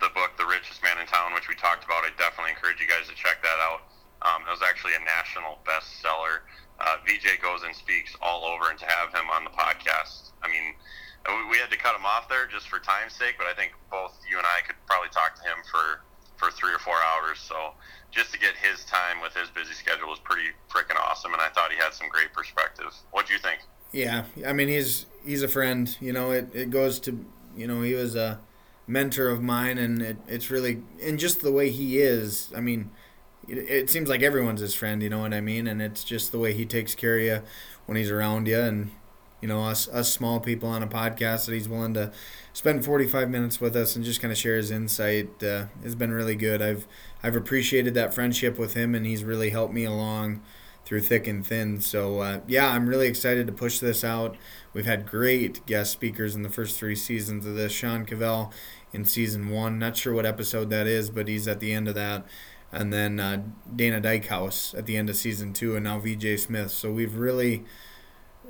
the 0.00 0.08
book, 0.16 0.36
The 0.40 0.48
Richest 0.48 0.82
Man 0.82 0.96
in 0.98 1.06
Town, 1.06 1.36
which 1.36 1.48
we 1.48 1.54
talked 1.54 1.84
about, 1.84 2.08
I 2.08 2.10
definitely 2.16 2.56
encourage 2.56 2.80
you 2.80 2.88
guys 2.88 3.04
to 3.08 3.16
check 3.16 3.44
that 3.44 3.60
out. 3.60 3.84
Um, 4.24 4.44
it 4.48 4.52
was 4.52 4.64
actually 4.64 4.96
a 4.96 5.04
national 5.04 5.60
bestseller. 5.64 6.44
Uh, 6.80 6.96
VJ 7.04 7.40
goes 7.40 7.62
and 7.64 7.76
speaks 7.76 8.16
all 8.20 8.44
over, 8.44 8.72
and 8.72 8.78
to 8.80 8.88
have 8.88 9.12
him 9.12 9.28
on 9.28 9.44
the 9.44 9.52
podcast, 9.52 10.32
I 10.40 10.48
mean, 10.48 10.72
we, 11.28 11.52
we 11.52 11.56
had 11.60 11.68
to 11.68 11.76
cut 11.76 11.92
him 11.92 12.04
off 12.08 12.28
there 12.28 12.48
just 12.48 12.68
for 12.68 12.80
time's 12.80 13.12
sake, 13.12 13.36
but 13.36 13.46
I 13.46 13.52
think 13.52 13.72
both 13.92 14.16
you 14.24 14.40
and 14.40 14.48
I 14.48 14.64
could 14.64 14.76
probably 14.88 15.12
talk 15.12 15.36
to 15.36 15.44
him 15.44 15.60
for, 15.68 16.04
for 16.40 16.48
three 16.52 16.72
or 16.72 16.80
four 16.80 16.96
hours. 16.96 17.40
So 17.40 17.76
just 18.08 18.32
to 18.32 18.38
get 18.40 18.56
his 18.56 18.84
time 18.88 19.20
with 19.20 19.36
his 19.36 19.52
busy 19.52 19.76
schedule 19.76 20.08
was 20.08 20.20
pretty 20.20 20.56
freaking 20.72 20.96
awesome, 20.96 21.32
and 21.32 21.40
I 21.40 21.48
thought 21.52 21.72
he 21.72 21.76
had 21.76 21.92
some 21.92 22.08
great 22.08 22.32
perspective. 22.32 22.92
What 23.12 23.28
do 23.28 23.32
you 23.32 23.38
think? 23.38 23.60
Yeah, 23.92 24.24
I 24.46 24.52
mean 24.52 24.68
he's 24.68 25.06
he's 25.24 25.42
a 25.42 25.48
friend. 25.48 25.94
You 26.00 26.12
know, 26.12 26.30
it, 26.30 26.48
it 26.54 26.70
goes 26.70 27.00
to 27.00 27.24
you 27.56 27.66
know 27.66 27.82
he 27.82 27.94
was 27.94 28.14
a 28.14 28.40
mentor 28.86 29.28
of 29.28 29.42
mine, 29.42 29.78
and 29.78 30.00
it, 30.02 30.16
it's 30.28 30.50
really 30.50 30.82
and 31.02 31.18
just 31.18 31.40
the 31.40 31.52
way 31.52 31.70
he 31.70 31.98
is. 31.98 32.52
I 32.56 32.60
mean, 32.60 32.90
it, 33.48 33.58
it 33.58 33.90
seems 33.90 34.08
like 34.08 34.22
everyone's 34.22 34.60
his 34.60 34.74
friend. 34.74 35.02
You 35.02 35.10
know 35.10 35.20
what 35.20 35.34
I 35.34 35.40
mean? 35.40 35.66
And 35.66 35.82
it's 35.82 36.04
just 36.04 36.32
the 36.32 36.38
way 36.38 36.54
he 36.54 36.66
takes 36.66 36.94
care 36.94 37.16
of 37.18 37.22
you 37.24 37.42
when 37.86 37.96
he's 37.96 38.10
around 38.10 38.46
you, 38.46 38.60
and 38.60 38.92
you 39.40 39.48
know 39.48 39.64
us 39.64 39.88
us 39.88 40.12
small 40.12 40.38
people 40.38 40.68
on 40.68 40.82
a 40.82 40.86
podcast 40.86 41.46
that 41.46 41.52
he's 41.54 41.68
willing 41.68 41.94
to 41.94 42.12
spend 42.52 42.84
45 42.84 43.28
minutes 43.28 43.60
with 43.60 43.74
us 43.74 43.96
and 43.96 44.04
just 44.04 44.20
kind 44.20 44.30
of 44.30 44.38
share 44.38 44.56
his 44.56 44.70
insight 44.70 45.42
uh, 45.42 45.66
has 45.82 45.96
been 45.96 46.12
really 46.12 46.36
good. 46.36 46.62
I've 46.62 46.86
I've 47.24 47.36
appreciated 47.36 47.94
that 47.94 48.14
friendship 48.14 48.56
with 48.56 48.74
him, 48.74 48.94
and 48.94 49.04
he's 49.04 49.24
really 49.24 49.50
helped 49.50 49.74
me 49.74 49.84
along 49.84 50.42
through 50.90 51.00
thick 51.00 51.28
and 51.28 51.46
thin. 51.46 51.80
So 51.80 52.18
uh, 52.18 52.40
yeah, 52.48 52.68
I'm 52.68 52.88
really 52.88 53.06
excited 53.06 53.46
to 53.46 53.52
push 53.52 53.78
this 53.78 54.02
out. 54.02 54.36
We've 54.72 54.86
had 54.86 55.06
great 55.06 55.64
guest 55.64 55.92
speakers 55.92 56.34
in 56.34 56.42
the 56.42 56.48
first 56.48 56.76
three 56.76 56.96
seasons 56.96 57.46
of 57.46 57.54
this. 57.54 57.70
Sean 57.70 58.04
Covel 58.04 58.52
in 58.92 59.04
season 59.04 59.50
one. 59.50 59.78
Not 59.78 59.96
sure 59.96 60.12
what 60.12 60.26
episode 60.26 60.68
that 60.70 60.88
is, 60.88 61.08
but 61.08 61.28
he's 61.28 61.46
at 61.46 61.60
the 61.60 61.72
end 61.72 61.86
of 61.86 61.94
that. 61.94 62.26
And 62.72 62.92
then 62.92 63.20
uh, 63.20 63.44
Dana 63.72 64.00
Dykhouse 64.00 64.76
at 64.76 64.86
the 64.86 64.96
end 64.96 65.08
of 65.08 65.14
season 65.14 65.52
two, 65.52 65.76
and 65.76 65.84
now 65.84 66.00
VJ 66.00 66.40
Smith. 66.40 66.72
So 66.72 66.90
we've 66.90 67.14
really 67.14 67.62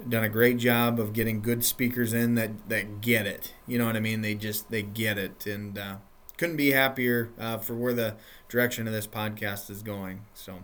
done 0.08 0.24
a 0.24 0.30
great 0.30 0.56
job 0.56 0.98
of 0.98 1.12
getting 1.12 1.42
good 1.42 1.62
speakers 1.62 2.14
in 2.14 2.36
that, 2.36 2.70
that 2.70 3.02
get 3.02 3.26
it. 3.26 3.52
You 3.66 3.76
know 3.76 3.84
what 3.84 3.96
I 3.96 4.00
mean? 4.00 4.22
They 4.22 4.34
just 4.34 4.70
they 4.70 4.80
get 4.80 5.18
it, 5.18 5.44
and 5.44 5.76
uh, 5.76 5.96
couldn't 6.38 6.56
be 6.56 6.70
happier 6.70 7.32
uh, 7.38 7.58
for 7.58 7.74
where 7.74 7.92
the 7.92 8.16
direction 8.48 8.86
of 8.86 8.94
this 8.94 9.06
podcast 9.06 9.68
is 9.68 9.82
going. 9.82 10.22
So. 10.32 10.60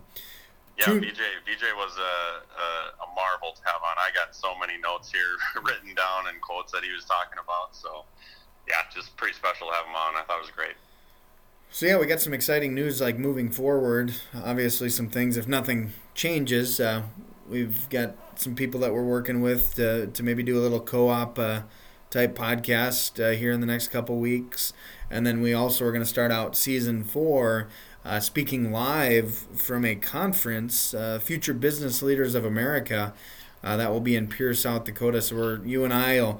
Yeah, 0.77 0.93
VJ, 0.93 1.21
VJ 1.45 1.73
was 1.75 1.97
a, 1.97 2.45
a, 2.53 2.67
a 3.01 3.07
marvel 3.15 3.51
to 3.51 3.61
have 3.65 3.81
on. 3.81 3.97
I 3.97 4.13
got 4.13 4.35
so 4.35 4.57
many 4.59 4.77
notes 4.77 5.11
here 5.11 5.37
written 5.63 5.95
down 5.95 6.27
and 6.29 6.39
quotes 6.41 6.71
that 6.71 6.83
he 6.83 6.93
was 6.93 7.05
talking 7.05 7.39
about. 7.41 7.75
So, 7.75 8.05
yeah, 8.67 8.85
just 8.93 9.17
pretty 9.17 9.33
special 9.33 9.67
to 9.67 9.73
have 9.73 9.85
him 9.85 9.95
on. 9.95 10.15
I 10.15 10.21
thought 10.21 10.37
it 10.37 10.45
was 10.45 10.51
great. 10.51 10.75
So 11.69 11.85
yeah, 11.85 11.97
we 11.99 12.05
got 12.05 12.21
some 12.21 12.33
exciting 12.33 12.73
news 12.73 13.01
like 13.01 13.17
moving 13.17 13.49
forward. 13.49 14.13
Obviously, 14.33 14.89
some 14.89 15.09
things 15.09 15.35
if 15.35 15.47
nothing 15.47 15.91
changes, 16.15 16.79
uh, 16.79 17.03
we've 17.47 17.89
got 17.89 18.15
some 18.35 18.55
people 18.55 18.79
that 18.81 18.93
we're 18.93 19.03
working 19.03 19.41
with 19.41 19.75
to, 19.75 20.07
to 20.07 20.23
maybe 20.23 20.43
do 20.43 20.57
a 20.57 20.61
little 20.61 20.79
co-op 20.79 21.37
uh, 21.37 21.61
type 22.09 22.37
podcast 22.37 23.23
uh, 23.23 23.35
here 23.35 23.51
in 23.51 23.59
the 23.59 23.67
next 23.67 23.89
couple 23.89 24.17
weeks, 24.17 24.73
and 25.11 25.25
then 25.27 25.41
we 25.41 25.53
also 25.53 25.85
are 25.85 25.91
going 25.91 26.03
to 26.03 26.09
start 26.09 26.31
out 26.31 26.55
season 26.55 27.03
four. 27.03 27.67
Uh, 28.07 28.21
speaking 28.21 28.71
live 28.71 29.35
from 29.53 29.83
a 29.83 29.93
conference, 29.93 30.93
uh, 30.93 31.19
Future 31.19 31.53
Business 31.53 32.01
Leaders 32.01 32.35
of 32.35 32.45
America, 32.45 33.13
uh, 33.61 33.75
that 33.75 33.91
will 33.91 33.99
be 33.99 34.15
in 34.15 34.29
Pierre, 34.29 34.53
South 34.53 34.85
Dakota. 34.85 35.21
So, 35.21 35.35
we're, 35.35 35.65
you 35.65 35.83
and 35.83 35.93
I 35.93 36.21
will 36.21 36.39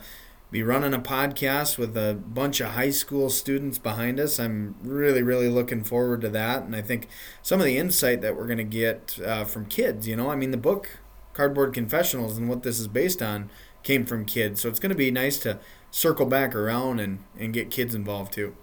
be 0.50 0.64
running 0.64 0.94
a 0.94 1.00
podcast 1.00 1.78
with 1.78 1.98
a 1.98 2.14
bunch 2.14 2.62
of 2.62 2.68
high 2.70 2.92
school 2.92 3.30
students 3.30 3.78
behind 3.78 4.18
us. 4.18 4.40
I'm 4.40 4.76
really, 4.82 5.22
really 5.22 5.50
looking 5.50 5.84
forward 5.84 6.22
to 6.22 6.30
that. 6.30 6.64
And 6.64 6.74
I 6.74 6.82
think 6.82 7.10
some 7.42 7.60
of 7.60 7.66
the 7.66 7.78
insight 7.78 8.22
that 8.22 8.38
we're 8.38 8.48
going 8.48 8.60
to 8.60 8.64
get 8.64 9.20
uh, 9.20 9.44
from 9.44 9.66
kids, 9.66 10.08
you 10.08 10.16
know, 10.16 10.30
I 10.32 10.38
mean, 10.38 10.52
the 10.52 10.58
book 10.58 11.00
Cardboard 11.34 11.74
Confessionals 11.74 12.38
and 12.38 12.48
what 12.48 12.64
this 12.64 12.80
is 12.80 12.88
based 12.88 13.22
on 13.22 13.50
came 13.84 14.06
from 14.06 14.24
kids. 14.24 14.62
So 14.62 14.70
it's 14.70 14.80
going 14.80 14.92
to 14.92 14.96
be 14.96 15.12
nice 15.12 15.38
to 15.40 15.60
circle 15.92 16.28
back 16.28 16.56
around 16.56 17.02
and, 17.02 17.26
and 17.38 17.54
get 17.54 17.72
kids 17.72 17.94
involved 17.94 18.32
too. 18.32 18.56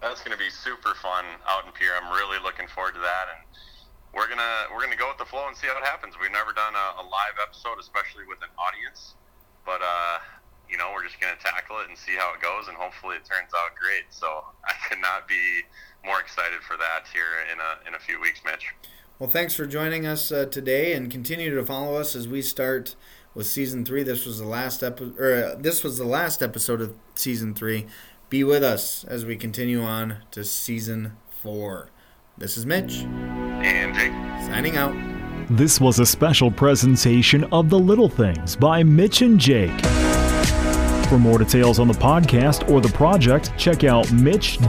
That's 0.00 0.20
going 0.20 0.36
to 0.36 0.42
be 0.42 0.50
super 0.50 0.94
fun 1.00 1.24
out 1.48 1.64
in 1.64 1.72
Pierre. 1.72 1.96
I'm 1.96 2.12
really 2.12 2.38
looking 2.42 2.68
forward 2.68 2.94
to 2.94 3.00
that. 3.00 3.26
And 3.32 3.40
we're 4.14 4.28
gonna 4.28 4.72
we're 4.72 4.80
gonna 4.80 4.96
go 4.96 5.12
with 5.12 5.20
the 5.20 5.28
flow 5.28 5.44
and 5.46 5.56
see 5.56 5.68
how 5.68 5.76
it 5.76 5.84
happens. 5.84 6.16
We've 6.16 6.32
never 6.32 6.56
done 6.56 6.72
a, 6.72 7.00
a 7.00 7.04
live 7.04 7.36
episode, 7.36 7.76
especially 7.76 8.24
with 8.24 8.40
an 8.40 8.48
audience, 8.56 9.12
but 9.64 9.84
uh, 9.84 10.16
you 10.70 10.76
know, 10.78 10.90
we're 10.94 11.04
just 11.04 11.20
to 11.20 11.26
tackle 11.42 11.80
it 11.80 11.88
and 11.88 11.96
see 11.96 12.16
how 12.16 12.34
it 12.34 12.40
goes, 12.40 12.68
and 12.68 12.76
hopefully 12.76 13.16
it 13.16 13.24
turns 13.24 13.50
out 13.54 13.76
great. 13.76 14.08
So 14.10 14.26
I 14.64 14.72
could 14.88 15.00
not 15.00 15.28
be 15.28 15.62
more 16.04 16.20
excited 16.20 16.60
for 16.62 16.76
that 16.76 17.04
here 17.12 17.44
in 17.52 17.58
a, 17.60 17.88
in 17.88 17.94
a 17.94 17.98
few 17.98 18.20
weeks, 18.20 18.40
Mitch. 18.44 18.72
Well, 19.18 19.30
thanks 19.30 19.54
for 19.54 19.66
joining 19.66 20.06
us 20.06 20.30
uh, 20.30 20.46
today, 20.46 20.92
and 20.92 21.10
continue 21.10 21.54
to 21.54 21.64
follow 21.64 21.96
us 21.96 22.14
as 22.14 22.28
we 22.28 22.42
start 22.42 22.96
with 23.34 23.46
season 23.46 23.84
three. 23.84 24.02
This 24.02 24.26
was 24.26 24.38
the 24.38 24.46
last 24.46 24.82
episode, 24.82 25.18
uh, 25.18 25.56
this 25.58 25.82
was 25.82 25.98
the 25.98 26.04
last 26.04 26.42
episode 26.42 26.80
of 26.80 26.94
season 27.14 27.54
three. 27.54 27.86
Be 28.28 28.42
with 28.42 28.64
us 28.64 29.04
as 29.04 29.24
we 29.24 29.36
continue 29.36 29.82
on 29.82 30.16
to 30.32 30.44
season 30.44 31.12
four. 31.30 31.90
This 32.36 32.56
is 32.56 32.66
Mitch 32.66 33.04
and 33.04 33.94
Jake 33.94 34.10
signing 34.50 34.76
out. 34.76 34.92
This 35.48 35.80
was 35.80 36.00
a 36.00 36.06
special 36.06 36.50
presentation 36.50 37.44
of 37.52 37.70
The 37.70 37.78
Little 37.78 38.08
Things 38.08 38.56
by 38.56 38.82
Mitch 38.82 39.22
and 39.22 39.38
Jake. 39.38 39.80
For 41.06 41.20
more 41.20 41.38
details 41.38 41.78
on 41.78 41.86
the 41.86 41.94
podcast 41.94 42.68
or 42.68 42.80
the 42.80 42.88
project, 42.88 43.56
check 43.56 43.84
out 43.84 44.10
mitch-reed.com, 44.12 44.66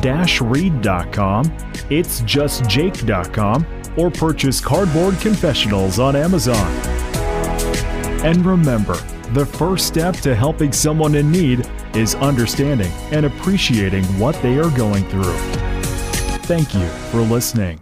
it's 1.89 2.21
justjake.com, 2.21 3.65
or 3.97 4.11
purchase 4.11 4.61
Cardboard 4.61 5.19
Confessionals 5.19 5.97
on 5.97 6.15
Amazon. 6.15 6.71
And 8.23 8.45
remember, 8.45 9.03
the 9.33 9.45
first 9.45 9.87
step 9.87 10.15
to 10.17 10.35
helping 10.35 10.71
someone 10.71 11.15
in 11.15 11.31
need 11.31 11.69
is 11.93 12.15
understanding 12.15 12.91
and 13.11 13.25
appreciating 13.25 14.03
what 14.19 14.35
they 14.41 14.57
are 14.57 14.69
going 14.77 15.07
through. 15.09 15.37
Thank 16.43 16.73
you 16.73 16.87
for 17.11 17.21
listening. 17.21 17.81